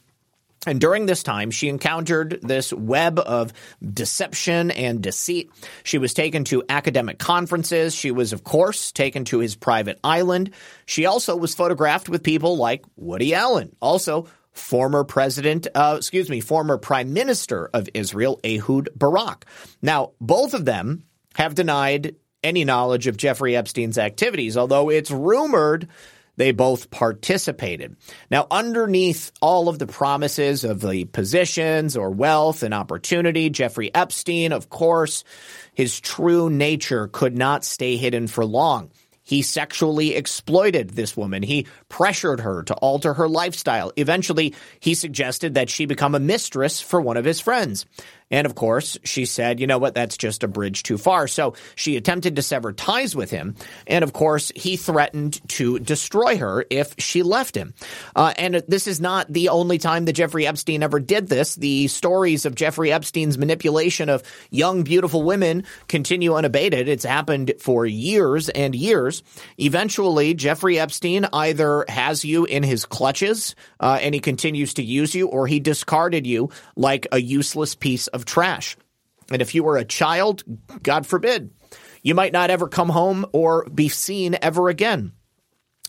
[0.65, 3.53] And during this time, she encountered this web of
[3.93, 5.51] deception and deceit.
[5.83, 7.93] She was taken to academic conferences.
[7.93, 10.51] She was, of course, taken to his private island.
[10.85, 16.39] She also was photographed with people like Woody Allen, also former president, uh, excuse me,
[16.39, 19.45] former prime minister of Israel, Ehud Barak.
[19.81, 21.03] Now, both of them
[21.35, 25.89] have denied any knowledge of Jeffrey Epstein's activities, although it's rumored
[26.37, 27.95] they both participated.
[28.29, 34.51] Now, underneath all of the promises of the positions or wealth and opportunity, Jeffrey Epstein,
[34.51, 35.23] of course,
[35.73, 38.91] his true nature could not stay hidden for long.
[39.25, 41.41] He sexually exploited this woman.
[41.41, 43.91] He pressured her to alter her lifestyle.
[43.95, 47.87] Eventually, he suggested that she become a mistress for one of his friends.
[48.31, 51.27] And of course, she said, you know what, that's just a bridge too far.
[51.27, 53.55] So she attempted to sever ties with him.
[53.85, 57.73] And of course, he threatened to destroy her if she left him.
[58.15, 61.55] Uh, and this is not the only time that Jeffrey Epstein ever did this.
[61.55, 66.87] The stories of Jeffrey Epstein's manipulation of young, beautiful women continue unabated.
[66.87, 69.21] It's happened for years and years.
[69.59, 75.13] Eventually, Jeffrey Epstein either has you in his clutches uh, and he continues to use
[75.13, 78.75] you, or he discarded you like a useless piece of trash.
[79.31, 80.43] And if you were a child,
[80.81, 81.51] God forbid,
[82.01, 85.13] you might not ever come home or be seen ever again.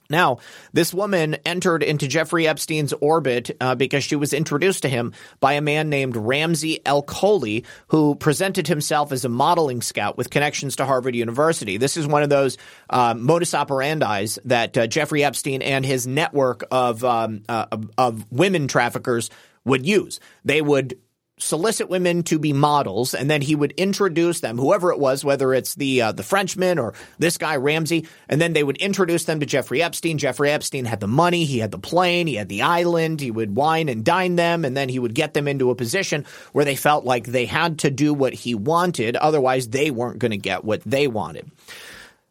[0.08, 0.38] Now,
[0.72, 5.54] this woman entered into Jeffrey Epstein's orbit uh, because she was introduced to him by
[5.54, 10.86] a man named Ramsey Elkholy, who presented himself as a modeling scout with connections to
[10.86, 11.76] Harvard University.
[11.76, 12.56] This is one of those
[12.88, 17.66] uh, modus operandi that uh, Jeffrey Epstein and his network of um, uh,
[17.98, 19.28] of women traffickers
[19.64, 20.20] would use.
[20.44, 20.98] They would
[21.38, 25.52] solicit women to be models, and then he would introduce them, whoever it was, whether
[25.52, 29.40] it's the uh, the Frenchman or this guy Ramsey, and then they would introduce them
[29.40, 30.18] to Jeffrey Epstein.
[30.18, 33.20] Jeffrey Epstein had the money, he had the plane, he had the island.
[33.20, 36.24] He would wine and dine them, and then he would get them into a position
[36.52, 40.30] where they felt like they had to do what he wanted, otherwise they weren't going
[40.30, 41.50] to get what they wanted.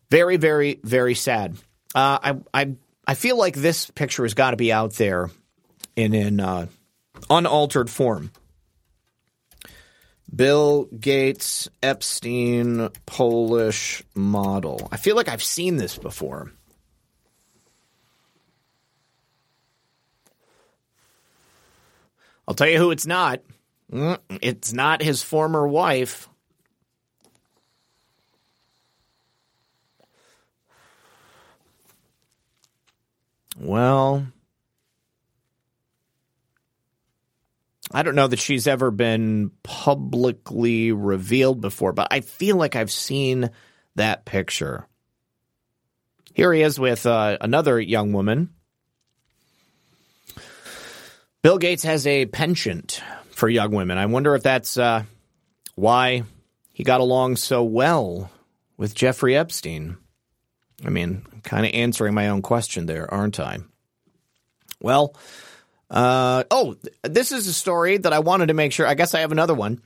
[0.09, 1.57] Very, very, very sad.
[1.93, 2.75] Uh, I, I,
[3.07, 5.29] I feel like this picture has got to be out there
[5.95, 6.67] in in uh,
[7.29, 8.31] unaltered form.
[10.33, 14.87] Bill Gates Epstein Polish model.
[14.91, 16.51] I feel like I've seen this before.
[22.47, 23.41] I'll tell you who it's not.
[23.91, 26.29] Mm, it's not his former wife.
[33.57, 34.27] Well,
[37.95, 42.91] I don't know that she's ever been publicly revealed before, but I feel like I've
[42.91, 43.51] seen
[43.95, 44.85] that picture.
[46.33, 48.49] Here he is with uh, another young woman.
[51.41, 53.97] Bill Gates has a penchant for young women.
[53.97, 55.03] I wonder if that's uh,
[55.75, 56.23] why
[56.73, 58.29] he got along so well
[58.75, 59.95] with Jeffrey Epstein.
[60.85, 63.59] I mean, kind of answering my own question there, aren't I?
[64.81, 65.15] Well,
[65.89, 68.87] uh, oh, this is a story that I wanted to make sure.
[68.87, 69.81] I guess I have another one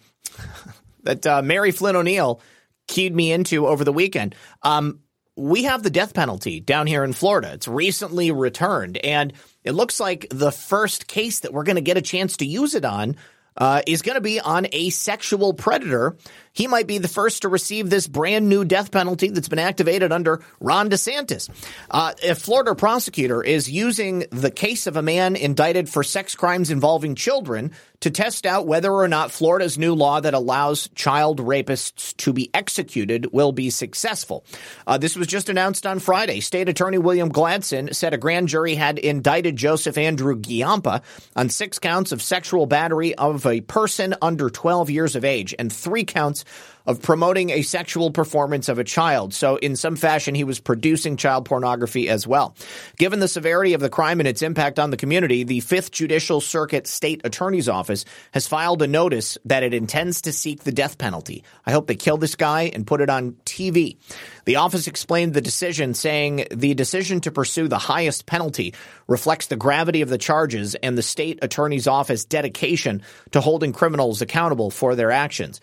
[1.03, 2.41] that uh, Mary Flynn O'Neill
[2.87, 4.35] keyed me into over the weekend.
[4.63, 5.01] Um,
[5.35, 7.53] we have the death penalty down here in Florida.
[7.53, 11.97] It's recently returned, and it looks like the first case that we're going to get
[11.97, 13.15] a chance to use it on
[13.55, 16.17] uh, is going to be on a sexual predator.
[16.53, 20.11] He might be the first to receive this brand new death penalty that's been activated
[20.11, 21.49] under Ron DeSantis.
[21.89, 26.69] Uh, a Florida prosecutor is using the case of a man indicted for sex crimes
[26.69, 27.71] involving children
[28.01, 32.49] to test out whether or not Florida's new law that allows child rapists to be
[32.53, 34.45] executed will be successful.
[34.87, 36.39] Uh, this was just announced on Friday.
[36.39, 41.01] State Attorney William Gladson said a grand jury had indicted Joseph Andrew Giampa
[41.35, 45.71] on six counts of sexual battery of a person under 12 years of age and
[45.71, 46.38] three counts
[46.85, 49.33] of promoting a sexual performance of a child.
[49.33, 52.55] So, in some fashion, he was producing child pornography as well.
[52.97, 56.41] Given the severity of the crime and its impact on the community, the Fifth Judicial
[56.41, 60.97] Circuit State Attorney's Office has filed a notice that it intends to seek the death
[60.97, 61.43] penalty.
[61.65, 63.97] I hope they kill this guy and put it on TV.
[64.45, 68.73] The office explained the decision, saying the decision to pursue the highest penalty
[69.07, 74.23] reflects the gravity of the charges and the state attorney's office dedication to holding criminals
[74.23, 75.61] accountable for their actions.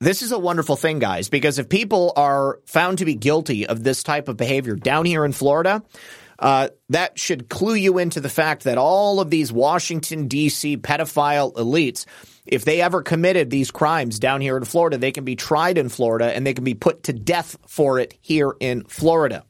[0.00, 3.82] This is a wonderful thing, guys, because if people are found to be guilty of
[3.82, 5.82] this type of behavior down here in Florida,
[6.38, 10.76] uh, that should clue you into the fact that all of these Washington, D.C.
[10.76, 12.06] pedophile elites,
[12.46, 15.88] if they ever committed these crimes down here in Florida, they can be tried in
[15.88, 19.44] Florida and they can be put to death for it here in Florida.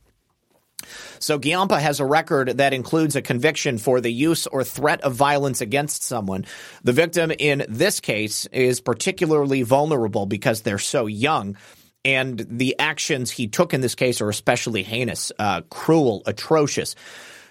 [1.21, 5.15] So Giampa has a record that includes a conviction for the use or threat of
[5.15, 6.45] violence against someone.
[6.85, 11.57] The victim in this case is particularly vulnerable because they're so young.
[12.05, 16.95] And the actions he took in this case are especially heinous, uh, cruel, atrocious.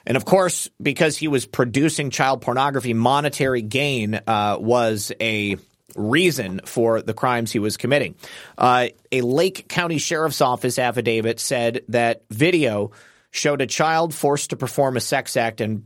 [0.06, 5.58] And of course, because he was producing child pornography, monetary gain uh, was a
[5.96, 8.16] reason for the crimes he was committing.
[8.58, 12.92] Uh, a Lake County Sheriff's Office affidavit said that video
[13.32, 15.86] showed a child forced to perform a sex act and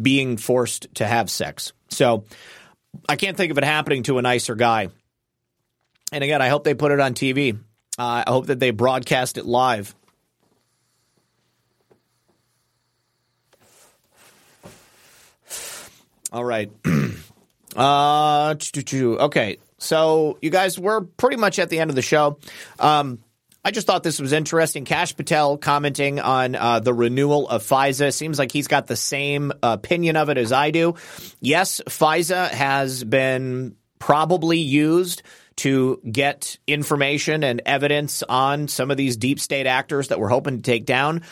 [0.00, 1.72] being forced to have sex.
[1.88, 2.24] So
[3.08, 4.88] I can't think of it happening to a nicer guy.
[6.12, 7.58] And again, I hope they put it on TV.
[7.98, 9.94] Uh, I hope that they broadcast it live.
[16.32, 16.70] All right.
[17.76, 18.54] uh,
[18.94, 19.58] okay.
[19.78, 22.38] So you guys, we're pretty much at the end of the show.
[22.78, 23.18] Um,
[23.64, 24.84] I just thought this was interesting.
[24.84, 28.12] Kash Patel commenting on uh, the renewal of FISA.
[28.12, 30.96] Seems like he's got the same opinion of it as I do.
[31.40, 35.22] Yes, FISA has been probably used
[35.56, 40.56] to get information and evidence on some of these deep state actors that we're hoping
[40.56, 41.22] to take down.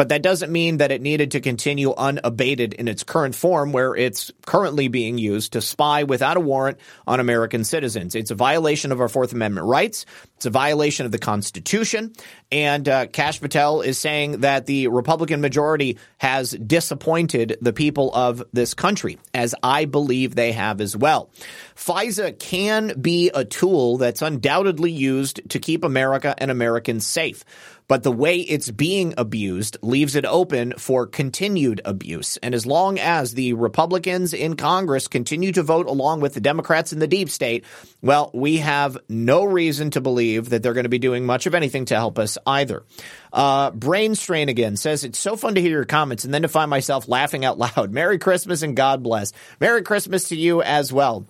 [0.00, 3.94] But that doesn't mean that it needed to continue unabated in its current form, where
[3.94, 8.14] it's currently being used to spy without a warrant on American citizens.
[8.14, 10.06] It's a violation of our Fourth Amendment rights.
[10.36, 12.14] It's a violation of the Constitution.
[12.50, 18.42] And uh, Kash Patel is saying that the Republican majority has disappointed the people of
[18.54, 21.28] this country, as I believe they have as well.
[21.76, 27.44] FISA can be a tool that's undoubtedly used to keep America and Americans safe
[27.90, 32.36] but the way it's being abused leaves it open for continued abuse.
[32.36, 36.92] And as long as the Republicans in Congress continue to vote along with the Democrats
[36.92, 37.64] in the deep state,
[38.00, 41.54] well, we have no reason to believe that they're going to be doing much of
[41.56, 42.84] anything to help us either.
[43.32, 46.48] Uh, Brain Strain again says, It's so fun to hear your comments and then to
[46.48, 47.90] find myself laughing out loud.
[47.90, 49.32] Merry Christmas and God bless.
[49.58, 51.26] Merry Christmas to you as well.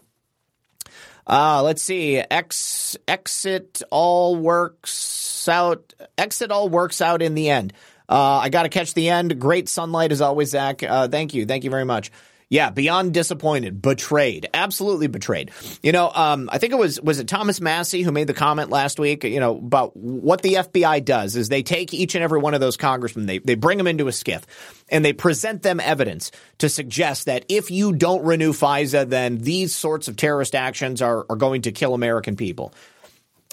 [1.26, 2.18] Uh, let's see.
[2.18, 5.94] Ex, exit all works out.
[6.18, 7.72] Exit all works out in the end.
[8.08, 9.40] Uh, I got to catch the end.
[9.40, 10.82] Great sunlight as always, Zak.
[10.82, 11.46] Uh, thank you.
[11.46, 12.10] Thank you very much.
[12.52, 15.52] Yeah, beyond disappointed, betrayed, absolutely betrayed.
[15.84, 18.70] You know, um, I think it was was it Thomas Massie who made the comment
[18.70, 19.22] last week.
[19.22, 22.60] You know about what the FBI does is they take each and every one of
[22.60, 24.42] those congressmen, they they bring them into a SCIF,
[24.88, 29.72] and they present them evidence to suggest that if you don't renew FISA, then these
[29.72, 32.74] sorts of terrorist actions are are going to kill American people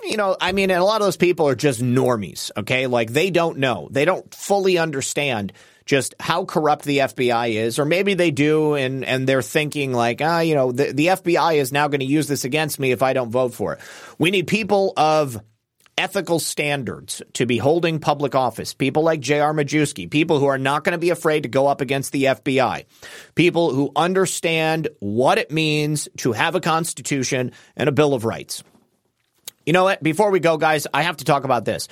[0.04, 2.88] you know, I mean, and a lot of those people are just normies, okay?
[2.88, 3.88] Like they don't know.
[3.92, 5.54] They don't fully understand
[5.86, 10.22] just how corrupt the FBI is, or maybe they do, and and they're thinking like,
[10.22, 13.02] ah, you know, the, the FBI is now going to use this against me if
[13.02, 13.80] I don't vote for it.
[14.20, 15.42] We need people of
[15.98, 18.74] ethical standards to be holding public office.
[18.74, 19.54] People like J.R.
[19.54, 22.86] Majewski, people who are not going to be afraid to go up against the FBI,
[23.34, 28.64] people who understand what it means to have a constitution and a Bill of Rights.
[29.68, 30.02] You know what?
[30.02, 31.90] Before we go, guys, I have to talk about this.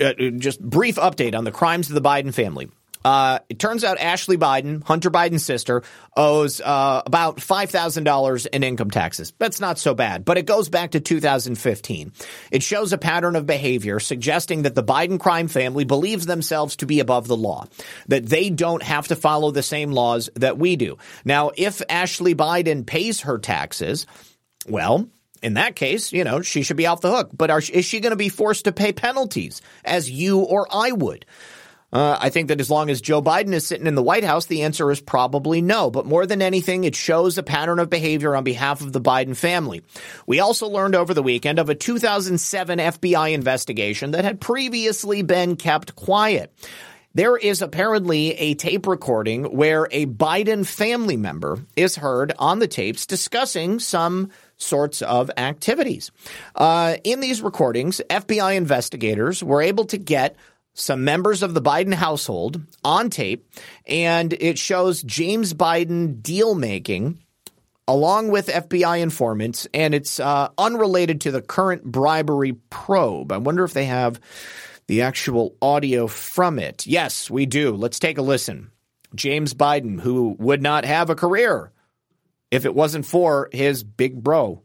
[0.00, 2.70] Uh, just brief update on the crimes of the Biden family.
[3.04, 5.82] Uh, it turns out Ashley Biden, Hunter Biden's sister,
[6.16, 9.34] owes uh, about $5,000 in income taxes.
[9.38, 12.12] That's not so bad, but it goes back to 2015.
[12.50, 16.86] It shows a pattern of behavior suggesting that the Biden crime family believes themselves to
[16.86, 17.66] be above the law,
[18.06, 20.96] that they don't have to follow the same laws that we do.
[21.26, 24.06] Now, if Ashley Biden pays her taxes,
[24.66, 25.10] well,
[25.42, 27.30] in that case, you know, she should be off the hook.
[27.32, 30.92] But are, is she going to be forced to pay penalties as you or I
[30.92, 31.26] would?
[31.92, 34.46] Uh, I think that as long as Joe Biden is sitting in the White House,
[34.46, 35.90] the answer is probably no.
[35.90, 39.36] But more than anything, it shows a pattern of behavior on behalf of the Biden
[39.36, 39.82] family.
[40.26, 45.56] We also learned over the weekend of a 2007 FBI investigation that had previously been
[45.56, 46.50] kept quiet.
[47.14, 52.66] There is apparently a tape recording where a Biden family member is heard on the
[52.66, 54.30] tapes discussing some
[54.62, 56.10] sorts of activities.
[56.54, 60.36] Uh, in these recordings, FBI investigators were able to get
[60.74, 63.46] some members of the Biden household on tape,
[63.86, 67.18] and it shows James Biden deal making
[67.88, 73.32] along with FBI informants, and it's uh, unrelated to the current bribery probe.
[73.32, 74.20] I wonder if they have
[74.86, 76.86] the actual audio from it.
[76.86, 77.74] Yes, we do.
[77.74, 78.70] Let's take a listen.
[79.14, 81.70] James Biden, who would not have a career
[82.52, 84.62] if it wasn't for his big bro.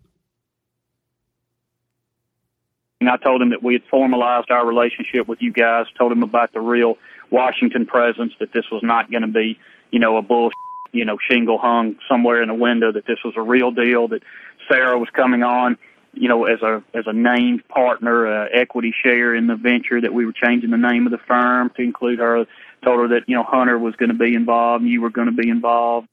[3.00, 6.22] And I told him that we had formalized our relationship with you guys, told him
[6.22, 6.98] about the real
[7.32, 9.58] Washington presence, that this was not going to be,
[9.92, 10.50] you know, a bull,
[10.92, 14.24] you know, shingle hung somewhere in a window, that this was a real deal, that
[14.70, 15.78] Sarah was coming on,
[16.14, 20.14] you know, as a as a named partner, uh, equity share in the venture, that
[20.14, 22.46] we were changing the name of the firm to include her,
[22.84, 25.28] told her that you know Hunter was going to be involved, and you were going
[25.28, 26.10] to be involved.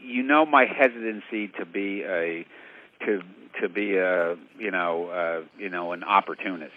[0.00, 2.46] You know my hesitancy to be a
[3.04, 3.22] to
[3.60, 6.72] to be a you know uh, you know an opportunist,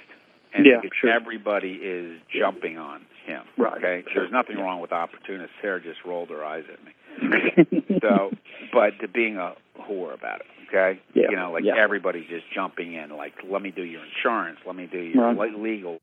[0.53, 1.11] and yeah, sure.
[1.11, 3.43] everybody is jumping on him.
[3.57, 3.77] Right.
[3.77, 4.03] Okay.
[4.11, 4.23] Sure.
[4.23, 5.53] There's nothing wrong with opportunists.
[5.61, 7.99] Sarah just rolled her eyes at me.
[8.01, 8.31] so,
[8.73, 10.47] but to being a whore about it.
[10.67, 10.99] Okay.
[11.13, 11.29] Yeah.
[11.29, 11.73] You know, like yeah.
[11.77, 13.09] everybody's just jumping in.
[13.15, 14.59] Like, let me do your insurance.
[14.65, 15.53] Let me do your right.
[15.53, 15.99] legal.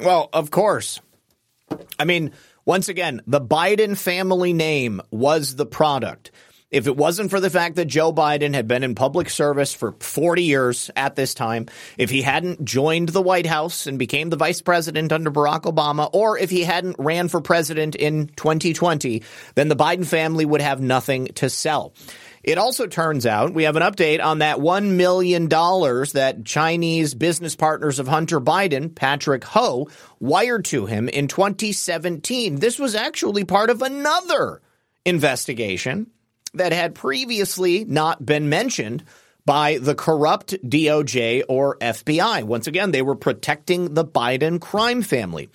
[0.00, 1.00] Well, of course.
[1.98, 2.32] I mean,
[2.64, 6.30] once again, the Biden family name was the product.
[6.70, 9.92] If it wasn't for the fact that Joe Biden had been in public service for
[10.00, 11.66] 40 years at this time,
[11.98, 16.10] if he hadn't joined the White House and became the vice president under Barack Obama,
[16.12, 19.22] or if he hadn't ran for president in 2020,
[19.54, 21.92] then the Biden family would have nothing to sell.
[22.44, 27.56] It also turns out we have an update on that $1 million that Chinese business
[27.56, 29.88] partners of Hunter Biden, Patrick Ho,
[30.20, 32.56] wired to him in 2017.
[32.56, 34.60] This was actually part of another
[35.06, 36.10] investigation
[36.52, 39.04] that had previously not been mentioned
[39.46, 42.44] by the corrupt DOJ or FBI.
[42.44, 45.50] Once again, they were protecting the Biden crime family.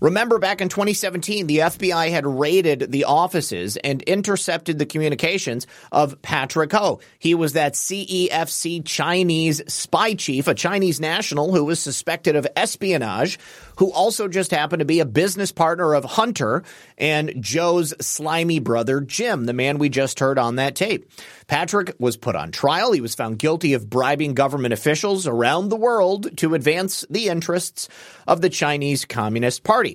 [0.00, 6.20] Remember back in 2017, the FBI had raided the offices and intercepted the communications of
[6.22, 7.00] Patrick Ho.
[7.18, 13.38] He was that CEFC Chinese spy chief, a Chinese national who was suspected of espionage,
[13.76, 16.62] who also just happened to be a business partner of Hunter
[16.96, 21.10] and Joe's slimy brother, Jim, the man we just heard on that tape.
[21.46, 22.92] Patrick was put on trial.
[22.92, 27.88] He was found guilty of bribing government officials around the world to advance the interests
[28.26, 29.89] of the Chinese Communist Party.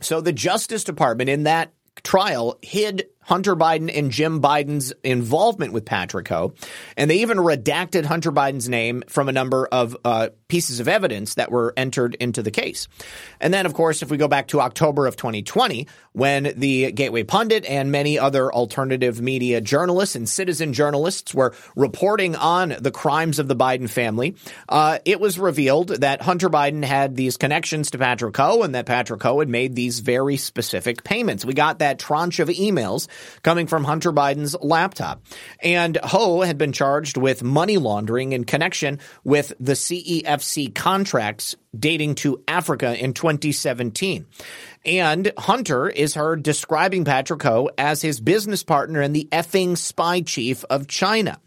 [0.00, 5.84] So the Justice Department in that trial hid Hunter Biden and Jim Biden's involvement with
[5.84, 6.54] Patrick Ho.
[6.96, 11.34] And they even redacted Hunter Biden's name from a number of uh, pieces of evidence
[11.34, 12.86] that were entered into the case.
[13.40, 17.24] And then, of course, if we go back to October of 2020, when the Gateway
[17.24, 23.40] Pundit and many other alternative media journalists and citizen journalists were reporting on the crimes
[23.40, 24.36] of the Biden family,
[24.68, 28.86] uh, it was revealed that Hunter Biden had these connections to Patrick Ho and that
[28.86, 31.44] Patrick Ho had made these very specific payments.
[31.44, 33.08] We got that tranche of emails
[33.42, 35.22] coming from Hunter Biden's laptop.
[35.60, 42.16] And Ho had been charged with money laundering in connection with the CEFC contracts dating
[42.16, 44.26] to Africa in 2017.
[44.84, 50.20] And Hunter is heard describing Patrick Ho as his business partner and the effing spy
[50.20, 51.40] chief of China.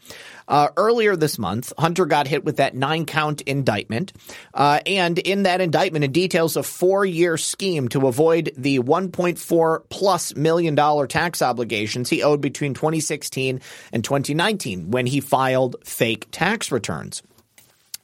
[0.49, 4.11] Uh, earlier this month, Hunter got hit with that nine count indictment.
[4.53, 9.83] Uh, and in that indictment, it details a four year scheme to avoid the 1.4
[9.89, 13.61] plus million dollar tax obligations he owed between 2016
[13.93, 17.21] and 2019 when he filed fake tax returns.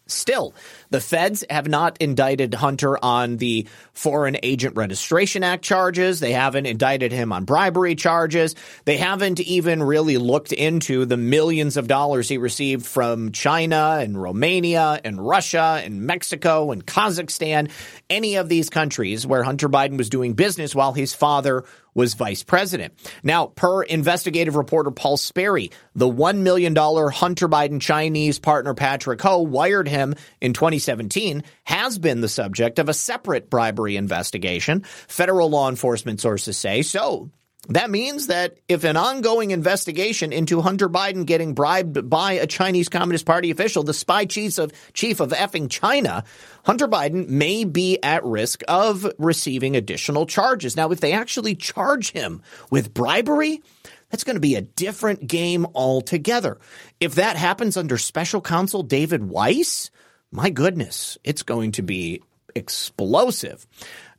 [0.07, 0.53] Still,
[0.91, 6.19] the feds have not indicted Hunter on the Foreign Agent Registration Act charges.
[6.19, 8.53] They haven't indicted him on bribery charges.
[8.85, 14.21] They haven't even really looked into the millions of dollars he received from China and
[14.21, 17.71] Romania and Russia and Mexico and Kazakhstan,
[18.07, 21.63] any of these countries where Hunter Biden was doing business while his father
[21.95, 22.93] was vice president.
[23.23, 29.39] Now, per investigative reporter Paul Sperry, the $1 million Hunter Biden Chinese partner Patrick Ho
[29.39, 35.69] wired him in 2017 has been the subject of a separate bribery investigation, federal law
[35.69, 36.83] enforcement sources say.
[36.83, 37.31] So,
[37.69, 42.89] that means that if an ongoing investigation into Hunter Biden getting bribed by a Chinese
[42.89, 46.23] Communist Party official, the spy chief of chief of effing China,
[46.63, 50.75] Hunter Biden may be at risk of receiving additional charges.
[50.75, 53.61] Now, if they actually charge him with bribery,
[54.09, 56.59] that's going to be a different game altogether.
[56.99, 59.89] If that happens under special counsel David Weiss,
[60.31, 62.21] my goodness, it's going to be
[62.55, 63.65] explosive.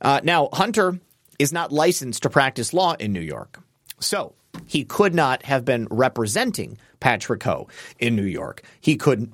[0.01, 0.99] Uh, now, Hunter
[1.39, 3.59] is not licensed to practice law in New York.
[3.99, 4.33] So
[4.65, 7.67] he could not have been representing Patrick Ho
[7.99, 8.63] in New York.
[8.81, 9.31] He could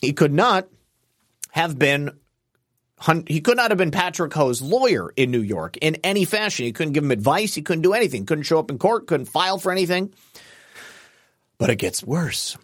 [0.00, 0.68] he could not
[1.50, 2.10] have been
[3.26, 6.64] he could not have been Patrick Ho's lawyer in New York in any fashion.
[6.64, 7.54] He couldn't give him advice.
[7.54, 8.26] He couldn't do anything.
[8.26, 9.06] Couldn't show up in court.
[9.06, 10.12] Couldn't file for anything.
[11.58, 12.56] But it gets worse.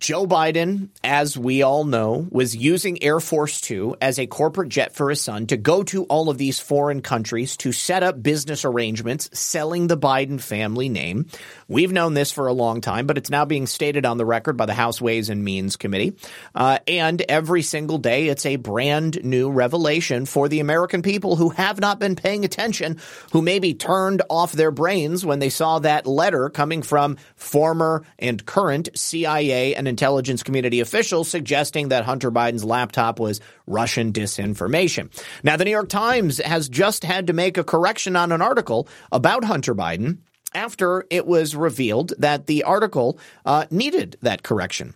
[0.00, 4.94] Joe Biden, as we all know, was using Air Force Two as a corporate jet
[4.94, 8.64] for his son to go to all of these foreign countries to set up business
[8.64, 11.26] arrangements selling the Biden family name.
[11.68, 14.56] We've known this for a long time, but it's now being stated on the record
[14.56, 16.14] by the House Ways and Means Committee.
[16.54, 21.50] Uh, and every single day, it's a brand new revelation for the American people who
[21.50, 22.98] have not been paying attention,
[23.32, 28.46] who maybe turned off their brains when they saw that letter coming from former and
[28.46, 35.10] current CIA and intelligence community officials suggesting that Hunter Biden's laptop was Russian disinformation.
[35.42, 38.88] Now, the New York Times has just had to make a correction on an article
[39.12, 40.18] about Hunter Biden
[40.54, 44.94] after it was revealed that the article uh, needed that correction.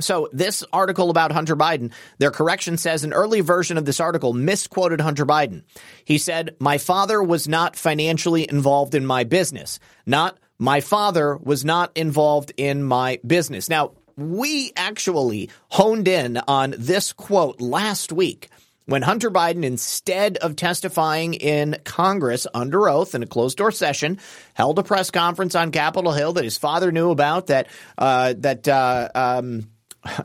[0.00, 4.32] So, this article about Hunter Biden, their correction says an early version of this article
[4.32, 5.64] misquoted Hunter Biden.
[6.04, 9.78] He said, My father was not financially involved in my business.
[10.06, 13.68] Not, my father was not involved in my business.
[13.68, 18.48] Now, we actually honed in on this quote last week
[18.86, 24.18] when Hunter Biden, instead of testifying in Congress under oath in a closed door session,
[24.54, 28.66] held a press conference on Capitol Hill that his father knew about that uh, that
[28.66, 29.68] uh, um,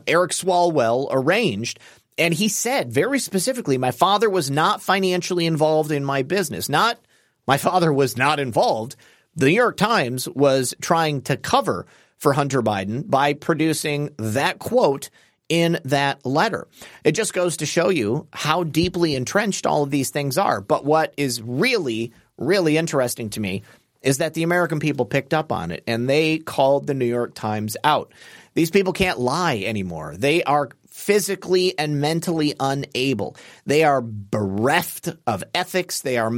[0.06, 1.78] Eric Swalwell arranged.
[2.16, 6.68] And he said very specifically, my father was not financially involved in my business.
[6.68, 6.98] Not
[7.46, 8.96] my father was not involved.
[9.36, 11.86] The New York Times was trying to cover
[12.18, 15.10] for Hunter Biden by producing that quote
[15.48, 16.68] in that letter.
[17.04, 20.60] It just goes to show you how deeply entrenched all of these things are.
[20.60, 23.62] But what is really, really interesting to me
[24.02, 27.34] is that the American people picked up on it and they called the New York
[27.34, 28.12] Times out.
[28.54, 30.14] These people can't lie anymore.
[30.16, 33.36] They are physically and mentally unable.
[33.66, 36.00] They are bereft of ethics.
[36.00, 36.32] They are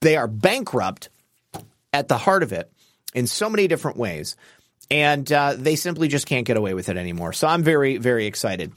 [0.00, 1.10] they are bankrupt
[1.92, 2.70] at the heart of it
[3.14, 4.36] in so many different ways,
[4.90, 7.32] and uh, they simply just can't get away with it anymore.
[7.32, 8.72] So I'm very very excited.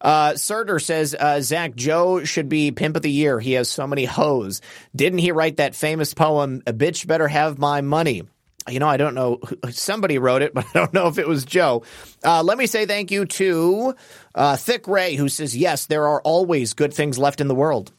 [0.00, 3.40] Uh, Surter says uh, Zak Joe should be pimp of the year.
[3.40, 4.60] He has so many hoes.
[4.94, 6.62] Didn't he write that famous poem?
[6.66, 8.22] A bitch better have my money
[8.68, 9.40] you know, I don't know.
[9.70, 11.84] Somebody wrote it, but I don't know if it was Joe.
[12.24, 13.94] Uh, let me say thank you to
[14.34, 17.92] uh, Thick Ray, who says, Yes, there are always good things left in the world.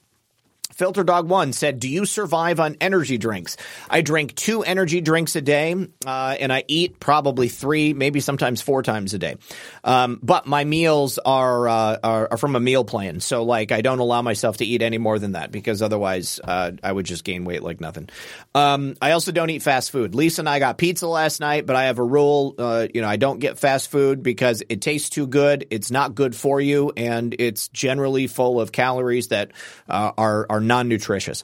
[0.78, 3.58] Filter Dog One said, "Do you survive on energy drinks?"
[3.90, 5.74] I drink two energy drinks a day,
[6.06, 9.38] uh, and I eat probably three, maybe sometimes four times a day.
[9.84, 13.82] Um, but my meals are, uh, are, are from a meal plan, so like I
[13.82, 17.24] don't allow myself to eat any more than that because otherwise uh, I would just
[17.24, 18.10] gain weight like nothing.
[18.54, 20.14] Um, I also don't eat fast food.
[20.14, 22.54] Lisa and I got pizza last night, but I have a rule.
[22.56, 25.66] Uh, you know, I don't get fast food because it tastes too good.
[25.72, 29.54] It's not good for you, and it's generally full of calories that
[29.90, 31.44] uh, are are non nutritious.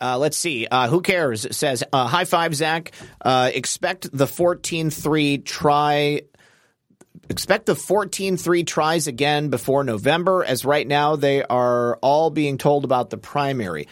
[0.00, 0.66] Uh, let's see.
[0.66, 1.46] Uh, who cares?
[1.56, 2.92] says, uh, high five, Zak.
[3.20, 6.22] Uh, expect the 14 3 try.
[7.28, 12.58] Expect the 14 3 tries again before November, as right now they are all being
[12.58, 13.86] told about the primary.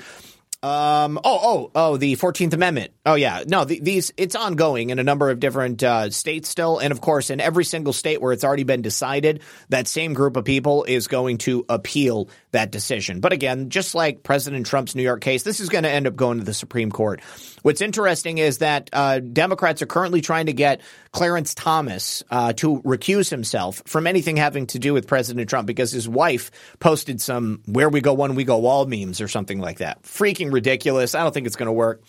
[0.63, 2.93] Um, oh, oh, oh, the 14th Amendment.
[3.07, 3.45] Oh, yeah.
[3.47, 6.79] No, the, these, it's ongoing in a number of different uh, states still.
[6.79, 9.41] And of course, in every single state where it's already been decided,
[9.71, 13.21] that same group of people is going to appeal that decision.
[13.21, 16.17] But again, just like President Trump's New York case, this is going to end up
[16.17, 17.21] going to the Supreme Court.
[17.63, 20.81] What's interesting is that uh, Democrats are currently trying to get
[21.13, 25.93] Clarence Thomas uh, to recuse himself from anything having to do with President Trump because
[25.93, 29.79] his wife posted some "Where we go, one we go, all" memes or something like
[29.79, 30.03] that.
[30.03, 31.15] Freaking ridiculous.
[31.15, 32.03] I don't think it's going to work.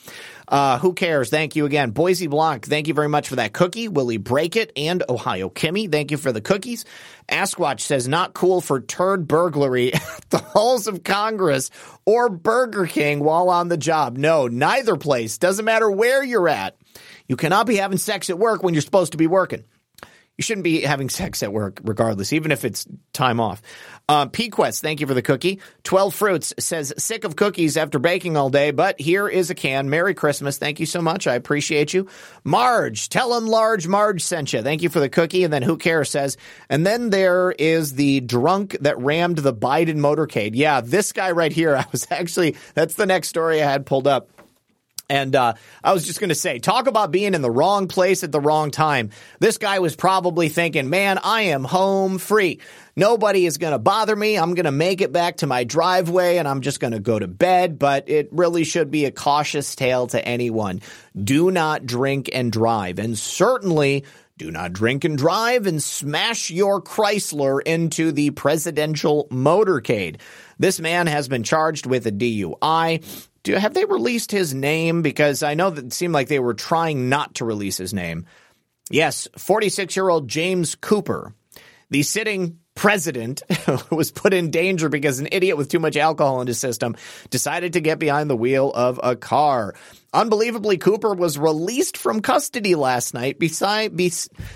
[0.52, 1.30] Uh, who cares?
[1.30, 1.92] Thank you again.
[1.92, 3.88] Boise Blanc, thank you very much for that cookie.
[3.88, 6.84] Willie Break It and Ohio Kimmy, thank you for the cookies.
[7.30, 11.72] Askwatch says, not cool for turd burglary at the halls of Congress
[12.06, 14.18] or Burger King while on the job.
[14.18, 15.38] No, neither place.
[15.38, 16.76] Doesn't matter where you're at.
[17.28, 19.64] You cannot be having sex at work when you're supposed to be working.
[20.42, 23.62] You shouldn't be having sex at work, regardless, even if it's time off.
[24.10, 25.60] Uh, P-Quest, thank you for the cookie.
[25.84, 29.92] 12 Fruits says, sick of cookies after baking all day, but here is a can.
[29.92, 30.58] Merry Christmas.
[30.58, 31.28] Thank you so much.
[31.28, 32.08] I appreciate you.
[32.44, 34.64] Marge, tell him large Marge sent you.
[34.64, 35.44] Thank you for the cookie.
[35.44, 36.38] And then Who Cares says,
[36.70, 40.54] and then there is the drunk that rammed the Biden motorcade.
[40.56, 44.08] Yeah, this guy right here, I was actually, that's the next story I had pulled
[44.08, 44.28] up.
[45.12, 48.24] And uh, I was just going to say, talk about being in the wrong place
[48.24, 49.10] at the wrong time.
[49.42, 52.62] This guy was probably thinking, man, I am home free.
[52.96, 54.38] Nobody is going to bother me.
[54.38, 57.20] I'm going to make it back to my driveway and I'm just going to go
[57.20, 57.78] to bed.
[57.78, 60.80] But it really should be a cautious tale to anyone.
[61.22, 62.98] Do not drink and drive.
[62.98, 64.06] And certainly
[64.38, 70.22] do not drink and drive and smash your Chrysler into the presidential motorcade.
[70.58, 73.28] This man has been charged with a DUI.
[73.44, 75.02] Do have they released his name?
[75.02, 78.26] Because I know that it seemed like they were trying not to release his name.
[78.90, 81.34] Yes, 46 year old James Cooper,
[81.90, 83.42] the sitting president,
[83.92, 86.96] was put in danger because an idiot with too much alcohol in his system
[87.30, 89.76] decided to get behind the wheel of a car.
[90.14, 94.12] Unbelievably, Cooper was released from custody last night beside, be,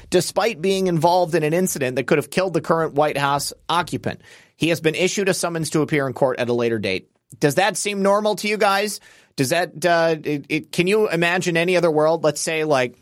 [0.10, 4.22] despite being involved in an incident that could have killed the current White House occupant.
[4.58, 7.10] He has been issued a summons to appear in court at a later date.
[7.40, 9.00] Does that seem normal to you guys?
[9.36, 12.24] Does that uh, it, it, can you imagine any other world?
[12.24, 12.96] Let's say like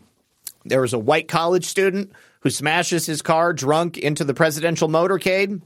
[0.64, 5.62] there was a white college student who smashes his car drunk into the presidential motorcade,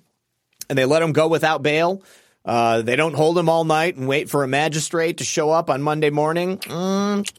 [0.69, 2.03] and they let him go without bail.
[2.45, 5.71] Uh, they don't hold him all night and wait for a magistrate to show up
[5.71, 6.59] on Monday morning.
[6.59, 7.31] Mm,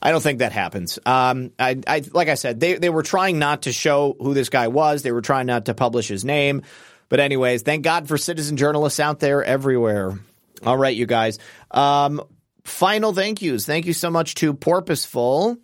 [0.00, 0.98] I don't think that happens.
[1.06, 4.48] Um, I, I, like I said, they, they were trying not to show who this
[4.48, 5.02] guy was.
[5.02, 6.62] They were trying not to publish his name.
[7.08, 10.18] But anyways, thank God for citizen journalists out there everywhere.
[10.64, 11.38] All right, you guys.
[11.70, 12.22] Um,
[12.64, 13.66] final thank yous.
[13.66, 15.58] Thank you so much to Porpoiseful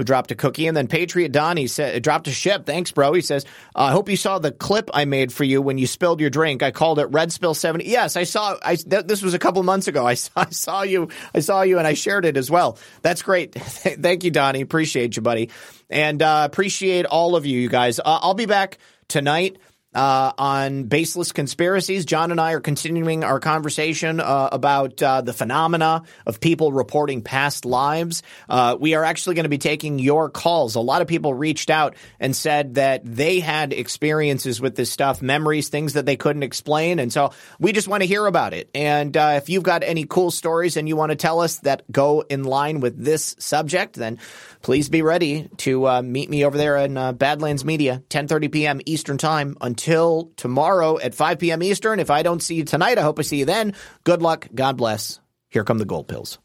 [0.00, 2.64] who dropped a cookie, and then Patriot Donnie said dropped a ship.
[2.64, 3.12] Thanks, bro.
[3.12, 3.44] He says,
[3.74, 6.62] "I hope you saw the clip I made for you when you spilled your drink.
[6.62, 7.84] I called it Red Spill 70.
[7.84, 8.56] Yes, I saw.
[8.64, 10.06] I th- this was a couple months ago.
[10.06, 11.10] I saw, I saw you.
[11.34, 12.78] I saw you, and I shared it as well.
[13.02, 13.54] That's great.
[13.54, 14.62] Thank you, Donnie.
[14.62, 15.50] Appreciate you, buddy,
[15.90, 17.98] and uh, appreciate all of you, you guys.
[17.98, 19.58] Uh, I'll be back tonight
[19.94, 22.04] uh, on baseless conspiracies.
[22.04, 27.22] John and I are continuing our conversation uh, about uh, the phenomena of people reporting
[27.22, 28.22] past lives.
[28.48, 30.76] Uh, we are actually going to be taking your calls.
[30.76, 35.22] A lot of people reached out and said that they had experiences with this stuff,
[35.22, 37.00] memories, things that they couldn't explain.
[37.00, 38.70] And so we just want to hear about it.
[38.74, 41.90] And uh, if you've got any cool stories and you want to tell us that
[41.90, 44.18] go in line with this subject, then
[44.62, 48.80] please be ready to uh, meet me over there in Badlands Media, 10:30 p.m.
[48.86, 49.56] Eastern Time.
[49.60, 51.62] Until until tomorrow at 5 p.m.
[51.62, 52.00] Eastern.
[52.00, 53.74] If I don't see you tonight, I hope I see you then.
[54.04, 54.46] Good luck.
[54.54, 55.20] God bless.
[55.48, 56.38] Here come the gold pills.